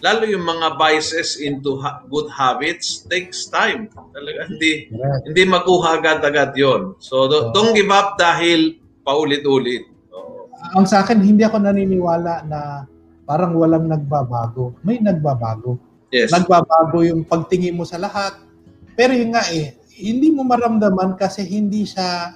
Lalo 0.00 0.24
yung 0.24 0.44
mga 0.48 0.80
vices 0.80 1.36
into 1.36 1.76
ha- 1.80 2.00
good 2.08 2.28
habits 2.32 3.04
takes 3.08 3.48
time. 3.52 3.92
Talaga 4.16 4.48
hindi 4.48 4.88
yeah. 4.88 5.20
hindi 5.28 5.42
makuha 5.44 6.00
agad-agad 6.00 6.56
yon. 6.56 6.96
So 7.00 7.28
do- 7.28 7.52
don't 7.52 7.76
give 7.76 7.92
up 7.92 8.16
dahil 8.16 8.80
paulit-ulit. 9.04 9.84
So, 10.08 10.48
ang 10.76 10.88
sa 10.88 11.04
akin 11.04 11.20
hindi 11.20 11.44
ako 11.44 11.60
naniniwala 11.60 12.48
na 12.48 12.88
parang 13.28 13.52
walang 13.54 13.86
nagbabago. 13.86 14.74
May 14.80 14.98
nagbabago. 14.98 15.76
Yes. 16.08 16.32
Nagbabago 16.32 17.04
yung 17.04 17.22
pagtingin 17.22 17.76
mo 17.76 17.84
sa 17.84 18.00
lahat. 18.00 18.40
Pero 18.96 19.14
yun 19.14 19.36
nga 19.36 19.46
eh, 19.52 19.76
hindi 20.00 20.32
mo 20.32 20.42
maramdaman 20.42 21.14
kasi 21.14 21.44
hindi 21.44 21.84
siya 21.84 22.34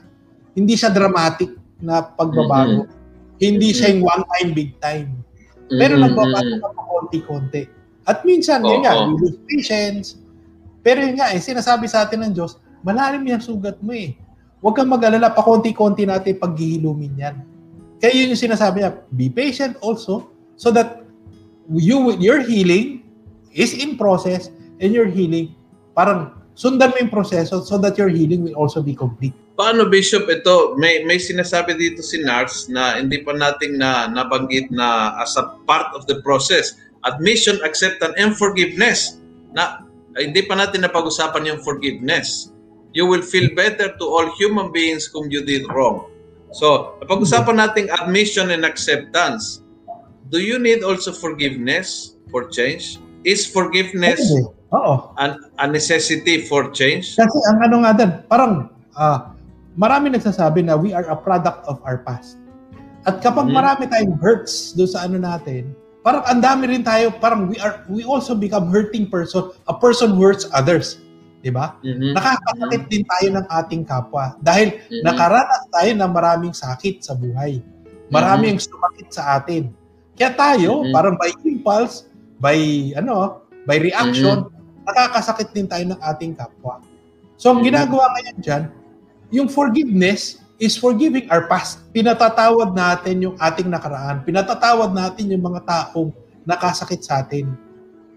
hindi 0.54 0.76
siya 0.78 0.92
dramatic 0.92 1.50
na 1.80 2.04
pagbabago. 2.04 2.86
Mm-hmm. 2.86 3.40
Hindi 3.40 3.68
mm-hmm. 3.72 3.76
siya 3.76 3.88
yung 3.90 4.02
one 4.06 4.24
time, 4.30 4.50
big 4.54 4.72
time. 4.78 5.08
Pero 5.70 5.96
mm-hmm. 5.96 6.04
nagbabago 6.04 6.54
ka 6.60 6.68
pa 6.72 6.82
konti-konti. 6.88 7.62
At 8.04 8.20
minsan, 8.28 8.60
oh, 8.64 8.70
yun 8.72 8.84
nga, 8.84 8.94
oh. 9.00 9.16
lose 9.16 9.40
patience. 9.48 10.20
Pero 10.84 11.00
yun 11.00 11.16
nga 11.16 11.32
eh, 11.32 11.40
sinasabi 11.40 11.88
sa 11.88 12.04
atin 12.04 12.28
ng 12.28 12.32
Diyos, 12.36 12.60
malalim 12.84 13.24
yung 13.24 13.40
sugat 13.40 13.80
mo 13.80 13.96
eh. 13.96 14.12
Huwag 14.60 14.76
kang 14.76 14.92
mag-alala, 14.92 15.32
pa 15.32 15.40
konti-konti 15.40 16.04
natin 16.04 16.36
paghihilumin 16.36 17.14
yan. 17.16 17.36
Kaya 18.00 18.12
yun 18.12 18.36
yung 18.36 18.42
sinasabi 18.44 18.84
niya, 18.84 18.92
be 19.12 19.32
patient 19.32 19.80
also, 19.80 20.28
so 20.60 20.68
that 20.70 21.04
you 21.72 22.12
your 22.20 22.44
healing 22.44 23.02
is 23.54 23.72
in 23.72 23.96
process 23.96 24.50
and 24.82 24.92
your 24.92 25.08
healing 25.08 25.54
parang 25.94 26.34
sundan 26.58 26.90
mo 26.92 26.98
yung 27.00 27.12
proseso 27.12 27.62
so 27.62 27.78
that 27.78 27.96
your 27.96 28.10
healing 28.10 28.42
will 28.42 28.54
also 28.58 28.82
be 28.82 28.92
complete. 28.92 29.34
Paano 29.54 29.86
Bishop 29.86 30.26
ito? 30.26 30.74
May 30.74 31.06
may 31.06 31.22
sinasabi 31.22 31.78
dito 31.78 32.02
si 32.02 32.18
Nars 32.18 32.66
na 32.66 32.98
hindi 32.98 33.22
pa 33.22 33.30
nating 33.30 33.78
na 33.78 34.10
nabanggit 34.10 34.74
na 34.74 35.14
as 35.22 35.38
a 35.38 35.54
part 35.62 35.94
of 35.94 36.10
the 36.10 36.18
process, 36.26 36.74
admission, 37.06 37.62
acceptance 37.62 38.14
and 38.18 38.34
forgiveness. 38.34 39.22
Na 39.54 39.86
hindi 40.18 40.42
pa 40.42 40.58
natin 40.58 40.82
napag-usapan 40.82 41.54
yung 41.54 41.60
forgiveness. 41.62 42.50
You 42.94 43.06
will 43.06 43.22
feel 43.22 43.50
better 43.54 43.94
to 43.94 44.04
all 44.06 44.26
human 44.38 44.74
beings 44.74 45.06
kung 45.06 45.30
you 45.30 45.46
did 45.46 45.66
wrong. 45.70 46.10
So, 46.54 46.98
napag-usapan 47.02 47.58
natin 47.58 47.90
admission 47.90 48.50
and 48.54 48.66
acceptance 48.66 49.62
do 50.34 50.42
you 50.42 50.58
need 50.58 50.82
also 50.82 51.14
forgiveness 51.14 52.18
for 52.30 52.50
change? 52.50 52.98
Is 53.22 53.46
forgiveness 53.46 54.20
Oo. 54.74 55.14
An, 55.22 55.38
a 55.62 55.70
necessity 55.70 56.42
for 56.50 56.74
change? 56.74 57.14
Kasi 57.14 57.38
ang 57.46 57.58
ano 57.62 57.76
nga 57.86 57.92
din, 57.94 58.10
parang 58.26 58.66
uh, 58.98 59.33
marami 59.74 60.14
nagsasabi 60.14 60.66
na 60.66 60.78
we 60.78 60.94
are 60.94 61.06
a 61.10 61.18
product 61.18 61.66
of 61.66 61.82
our 61.82 62.02
past. 62.02 62.38
At 63.04 63.20
kapag 63.20 63.50
mm-hmm. 63.50 63.58
marami 63.58 63.84
tayong 63.90 64.16
hurts 64.16 64.72
do 64.72 64.88
sa 64.88 65.04
ano 65.04 65.20
natin, 65.20 65.76
parang 66.00 66.24
ang 66.24 66.40
dami 66.40 66.72
rin 66.72 66.82
tayo, 66.82 67.12
parang 67.20 67.50
we 67.50 67.60
are 67.60 67.84
we 67.90 68.00
also 68.06 68.32
become 68.32 68.72
hurting 68.72 69.10
person, 69.12 69.52
a 69.68 69.74
person 69.76 70.16
who 70.16 70.24
hurts 70.24 70.48
others. 70.56 71.04
'Di 71.44 71.52
ba? 71.52 71.76
Mm-hmm. 71.84 72.16
Nakakasakit 72.16 72.80
mm-hmm. 72.80 72.92
din 72.92 73.04
tayo 73.04 73.28
ng 73.36 73.46
ating 73.52 73.82
kapwa 73.84 74.24
dahil 74.40 74.72
mm-hmm. 74.72 75.02
nakaranas 75.04 75.62
tayo 75.68 75.90
ng 75.92 76.10
maraming 76.10 76.54
sakit 76.56 77.04
sa 77.04 77.12
buhay. 77.12 77.60
Maraming 78.08 78.56
mm-hmm. 78.56 78.72
sumakit 78.72 79.08
sa 79.12 79.36
atin. 79.36 79.68
Kaya 80.16 80.32
tayo, 80.32 80.80
mm-hmm. 80.80 80.94
parang 80.94 81.16
by 81.20 81.30
impulse, 81.44 82.08
by 82.40 82.56
ano, 82.96 83.44
by 83.68 83.76
reaction, 83.76 84.48
mm-hmm. 84.48 84.84
nakakasakit 84.88 85.52
din 85.52 85.68
tayo 85.68 85.84
ng 85.92 86.00
ating 86.00 86.32
kapwa. 86.32 86.80
So 87.36 87.52
ang 87.52 87.60
ginagawa 87.60 88.08
ngayon 88.16 88.36
diyan, 88.40 88.62
yung 89.34 89.50
forgiveness 89.50 90.38
is 90.62 90.78
forgiving 90.78 91.26
our 91.26 91.50
past. 91.50 91.82
Pinatatawad 91.90 92.70
natin 92.70 93.18
yung 93.18 93.36
ating 93.42 93.66
nakaraan. 93.66 94.22
Pinatatawad 94.22 94.94
natin 94.94 95.34
yung 95.34 95.42
mga 95.42 95.66
taong 95.66 96.14
nakasakit 96.46 97.02
sa 97.02 97.26
atin. 97.26 97.50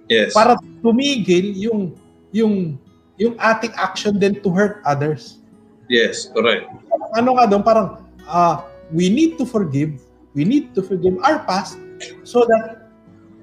Yes. 0.05 0.38
Para 0.38 0.53
tumigil 0.86 1.57
yung 1.57 1.97
yung 2.30 2.78
yung 3.18 3.34
ating 3.41 3.74
action 3.74 4.22
then 4.22 4.38
to 4.45 4.53
hurt 4.53 4.86
others. 4.86 5.41
Yes, 5.89 6.30
correct. 6.30 6.70
Ano 7.18 7.34
nga 7.34 7.49
doon, 7.49 7.65
parang 7.65 8.05
uh, 8.30 8.61
we 8.93 9.09
need 9.09 9.41
to 9.41 9.45
forgive. 9.47 9.97
We 10.38 10.45
need 10.45 10.78
to 10.78 10.86
forgive 10.86 11.18
our 11.26 11.41
past 11.49 11.82
so 12.22 12.45
that 12.45 12.93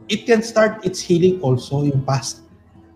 it 0.06 0.30
can 0.30 0.46
start 0.46 0.78
its 0.86 1.02
healing 1.02 1.42
also 1.42 1.82
yung 1.82 2.06
past. 2.06 2.46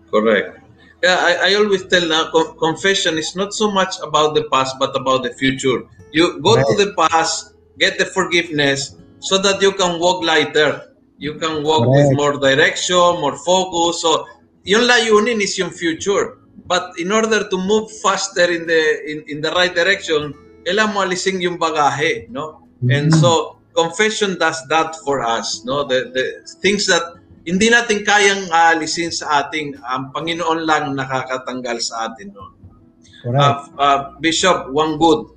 Correct. 0.07 0.58
Yeah, 1.01 1.15
I, 1.15 1.51
I 1.51 1.55
always 1.55 1.87
tell 1.87 2.03
na 2.03 2.27
confession 2.59 3.17
is 3.17 3.35
not 3.35 3.53
so 3.53 3.71
much 3.71 3.95
about 4.03 4.35
the 4.35 4.43
past 4.51 4.75
but 4.79 4.91
about 4.95 5.23
the 5.23 5.31
future. 5.33 5.87
You 6.11 6.41
go 6.41 6.55
right. 6.55 6.65
to 6.65 6.73
the 6.75 6.91
past, 6.93 7.55
get 7.79 7.97
the 7.97 8.05
forgiveness 8.05 8.95
so 9.19 9.37
that 9.39 9.61
you 9.61 9.71
can 9.71 9.99
walk 9.99 10.23
lighter. 10.23 10.95
You 11.17 11.35
can 11.35 11.63
walk 11.63 11.87
right. 11.87 12.03
with 12.03 12.15
more 12.15 12.35
direction, 12.39 13.19
more 13.23 13.35
focus. 13.37 14.01
So, 14.01 14.27
yung 14.63 14.87
layunin 14.87 15.39
is 15.39 15.57
yung 15.57 15.71
future. 15.71 16.39
But 16.67 16.91
in 16.99 17.11
order 17.11 17.47
to 17.47 17.57
move 17.57 17.91
faster 18.03 18.51
in 18.51 18.67
the 18.67 18.83
in, 19.07 19.23
in 19.27 19.37
the 19.41 19.51
right 19.51 19.73
direction, 19.73 20.35
kailangan 20.67 20.93
mo 20.93 20.99
alisin 21.07 21.39
yung 21.39 21.57
bagahe, 21.57 22.27
no? 22.29 22.67
Mm-hmm. 22.83 22.91
And 22.91 23.07
so 23.15 23.59
confession 23.79 24.37
does 24.37 24.59
that 24.67 24.95
for 25.05 25.21
us 25.21 25.63
no 25.63 25.83
the, 25.83 26.11
the 26.13 26.25
things 26.61 26.85
that 26.87 27.03
hindi 27.49 27.73
natin 27.73 28.05
kayang 28.05 28.45
alisin 28.53 29.09
sa 29.09 29.41
ating 29.41 29.73
ang 29.81 30.13
um, 30.13 30.13
Panginoon 30.13 30.69
lang 30.69 30.93
nakakatanggal 30.93 31.81
sa 31.81 32.05
atin 32.05 32.29
no 32.29 32.53
uh, 33.33 33.65
uh, 33.73 33.99
Bishop 34.21 34.69
one 34.69 35.01
good 35.01 35.33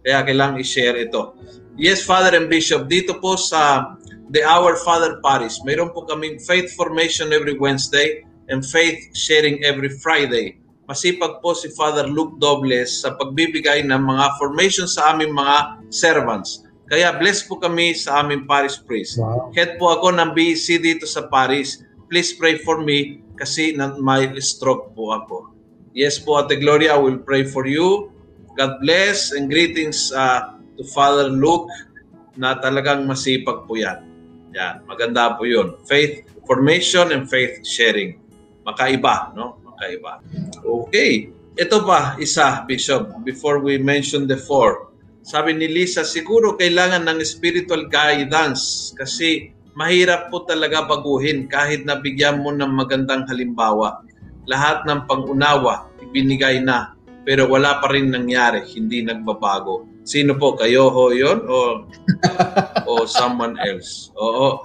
kaya 0.00 0.24
kailangan 0.24 0.56
i-share 0.64 0.96
ito. 0.96 1.36
Yes 1.76 2.00
Father 2.00 2.32
and 2.32 2.48
Bishop 2.48 2.88
dito 2.88 3.20
po 3.20 3.36
sa 3.36 3.92
the 4.32 4.40
Our 4.40 4.80
Father 4.80 5.20
Parish 5.20 5.60
mayroon 5.68 5.92
po 5.92 6.08
kaming 6.08 6.40
faith 6.40 6.72
formation 6.72 7.36
every 7.36 7.60
Wednesday 7.60 8.24
and 8.48 8.64
faith 8.64 8.96
sharing 9.12 9.60
every 9.60 9.92
Friday. 10.00 10.56
Masipag 10.88 11.44
po 11.44 11.52
si 11.52 11.68
Father 11.76 12.08
Luke 12.08 12.40
Dobles 12.40 13.04
sa 13.04 13.14
pagbibigay 13.14 13.84
ng 13.84 14.00
mga 14.00 14.26
formation 14.40 14.88
sa 14.88 15.12
aming 15.12 15.30
mga 15.30 15.86
servants 15.92 16.66
kaya 16.90 17.14
blessed 17.14 17.46
po 17.46 17.62
kami 17.62 17.94
sa 17.94 18.18
aming 18.18 18.50
parish 18.50 18.82
priest. 18.82 19.22
Wow. 19.22 19.54
Head 19.54 19.78
po 19.78 19.94
ako 19.94 20.10
ng 20.10 20.34
BEC 20.34 20.82
dito 20.82 21.06
sa 21.06 21.30
parish. 21.30 21.78
Please 22.10 22.34
pray 22.34 22.58
for 22.58 22.82
me 22.82 23.22
kasi 23.38 23.70
na 23.78 23.94
may 23.94 24.26
stroke 24.42 24.90
po 24.98 25.14
ako. 25.14 25.54
Yes 25.94 26.18
po, 26.18 26.42
Ate 26.42 26.58
Gloria, 26.58 26.98
I 26.98 27.00
will 27.00 27.22
pray 27.22 27.46
for 27.46 27.62
you. 27.62 28.10
God 28.58 28.82
bless 28.82 29.30
and 29.30 29.46
greetings 29.46 30.10
uh, 30.10 30.58
to 30.74 30.82
Father 30.90 31.30
Luke 31.30 31.70
na 32.34 32.58
talagang 32.58 33.06
masipag 33.06 33.70
po 33.70 33.78
yan. 33.78 34.02
Yan, 34.50 34.82
maganda 34.90 35.38
po 35.38 35.46
yun. 35.46 35.78
Faith 35.86 36.26
formation 36.42 37.14
and 37.14 37.30
faith 37.30 37.62
sharing. 37.62 38.18
Makaiba, 38.66 39.30
no? 39.38 39.62
Makaiba. 39.62 40.18
Okay. 40.58 41.30
Ito 41.54 41.86
pa, 41.86 42.18
isa, 42.18 42.66
Bishop, 42.66 43.22
before 43.22 43.62
we 43.62 43.78
mention 43.78 44.26
the 44.26 44.34
four. 44.34 44.89
Sabi 45.20 45.52
ni 45.52 45.68
Lisa, 45.68 46.02
siguro 46.02 46.56
kailangan 46.56 47.04
ng 47.04 47.20
spiritual 47.24 47.86
guidance 47.92 48.92
kasi 48.96 49.52
mahirap 49.76 50.32
po 50.32 50.48
talaga 50.48 50.84
baguhin 50.88 51.46
kahit 51.46 51.84
nabigyan 51.84 52.40
mo 52.40 52.50
ng 52.52 52.72
magandang 52.72 53.28
halimbawa. 53.28 54.00
Lahat 54.48 54.82
ng 54.88 55.04
pangunawa 55.06 55.92
ibinigay 56.00 56.64
na 56.64 56.96
pero 57.30 57.46
wala 57.46 57.78
pa 57.78 57.92
rin 57.92 58.10
nangyari, 58.10 58.64
hindi 58.74 59.04
nagbabago. 59.04 59.84
Sino 60.08 60.34
po 60.40 60.56
kayo 60.56 60.88
ho 60.88 61.12
'yon 61.12 61.44
o 61.44 61.84
o 62.88 63.04
someone 63.20 63.54
else? 63.60 64.08
Oo. 64.16 64.58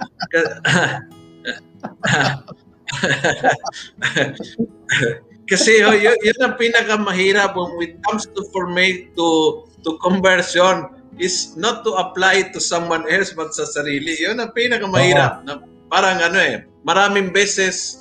Kasi 5.46 5.78
ho, 5.78 5.94
yun, 5.94 6.18
yun 6.26 6.42
ang 6.42 6.58
pinakamahirap 6.58 7.54
when 7.54 7.70
it 7.78 7.94
comes 8.02 8.26
to 8.26 8.42
formate 8.50 9.14
to 9.14 9.62
to 9.86 9.94
conversion 10.02 10.90
is 11.16 11.54
not 11.54 11.86
to 11.86 11.94
apply 11.96 12.50
to 12.50 12.58
someone 12.58 13.06
else 13.08 13.32
but 13.32 13.54
sa 13.54 13.64
sarili. 13.64 14.18
Yun 14.18 14.42
ang 14.42 14.52
pinakamahirap. 14.52 15.46
Na 15.46 15.62
parang 15.88 16.18
ano 16.18 16.36
eh, 16.42 16.66
maraming 16.82 17.30
beses 17.30 17.96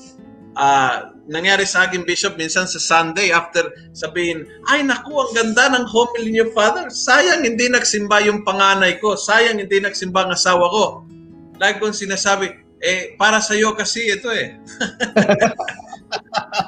uh, 0.57 1.15
nangyari 1.29 1.65
sa 1.65 1.89
akin, 1.89 2.05
Bishop, 2.05 2.37
minsan 2.37 2.69
sa 2.69 2.77
Sunday, 2.77 3.33
after 3.33 3.65
sabihin, 3.97 4.45
ay 4.69 4.85
naku, 4.85 5.13
ang 5.13 5.31
ganda 5.33 5.73
ng 5.73 5.85
homily 5.89 6.29
niyo, 6.33 6.49
Father. 6.53 6.89
Sayang 6.89 7.45
hindi 7.45 7.69
nagsimba 7.69 8.21
yung 8.25 8.45
panganay 8.45 8.97
ko. 9.01 9.17
Sayang 9.17 9.61
hindi 9.61 9.77
nagsimba 9.81 10.25
ang 10.25 10.31
asawa 10.33 10.65
ko. 10.69 10.85
Lagi 11.57 11.81
kong 11.81 11.97
sinasabi, 11.97 12.51
eh, 12.83 13.17
para 13.17 13.41
sa 13.41 13.57
iyo 13.57 13.73
kasi 13.73 14.05
ito 14.05 14.29
eh. 14.29 14.59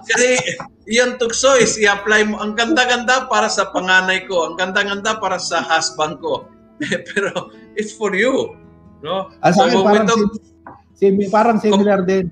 kasi 0.08 0.40
yung 0.88 1.20
tukso 1.20 1.56
is 1.60 1.76
i-apply 1.78 2.28
mo. 2.28 2.40
Ang 2.40 2.56
ganda-ganda 2.56 3.28
para 3.28 3.52
sa 3.52 3.70
panganay 3.72 4.26
ko. 4.26 4.52
Ang 4.52 4.56
ganda-ganda 4.56 5.20
para 5.20 5.38
sa 5.38 5.62
husband 5.64 6.20
ko. 6.24 6.48
Pero 7.14 7.52
it's 7.78 7.94
for 7.94 8.14
you. 8.14 8.56
No? 9.06 9.30
Ang 9.46 9.54
so, 9.54 9.84
parang, 9.86 10.08
sim, 10.98 11.16
parang 11.30 11.58
similar 11.62 12.02
com- 12.02 12.10
din 12.10 12.26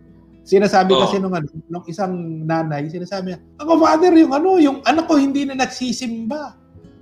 Sinasabi 0.45 0.93
oh. 0.93 1.01
kasi 1.01 1.17
nung 1.17 1.33
ano, 1.33 1.49
nung 1.65 1.81
isang 1.89 2.45
nanay, 2.45 2.85
sinasabi 2.85 3.33
niya, 3.33 3.39
ako 3.57 3.81
father, 3.81 4.13
yung 4.13 4.29
ano, 4.29 4.61
yung 4.61 4.77
anak 4.85 5.09
ko 5.09 5.17
hindi 5.17 5.41
na 5.41 5.57
nagsisimba. 5.57 6.53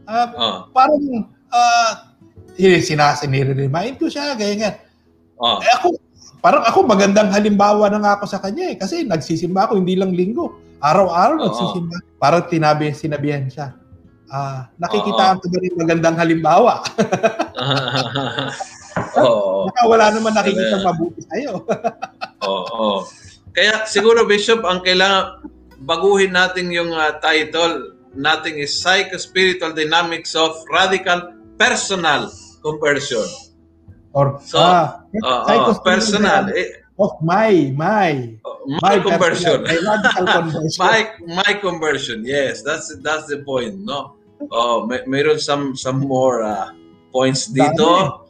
Uh, 0.08 0.28
oh. 0.39 0.58
Parang, 0.72 1.28
uh, 1.51 1.91
sinasini-remind 2.56 3.99
ko 3.99 4.08
siya, 4.08 4.39
ganyan. 4.39 4.80
Oh. 5.36 5.60
Eh 5.60 5.72
ako, 5.76 5.99
parang 6.43 6.67
ako 6.67 6.83
magandang 6.83 7.31
halimbawa 7.31 7.87
na 7.87 8.03
nga 8.03 8.19
ako 8.19 8.27
sa 8.27 8.43
kanya 8.43 8.67
eh. 8.67 8.75
Kasi 8.75 9.07
nagsisimba 9.07 9.71
ako, 9.71 9.79
hindi 9.79 9.95
lang 9.95 10.11
linggo. 10.11 10.59
Araw-araw 10.83 11.39
oh. 11.39 11.43
nagsisimba. 11.47 11.95
Parang 12.19 12.43
tinabi, 12.51 12.91
sinabihan 12.91 13.47
siya. 13.47 13.71
Ah, 14.27 14.67
nakikita 14.75 15.39
ko 15.39 15.47
ba 15.47 15.57
rin 15.63 15.75
magandang 15.79 16.19
halimbawa? 16.19 16.83
Oo. 19.23 19.71
oh. 19.71 19.87
wala 19.87 20.11
naman 20.11 20.35
nakikita 20.35 20.83
mabuti 20.83 21.23
sa'yo. 21.31 21.63
Oo. 22.43 22.51
oh, 22.51 22.65
oh. 22.75 22.97
Kaya 23.55 23.87
siguro 23.87 24.27
Bishop, 24.27 24.67
ang 24.67 24.83
kailangan 24.83 25.47
baguhin 25.85 26.35
natin 26.35 26.73
yung 26.73 26.91
uh, 26.91 27.13
title 27.23 27.95
natin 28.17 28.57
is 28.57 28.73
Psycho-Spiritual 28.81 29.77
Dynamics 29.77 30.33
of 30.33 30.57
Radical 30.67 31.37
Personal 31.55 32.33
Conversion. 32.65 33.53
Or 34.14 34.38
so, 34.45 34.61
ah, 34.61 35.01
uh, 35.26 35.49
uh, 35.49 35.74
personal. 35.82 36.53
Eh, 36.53 36.86
of 37.01 37.18
my, 37.26 37.74
my. 37.74 38.38
Uh, 38.45 38.78
my, 38.78 38.78
my 38.82 38.95
conversion. 39.01 39.66
conversion. 40.14 40.70
my, 40.78 40.99
my 41.26 41.51
conversion. 41.57 42.20
Yes, 42.22 42.61
that's 42.61 42.93
that's 43.01 43.26
the 43.26 43.41
point, 43.41 43.82
no? 43.82 44.14
Oh, 44.53 44.86
may, 44.86 45.01
mayroon 45.09 45.41
some 45.41 45.74
some 45.74 46.05
more 46.05 46.45
uh, 46.45 46.72
points 47.09 47.49
dito. 47.49 48.22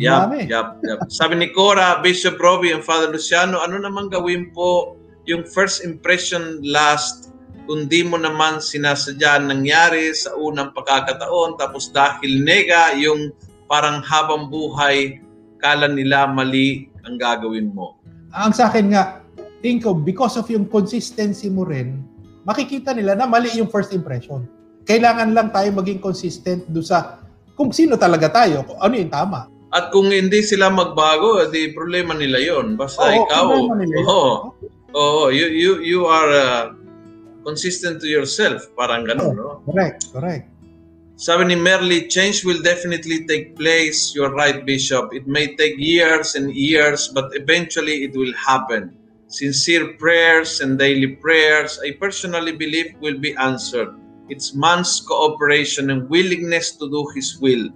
Yep, 0.00 0.50
yep, 0.50 0.68
yep. 0.82 0.98
Sabi 1.12 1.38
ni 1.38 1.48
Cora, 1.54 2.00
Bishop 2.02 2.40
Robbie 2.40 2.74
and 2.74 2.82
Father 2.82 3.12
Luciano, 3.12 3.62
ano 3.62 3.78
naman 3.78 4.10
gawin 4.10 4.50
po 4.50 4.98
yung 5.28 5.46
first 5.46 5.86
impression 5.86 6.58
last 6.66 7.30
kung 7.70 7.86
di 7.86 8.02
mo 8.02 8.18
naman 8.18 8.58
sinasadya 8.58 9.38
nangyari 9.38 10.10
sa 10.10 10.34
unang 10.34 10.74
pagkakataon 10.74 11.54
tapos 11.54 11.94
dahil 11.94 12.42
nega 12.42 12.90
yung 12.98 13.30
parang 13.72 14.04
habang 14.04 14.52
buhay 14.52 15.16
kala 15.56 15.88
nila 15.88 16.28
mali 16.28 16.92
ang 17.08 17.16
gagawin 17.16 17.72
mo. 17.72 17.96
Ang 18.36 18.52
sa 18.52 18.68
akin 18.68 18.92
nga, 18.92 19.24
think 19.64 19.88
of 19.88 20.04
because 20.04 20.36
of 20.36 20.44
yung 20.52 20.68
consistency 20.68 21.48
mo 21.48 21.64
rin, 21.64 22.04
makikita 22.44 22.92
nila 22.92 23.16
na 23.16 23.24
mali 23.24 23.48
yung 23.56 23.72
first 23.72 23.96
impression. 23.96 24.44
Kailangan 24.84 25.32
lang 25.32 25.48
tayo 25.48 25.72
maging 25.72 26.04
consistent 26.04 26.68
do 26.68 26.84
sa 26.84 27.24
kung 27.56 27.72
sino 27.72 27.96
talaga 27.96 28.28
tayo, 28.44 28.60
kung 28.68 28.76
ano 28.76 28.92
yung 28.92 29.08
tama. 29.08 29.48
At 29.72 29.88
kung 29.88 30.12
hindi 30.12 30.44
sila 30.44 30.68
magbago, 30.68 31.48
di 31.48 31.72
problema 31.72 32.12
nila 32.12 32.44
'yon. 32.44 32.76
Basta 32.76 33.08
oh, 33.08 33.16
ikaw, 33.24 33.46
oh, 34.04 34.34
oh, 34.92 35.26
you 35.32 35.48
you 35.48 35.72
you 35.80 36.00
are 36.04 36.28
uh, 36.28 36.62
consistent 37.40 38.04
to 38.04 38.08
yourself, 38.10 38.68
parang 38.76 39.08
ganun, 39.08 39.32
oh, 39.32 39.32
no? 39.32 39.48
Correct, 39.64 40.12
correct. 40.12 40.51
Sabi 41.16 41.44
ni 41.44 41.54
Merly, 41.54 42.08
change 42.10 42.44
will 42.44 42.60
definitely 42.62 43.26
take 43.26 43.54
place. 43.54 44.14
You're 44.14 44.34
right, 44.34 44.64
Bishop. 44.64 45.14
It 45.14 45.28
may 45.28 45.54
take 45.54 45.78
years 45.78 46.34
and 46.34 46.50
years, 46.50 47.08
but 47.14 47.30
eventually 47.36 48.04
it 48.04 48.16
will 48.16 48.32
happen. 48.34 48.96
Sincere 49.28 49.94
prayers 49.96 50.60
and 50.60 50.78
daily 50.78 51.16
prayers, 51.16 51.78
I 51.84 51.92
personally 52.00 52.52
believe, 52.52 52.96
will 53.00 53.18
be 53.18 53.36
answered. 53.36 53.94
It's 54.28 54.54
man's 54.54 55.00
cooperation 55.00 55.90
and 55.90 56.08
willingness 56.08 56.72
to 56.76 56.88
do 56.90 57.08
his 57.14 57.38
will. 57.38 57.68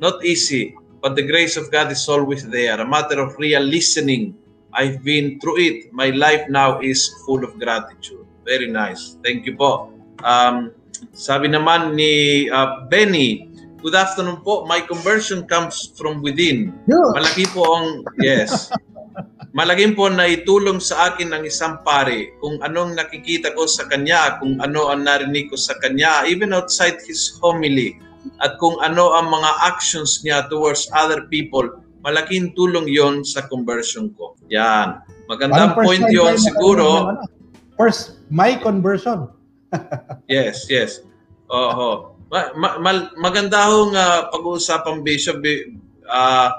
Not 0.00 0.24
easy, 0.24 0.74
but 1.02 1.16
the 1.16 1.26
grace 1.26 1.56
of 1.56 1.70
God 1.70 1.90
is 1.90 2.08
always 2.08 2.48
there. 2.48 2.80
A 2.80 2.86
matter 2.86 3.20
of 3.20 3.36
real 3.38 3.62
listening. 3.62 4.36
I've 4.72 5.02
been 5.02 5.40
through 5.40 5.58
it. 5.58 5.92
My 5.92 6.10
life 6.10 6.48
now 6.48 6.80
is 6.80 7.08
full 7.26 7.44
of 7.44 7.58
gratitude. 7.58 8.26
Very 8.44 8.66
nice. 8.66 9.18
Thank 9.22 9.46
you 9.46 9.56
po. 9.56 9.92
Um, 10.22 10.72
sabi 11.16 11.48
naman 11.48 11.94
ni 11.96 12.46
uh, 12.50 12.86
Benny, 12.88 13.50
Good 13.80 13.96
afternoon 13.96 14.44
po. 14.44 14.68
My 14.68 14.84
conversion 14.84 15.48
comes 15.48 15.96
from 15.96 16.20
within. 16.20 16.76
Malaki 17.16 17.48
po 17.48 17.64
ang, 17.64 18.04
yes. 18.20 18.68
Malaking 19.56 19.96
po 19.96 20.12
na 20.12 20.28
itulong 20.28 20.84
sa 20.84 21.08
akin 21.08 21.32
ng 21.32 21.48
isang 21.48 21.80
pare 21.80 22.36
kung 22.44 22.60
anong 22.60 22.92
nakikita 22.92 23.56
ko 23.56 23.64
sa 23.64 23.88
kanya, 23.88 24.36
kung 24.36 24.60
ano 24.60 24.92
ang 24.92 25.08
narinig 25.08 25.48
ko 25.48 25.56
sa 25.56 25.80
kanya, 25.80 26.28
even 26.28 26.52
outside 26.52 27.00
his 27.08 27.40
homily 27.40 27.96
at 28.44 28.60
kung 28.60 28.76
ano 28.84 29.16
ang 29.16 29.32
mga 29.32 29.50
actions 29.64 30.20
niya 30.20 30.44
towards 30.52 30.84
other 30.92 31.24
people, 31.32 31.64
malaking 32.04 32.52
tulong 32.52 32.84
yon 32.84 33.24
sa 33.24 33.48
conversion 33.48 34.12
ko. 34.12 34.36
Yan. 34.52 35.00
Magandang 35.24 35.72
point 35.72 36.04
yon 36.12 36.36
siguro. 36.36 37.16
Ano? 37.16 37.24
First, 37.80 38.20
my 38.28 38.60
conversion. 38.60 39.39
Yes, 40.28 40.66
yes. 40.70 41.00
Oho. 41.50 42.16
Ma- 42.30 42.54
ma- 42.78 43.10
maganda 43.18 43.66
hong 43.70 43.94
uh, 43.94 44.30
pag-uusapang 44.30 45.02
Bishop. 45.02 45.42
Uh, 46.06 46.50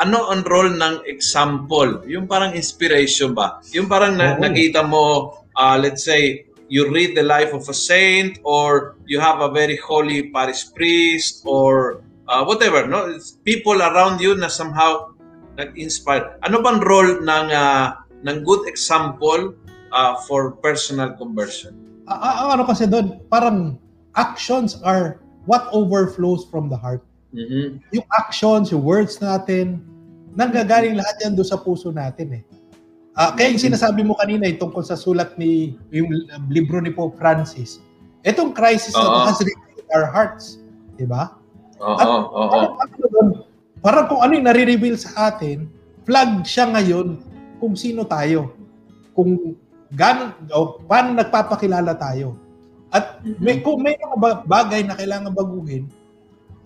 ano 0.00 0.32
ang 0.32 0.42
role 0.42 0.74
ng 0.74 1.06
example? 1.06 2.02
Yung 2.10 2.26
parang 2.26 2.56
inspiration 2.56 3.36
ba? 3.36 3.62
Yung 3.70 3.86
parang 3.86 4.18
na- 4.18 4.38
nakita 4.38 4.82
mo, 4.82 5.34
uh, 5.54 5.76
let's 5.78 6.02
say, 6.02 6.50
you 6.70 6.86
read 6.86 7.18
the 7.18 7.26
life 7.26 7.50
of 7.50 7.66
a 7.66 7.74
saint 7.74 8.38
or 8.46 8.94
you 9.04 9.18
have 9.18 9.42
a 9.42 9.50
very 9.50 9.74
holy 9.76 10.30
parish 10.30 10.70
priest 10.70 11.42
or 11.42 12.00
uh, 12.30 12.46
whatever 12.46 12.86
no 12.86 13.10
it's 13.10 13.34
people 13.42 13.82
around 13.82 14.22
you 14.22 14.38
na 14.38 14.46
somehow 14.46 15.10
nag-inspire 15.58 16.38
ano 16.46 16.62
bang 16.62 16.78
role 16.78 17.18
ng 17.26 17.46
uh, 17.50 17.98
ng 18.22 18.46
good 18.46 18.70
example 18.70 19.50
uh, 19.90 20.14
for 20.30 20.54
personal 20.62 21.10
conversion 21.18 21.74
uh, 22.10 22.52
ano 22.52 22.66
kasi 22.66 22.90
doon 22.90 23.22
parang 23.30 23.78
actions 24.18 24.82
are 24.82 25.22
what 25.46 25.70
overflows 25.70 26.44
from 26.50 26.66
the 26.66 26.76
heart 26.76 27.06
mm-hmm. 27.30 27.78
yung 27.94 28.06
actions 28.18 28.74
yung 28.74 28.82
words 28.82 29.22
natin 29.22 29.78
nanggagaling 30.34 30.98
lahat 30.98 31.16
yan 31.22 31.32
doon 31.38 31.46
sa 31.46 31.58
puso 31.58 31.94
natin 31.94 32.42
eh 32.42 32.44
Uh, 33.20 33.34
kaya 33.34 33.50
yung 33.50 33.60
sinasabi 33.60 34.00
mo 34.06 34.14
kanina 34.14 34.46
yung 34.46 34.70
tungkol 34.70 34.80
sa 34.80 34.94
sulat 34.94 35.34
ni 35.34 35.74
yung 35.90 36.08
libro 36.46 36.78
ni 36.78 36.94
Pope 36.94 37.18
Francis. 37.18 37.82
Itong 38.22 38.54
crisis 38.54 38.94
uh-huh. 38.94 39.26
na 39.26 39.34
has 39.34 39.42
revealed 39.42 39.90
our 39.90 40.06
hearts, 40.06 40.62
'di 40.94 41.10
ba? 41.10 41.34
Oo, 41.84 42.16
oo. 42.32 42.60
Parang 43.84 44.06
kung 44.06 44.20
ano 44.24 44.32
yung 44.36 44.46
nare-reveal 44.46 44.96
sa 44.96 45.32
atin, 45.32 45.68
flag 46.08 46.48
siya 46.48 46.72
ngayon 46.72 47.18
kung 47.58 47.74
sino 47.74 48.08
tayo. 48.08 48.56
Kung 49.16 49.58
gano'n, 49.94 50.50
o 50.54 50.78
paano 50.86 51.18
nagpapakilala 51.18 51.98
tayo. 51.98 52.38
At 52.90 53.22
may, 53.38 53.62
kung 53.62 53.82
may 53.82 53.94
mga 53.94 54.46
bagay 54.46 54.82
na 54.86 54.98
kailangan 54.98 55.34
baguhin, 55.34 55.86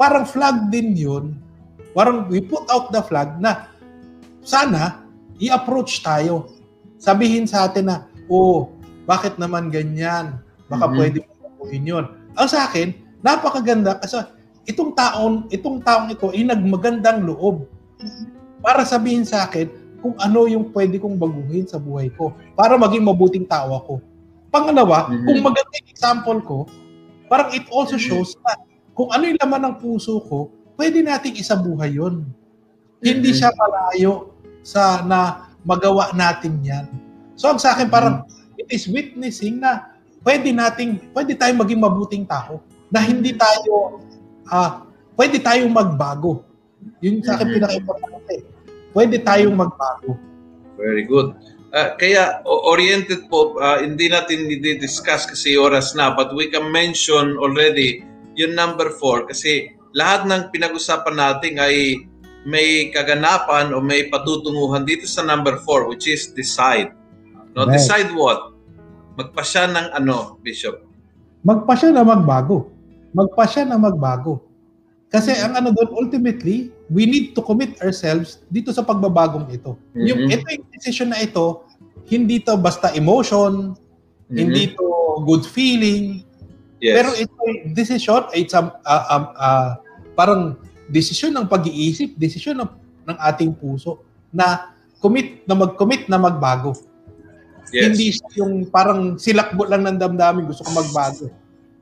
parang 0.00 0.24
flag 0.24 0.72
din 0.72 0.96
yun. 0.96 1.36
Parang 1.92 2.26
we 2.26 2.40
put 2.40 2.64
out 2.72 2.90
the 2.90 3.00
flag 3.04 3.36
na 3.38 3.68
sana 4.40 5.04
i-approach 5.40 6.00
tayo. 6.00 6.48
Sabihin 6.96 7.44
sa 7.44 7.68
atin 7.68 7.92
na, 7.92 7.96
oh, 8.28 8.72
bakit 9.04 9.36
naman 9.36 9.68
ganyan? 9.68 10.40
Baka 10.68 10.88
mm-hmm. 10.88 10.96
pwede 10.96 11.18
mo 11.24 11.32
gawin 11.60 11.84
yun. 11.84 12.04
Ang 12.34 12.48
sa 12.48 12.64
akin, 12.68 12.96
napakaganda 13.20 14.00
kasi 14.00 14.20
itong 14.64 14.96
taon, 14.96 15.44
itong 15.52 15.84
taong 15.84 16.08
ito 16.12 16.32
ay 16.32 16.44
nagmagandang 16.48 17.24
loob 17.24 17.68
para 18.64 18.84
sabihin 18.88 19.28
sa 19.28 19.44
akin 19.44 19.68
kung 20.04 20.12
ano 20.20 20.44
yung 20.44 20.68
pwede 20.76 21.00
kong 21.00 21.16
baguhin 21.16 21.64
sa 21.64 21.80
buhay 21.80 22.12
ko 22.12 22.36
para 22.52 22.76
maging 22.76 23.08
mabuting 23.08 23.48
tao 23.48 23.72
ako. 23.72 24.04
Pangalawa, 24.52 25.08
mm-hmm. 25.08 25.24
kung 25.24 25.38
maganda 25.40 25.72
yung 25.80 25.88
example 25.88 26.38
ko, 26.44 26.58
parang 27.32 27.48
it 27.56 27.64
also 27.72 27.96
mm-hmm. 27.96 28.20
shows 28.20 28.36
na 28.44 28.60
kung 28.92 29.08
ano 29.08 29.24
yung 29.32 29.40
laman 29.40 29.72
ng 29.72 29.74
puso 29.80 30.20
ko, 30.28 30.52
pwede 30.76 31.00
nating 31.00 31.40
isabuhay. 31.40 31.96
Mm-hmm. 31.96 33.00
Hindi 33.00 33.30
siya 33.32 33.48
malayo 33.56 34.36
sa 34.60 35.00
na 35.08 35.48
magawa 35.64 36.12
natin 36.12 36.60
yan. 36.60 36.84
So 37.40 37.48
ang 37.48 37.56
sa 37.56 37.72
akin 37.72 37.88
parang 37.88 38.28
mm. 38.28 38.60
it 38.60 38.68
is 38.70 38.84
witnessing 38.86 39.58
na 39.58 39.96
pwede 40.20 40.52
nating 40.52 41.00
pwede 41.16 41.34
tayong 41.34 41.60
maging 41.64 41.80
mabuting 41.82 42.24
tao 42.28 42.60
na 42.92 43.00
hindi 43.02 43.34
tayo 43.34 43.98
ah 44.46 44.54
uh, 44.54 44.70
pwede 45.16 45.40
tayong 45.40 45.72
magbago. 45.72 46.44
Yun 47.00 47.24
sa 47.24 47.34
akin 47.40 47.48
pinaka-importante. 47.48 48.53
Pwede 48.94 49.18
tayong 49.20 49.58
magbago. 49.58 50.14
Very 50.78 51.02
good. 51.04 51.34
Uh, 51.74 51.98
kaya 51.98 52.38
oriented 52.46 53.26
po, 53.26 53.58
uh, 53.58 53.82
hindi 53.82 54.06
natin 54.06 54.46
i-discuss 54.46 55.26
kasi 55.26 55.58
oras 55.58 55.98
na, 55.98 56.14
but 56.14 56.30
we 56.30 56.46
can 56.46 56.70
mention 56.70 57.34
already 57.34 58.06
yung 58.38 58.54
number 58.54 58.94
four 58.94 59.26
kasi 59.26 59.74
lahat 59.94 60.26
ng 60.30 60.54
pinag-usapan 60.54 61.18
natin 61.18 61.58
ay 61.58 62.06
may 62.46 62.94
kaganapan 62.94 63.74
o 63.74 63.82
may 63.82 64.06
patutunguhan 64.06 64.86
dito 64.86 65.08
sa 65.10 65.26
number 65.26 65.58
four 65.66 65.90
which 65.90 66.06
is 66.06 66.30
decide. 66.30 66.94
No, 67.58 67.66
right. 67.66 67.74
decide 67.74 68.14
what? 68.14 68.54
Magpasya 69.18 69.70
ng 69.70 69.88
ano, 69.94 70.38
Bishop? 70.42 70.82
Magpasya 71.42 71.90
na 71.94 72.06
magbago. 72.06 72.70
Magpasya 73.14 73.66
na 73.66 73.78
magbago. 73.78 74.42
Kasi 75.14 75.30
ang 75.38 75.54
ano 75.54 75.70
doon, 75.70 75.94
ultimately, 75.94 76.74
we 76.90 77.06
need 77.06 77.38
to 77.38 77.40
commit 77.46 77.78
ourselves 77.78 78.42
dito 78.50 78.74
sa 78.74 78.82
pagbabagong 78.82 79.46
ito. 79.46 79.78
Mm-hmm. 79.94 80.06
Yung 80.10 80.20
ito 80.26 80.46
yung 80.50 80.66
decision 80.74 81.14
na 81.14 81.22
ito, 81.22 81.62
hindi 82.10 82.42
to 82.42 82.58
basta 82.58 82.90
emotion, 82.98 83.78
mm-hmm. 83.78 84.34
hindi 84.34 84.74
to 84.74 84.86
good 85.22 85.46
feeling. 85.46 86.26
Yes. 86.82 86.94
Pero 86.98 87.08
ito 87.14 87.40
decision, 87.70 88.26
it's 88.34 88.58
a, 88.58 88.66
uh, 88.66 89.04
um, 89.14 89.24
uh, 89.38 89.70
parang 90.18 90.58
desisyon 90.90 91.30
ng 91.38 91.46
pag-iisip, 91.46 92.18
desisyon 92.18 92.58
ng, 92.58 92.70
ng 93.06 93.16
ating 93.30 93.54
puso 93.54 94.02
na 94.34 94.74
commit 94.98 95.46
na 95.46 95.54
mag-commit 95.54 96.10
na 96.10 96.18
magbago. 96.18 96.74
Yes. 97.70 97.94
Hindi 97.94 98.06
yung 98.34 98.66
parang 98.66 99.14
silakbo 99.14 99.62
lang 99.62 99.86
ng 99.86 99.94
damdamin 99.94 100.50
gusto 100.50 100.66
ko 100.66 100.74
magbago. 100.74 101.30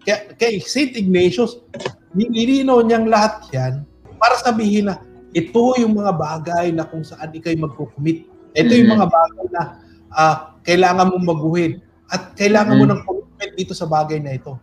Kaya 0.04 0.36
kay 0.36 0.60
St. 0.60 1.00
Ignatius, 1.00 1.64
nililinaw 2.12 2.84
niyang 2.84 3.08
lahat 3.08 3.48
yan 3.52 3.74
para 4.20 4.36
sabihin 4.38 4.92
na 4.92 5.00
ito 5.32 5.64
yung 5.80 5.96
mga 5.96 6.12
bagay 6.14 6.66
na 6.76 6.84
kung 6.84 7.02
saan 7.02 7.32
ikay 7.32 7.56
magko-commit. 7.56 8.28
Ito 8.52 8.68
mm-hmm. 8.68 8.78
yung 8.84 8.92
mga 9.00 9.06
bagay 9.08 9.46
na 9.48 9.62
uh, 10.12 10.36
kailangan 10.62 11.08
mong 11.08 11.26
baguhin 11.26 11.72
at 12.12 12.36
kailangan 12.36 12.76
mm-hmm. 12.76 12.92
mo 12.92 13.00
ng 13.00 13.02
commitment 13.08 13.52
dito 13.56 13.72
sa 13.72 13.88
bagay 13.88 14.20
na 14.20 14.36
ito. 14.36 14.60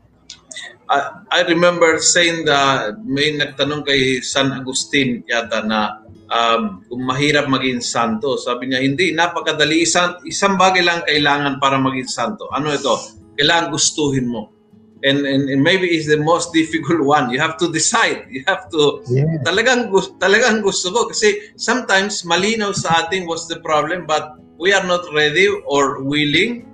I, 0.90 0.98
I 1.30 1.40
remember 1.50 1.98
saying 1.98 2.46
that 2.46 3.02
may 3.02 3.34
nagtanong 3.34 3.86
kay 3.86 4.22
San 4.22 4.54
Agustin 4.54 5.26
yata 5.26 5.66
na 5.66 6.06
um, 6.30 6.86
kung 6.86 7.02
mahirap 7.02 7.50
maging 7.50 7.82
santo. 7.82 8.38
Sabi 8.38 8.70
niya, 8.70 8.82
hindi, 8.86 9.14
napakadali. 9.14 9.86
Isang, 9.86 10.22
isang 10.26 10.58
bagay 10.58 10.86
lang 10.86 11.02
kailangan 11.06 11.58
para 11.58 11.82
maging 11.82 12.10
santo. 12.10 12.46
Ano 12.54 12.70
ito? 12.74 12.94
Kailangan 13.38 13.74
gustuhin 13.74 14.30
mo 14.30 14.59
and, 15.04 15.26
and, 15.26 15.50
and 15.50 15.62
maybe 15.64 15.88
is 15.88 16.08
the 16.08 16.20
most 16.20 16.54
difficult 16.60 17.02
one. 17.04 17.32
You 17.32 17.40
have 17.40 17.58
to 17.58 17.72
decide. 17.72 18.28
You 18.30 18.44
have 18.48 18.70
to 18.72 19.04
yeah. 19.08 19.40
talagang 19.46 19.92
talagang 20.20 20.62
gusto 20.62 20.92
ko 20.92 21.08
kasi 21.08 21.54
sometimes 21.56 22.24
malinaw 22.24 22.76
sa 22.76 23.06
atin 23.06 23.28
what's 23.28 23.48
the 23.48 23.60
problem 23.64 24.06
but 24.06 24.40
we 24.60 24.76
are 24.76 24.84
not 24.84 25.08
ready 25.16 25.48
or 25.68 26.04
willing 26.04 26.68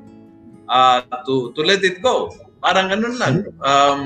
uh, 0.69 1.05
to 1.26 1.53
to 1.53 1.61
let 1.61 1.86
it 1.86 2.01
go. 2.01 2.34
Parang 2.61 2.89
ganun 2.89 3.15
lang. 3.21 3.36
Um, 3.61 4.01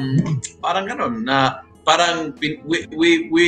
parang 0.59 0.91
ganun 0.91 1.23
na 1.23 1.63
parang 1.87 2.35
we 2.43 2.59
we 2.91 3.31
we 3.31 3.47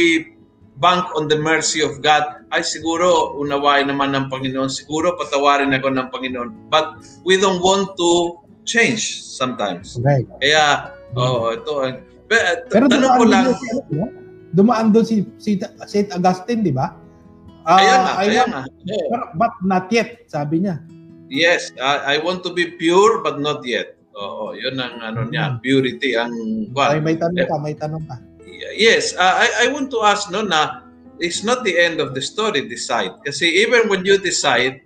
bank 0.82 1.06
on 1.14 1.28
the 1.28 1.38
mercy 1.38 1.84
of 1.84 2.02
God. 2.02 2.42
Ay 2.50 2.64
siguro 2.66 3.38
unawain 3.38 3.92
naman 3.92 4.16
ng 4.16 4.26
Panginoon. 4.32 4.72
Siguro 4.72 5.20
patawarin 5.20 5.76
ako 5.76 5.94
ng 5.94 6.08
Panginoon. 6.10 6.50
But 6.72 7.04
we 7.28 7.38
don't 7.38 7.60
want 7.60 7.94
to 8.00 8.41
change 8.72 9.20
sometimes. 9.20 10.00
Right. 10.00 10.24
Kaya, 10.40 10.96
oh, 11.20 11.52
ito. 11.52 11.72
Uh, 11.84 12.56
pero 12.72 12.88
tanong 12.88 13.20
ko 13.20 13.24
lang. 13.28 13.52
Doon, 13.92 14.10
dumaan 14.56 14.96
doon 14.96 15.04
si, 15.04 15.28
si 15.36 15.60
St. 15.60 16.16
Augustine, 16.16 16.64
di 16.64 16.72
ba? 16.72 16.96
Uh, 17.68 17.76
kaya 17.76 17.96
nga, 18.00 18.12
I 18.16 18.26
kaya 18.32 18.44
nga. 18.48 18.62
But 19.36 19.54
not 19.68 19.92
yet, 19.92 20.24
sabi 20.32 20.64
niya. 20.64 20.80
Yes, 21.28 21.76
I, 21.80 22.16
I 22.16 22.24
want 22.24 22.44
to 22.48 22.52
be 22.56 22.80
pure 22.80 23.20
but 23.20 23.40
not 23.44 23.64
yet. 23.68 24.00
Oo, 24.16 24.52
yun 24.52 24.76
ang 24.76 25.00
ano 25.00 25.28
niya, 25.28 25.56
mm-hmm. 25.56 25.64
purity 25.64 26.20
ang 26.20 26.32
well, 26.76 26.92
Ay, 26.92 27.00
may 27.00 27.16
tanong 27.16 27.48
ka, 27.48 27.56
may 27.64 27.76
tanong 27.76 28.04
ka. 28.04 28.20
Yes, 28.76 29.16
uh, 29.16 29.40
I 29.40 29.48
I 29.64 29.66
want 29.72 29.88
to 29.96 30.04
ask 30.04 30.28
no 30.28 30.44
na 30.44 30.84
it's 31.24 31.48
not 31.48 31.64
the 31.64 31.72
end 31.80 32.04
of 32.04 32.12
the 32.12 32.20
story 32.20 32.68
decide 32.68 33.16
kasi 33.24 33.48
even 33.64 33.88
when 33.88 34.04
you 34.04 34.20
decide 34.20 34.84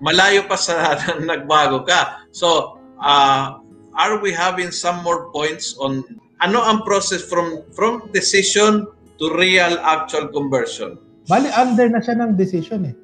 malayo 0.00 0.48
pa 0.48 0.56
sa 0.56 0.96
nagbago 1.30 1.84
ka. 1.84 2.24
So, 2.32 2.79
uh, 3.00 3.58
are 3.96 4.14
we 4.20 4.30
having 4.30 4.70
some 4.70 5.02
more 5.02 5.32
points 5.32 5.74
on 5.80 6.04
ano 6.40 6.64
ang 6.64 6.84
process 6.84 7.24
from 7.24 7.64
from 7.76 8.08
decision 8.12 8.88
to 9.20 9.24
real 9.36 9.76
actual 9.84 10.28
conversion? 10.32 10.96
Bali 11.28 11.52
under 11.52 11.88
na 11.88 12.00
siya 12.00 12.16
ng 12.20 12.36
decision 12.36 12.88
eh. 12.88 12.94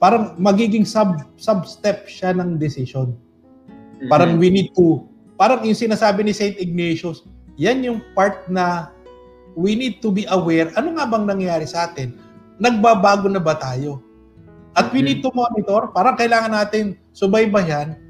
Parang 0.00 0.36
magiging 0.36 0.84
sub 0.84 1.16
sub 1.40 1.64
step 1.64 2.04
siya 2.10 2.36
ng 2.36 2.60
decision. 2.60 3.16
Mm-hmm. 3.16 4.10
Parang 4.12 4.36
we 4.36 4.52
need 4.52 4.72
to 4.76 5.04
parang 5.40 5.64
yung 5.64 5.76
sinasabi 5.76 6.26
ni 6.26 6.32
Saint 6.36 6.56
Ignatius, 6.60 7.24
yan 7.56 7.80
yung 7.80 7.98
part 8.12 8.44
na 8.52 8.92
we 9.56 9.78
need 9.78 10.02
to 10.02 10.10
be 10.10 10.26
aware 10.28 10.68
ano 10.76 10.98
nga 10.98 11.08
bang 11.08 11.24
nangyayari 11.24 11.64
sa 11.64 11.88
atin? 11.88 12.20
Nagbabago 12.60 13.26
na 13.32 13.40
ba 13.40 13.56
tayo? 13.56 14.04
At 14.74 14.90
we 14.90 15.00
mm-hmm. 15.00 15.06
need 15.06 15.20
to 15.22 15.30
monitor, 15.30 15.88
parang 15.94 16.18
kailangan 16.18 16.52
natin 16.52 16.98
subaybayan 17.14 18.03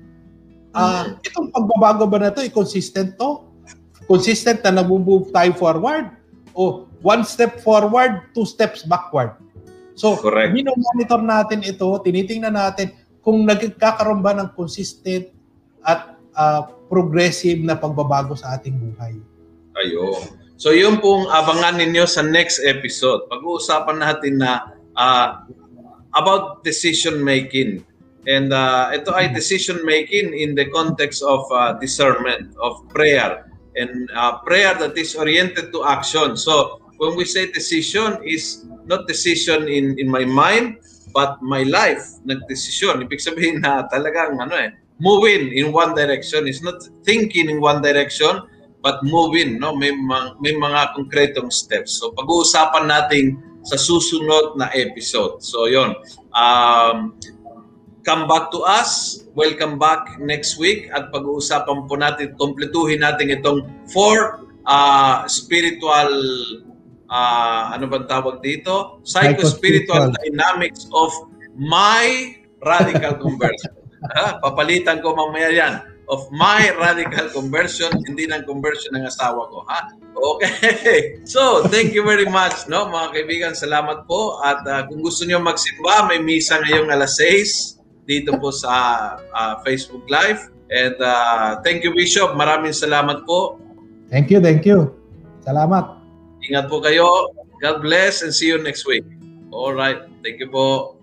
Uh, 0.75 1.15
itong 1.23 1.55
pagbabago 1.55 2.05
ba 2.11 2.19
na 2.19 2.35
to, 2.35 2.43
consistent 2.51 3.15
to? 3.15 3.47
Consistent 4.11 4.61
na 4.67 4.83
nag-move 4.83 5.31
tayo 5.31 5.55
forward? 5.55 6.11
O 6.53 6.91
one 7.01 7.23
step 7.23 7.63
forward, 7.63 8.35
two 8.35 8.43
steps 8.43 8.83
backward? 8.83 9.39
So, 9.95 10.19
Correct. 10.19 10.51
monitor 10.51 11.23
natin 11.23 11.63
ito, 11.63 11.87
tinitingnan 12.03 12.59
natin 12.59 12.91
kung 13.23 13.47
nagkakaroon 13.47 14.21
ba 14.21 14.35
ng 14.35 14.51
consistent 14.59 15.31
at 15.87 16.19
uh, 16.35 16.67
progressive 16.91 17.63
na 17.63 17.79
pagbabago 17.79 18.35
sa 18.35 18.59
ating 18.59 18.75
buhay. 18.75 19.15
Ayo. 19.79 20.19
So, 20.59 20.75
yun 20.75 20.99
pong 20.99 21.31
abangan 21.31 21.79
ninyo 21.79 22.05
sa 22.11 22.27
next 22.27 22.59
episode. 22.67 23.31
Pag-uusapan 23.31 24.03
natin 24.03 24.43
na 24.43 24.75
uh, 24.99 25.47
about 26.15 26.67
decision 26.67 27.23
making 27.23 27.87
And 28.25 28.53
uh, 28.53 28.91
ito 28.97 29.13
ay 29.13 29.33
decision 29.33 29.85
making 29.85 30.33
in 30.33 30.57
the 30.57 30.67
context 30.73 31.21
of 31.21 31.45
uh, 31.53 31.77
discernment, 31.77 32.57
of 32.63 32.81
prayer. 32.89 33.51
And 33.77 34.09
uh, 34.17 34.41
prayer 34.47 34.73
that 34.81 34.97
is 34.97 35.15
oriented 35.15 35.73
to 35.73 35.85
action. 35.85 36.37
So 36.37 36.81
when 36.97 37.17
we 37.17 37.25
say 37.25 37.53
decision 37.53 38.23
is 38.25 38.65
not 38.87 39.09
decision 39.09 39.69
in 39.69 39.99
in 39.99 40.09
my 40.09 40.25
mind, 40.25 40.81
but 41.15 41.39
my 41.41 41.63
life 41.63 42.19
nagdesisyon. 42.27 43.07
Ibig 43.07 43.23
sabihin 43.23 43.63
na 43.63 43.87
talagang 43.87 44.41
ano 44.43 44.59
eh, 44.59 44.75
moving 44.99 45.55
in 45.55 45.71
one 45.71 45.95
direction. 45.95 46.51
is 46.51 46.61
not 46.61 46.83
thinking 47.07 47.49
in 47.49 47.63
one 47.63 47.81
direction, 47.81 48.43
but 48.83 48.99
moving. 49.07 49.63
No? 49.63 49.75
May, 49.79 49.95
may 50.43 50.55
mga 50.59 50.99
konkretong 50.99 51.55
steps. 51.55 52.03
So 52.03 52.11
pag-uusapan 52.19 52.91
natin 52.91 53.39
sa 53.65 53.79
susunod 53.81 54.61
na 54.61 54.69
episode. 54.75 55.41
So 55.41 55.71
yon. 55.71 55.97
Um, 56.35 57.17
come 58.05 58.29
back 58.29 58.53
to 58.53 58.61
us. 58.63 59.25
Welcome 59.35 59.81
back 59.81 60.21
next 60.21 60.61
week 60.61 60.93
at 60.93 61.11
pag-uusapan 61.11 61.89
po 61.89 61.97
natin, 61.99 62.37
kompletuhin 62.37 63.03
natin 63.03 63.33
itong 63.33 63.67
four 63.91 64.47
uh, 64.69 65.25
spiritual, 65.27 66.13
uh, 67.09 67.75
ano 67.75 67.89
bang 67.91 68.07
tawag 68.07 68.45
dito? 68.45 69.01
Psycho-spiritual 69.03 70.15
dynamics 70.23 70.87
of 70.93 71.11
my 71.57 72.37
radical 72.63 73.19
conversion. 73.25 73.75
ha? 74.15 74.39
Papalitan 74.39 75.01
ko 75.01 75.17
mamaya 75.17 75.51
yan 75.51 75.75
of 76.13 76.29
my 76.29 76.69
radical 76.77 77.33
conversion, 77.33 77.89
hindi 78.05 78.29
ng 78.29 78.45
conversion 78.45 78.93
ng 78.93 79.09
asawa 79.09 79.49
ko, 79.49 79.65
ha? 79.65 79.89
Okay. 80.13 81.17
So, 81.25 81.65
thank 81.73 81.97
you 81.97 82.05
very 82.05 82.29
much, 82.29 82.69
no, 82.69 82.85
mga 82.93 83.09
kaibigan. 83.17 83.53
Salamat 83.57 84.05
po. 84.05 84.37
At 84.45 84.61
uh, 84.69 84.85
kung 84.85 85.01
gusto 85.01 85.25
niyo 85.25 85.41
magsimba, 85.41 86.05
may 86.13 86.21
misa 86.21 86.61
ngayong 86.61 86.93
alas 86.93 87.17
6 87.17 87.84
dito 88.05 88.37
po 88.37 88.53
sa 88.53 88.73
uh, 89.21 89.55
Facebook 89.65 90.05
Live. 90.13 90.53
And 90.73 90.97
uh, 91.01 91.61
thank 91.61 91.85
you, 91.85 91.93
Bishop. 91.93 92.37
Maraming 92.37 92.73
salamat 92.73 93.25
po. 93.29 93.61
Thank 94.09 94.33
you, 94.33 94.41
thank 94.41 94.65
you. 94.69 94.93
Salamat. 95.45 96.01
Ingat 96.45 96.69
po 96.69 96.81
kayo. 96.81 97.33
God 97.61 97.81
bless 97.81 98.21
and 98.21 98.33
see 98.33 98.53
you 98.53 98.61
next 98.61 98.85
week. 98.85 99.05
All 99.49 99.73
right. 99.73 100.05
Thank 100.21 100.41
you 100.41 100.49
po. 100.53 101.01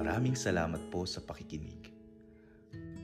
Maraming 0.00 0.36
salamat 0.36 0.80
po 0.88 1.04
sa 1.04 1.20
pakikinig. 1.20 1.92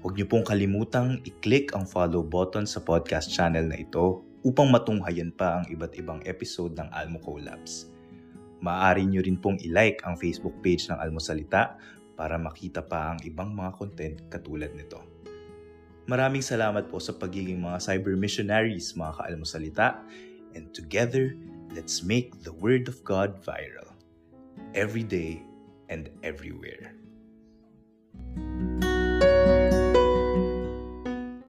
Huwag 0.01 0.17
niyo 0.17 0.25
pong 0.33 0.49
kalimutang 0.49 1.21
i-click 1.29 1.77
ang 1.77 1.85
follow 1.85 2.25
button 2.25 2.65
sa 2.65 2.81
podcast 2.81 3.29
channel 3.29 3.69
na 3.69 3.77
ito 3.77 4.25
upang 4.41 4.73
matunghayan 4.73 5.33
pa 5.33 5.61
ang 5.61 5.65
iba't 5.69 5.93
ibang 6.01 6.21
episode 6.25 6.73
ng 6.77 6.89
Almo 6.93 7.21
Collabs. 7.21 7.93
Maaari 8.61 9.09
nyo 9.09 9.25
rin 9.25 9.41
pong 9.41 9.61
ilike 9.61 10.05
ang 10.05 10.17
Facebook 10.21 10.57
page 10.61 10.89
ng 10.89 10.97
Almo 11.01 11.21
Salita 11.21 11.77
para 12.17 12.37
makita 12.37 12.85
pa 12.85 13.17
ang 13.17 13.19
ibang 13.25 13.57
mga 13.57 13.73
content 13.77 14.17
katulad 14.29 14.73
nito. 14.77 15.01
Maraming 16.09 16.45
salamat 16.45 16.89
po 16.93 17.01
sa 17.01 17.17
pagiging 17.17 17.61
mga 17.61 17.81
cyber 17.81 18.17
missionaries 18.19 18.93
mga 18.97 19.21
ka-Almo 19.21 19.47
Salita 19.49 20.01
and 20.53 20.69
together, 20.77 21.37
let's 21.73 22.05
make 22.05 22.35
the 22.45 22.53
Word 22.53 22.89
of 22.91 23.01
God 23.07 23.41
viral. 23.41 23.89
Every 24.77 25.07
day 25.07 25.41
and 25.89 26.13
everywhere. 26.21 26.97
thank 28.37 28.90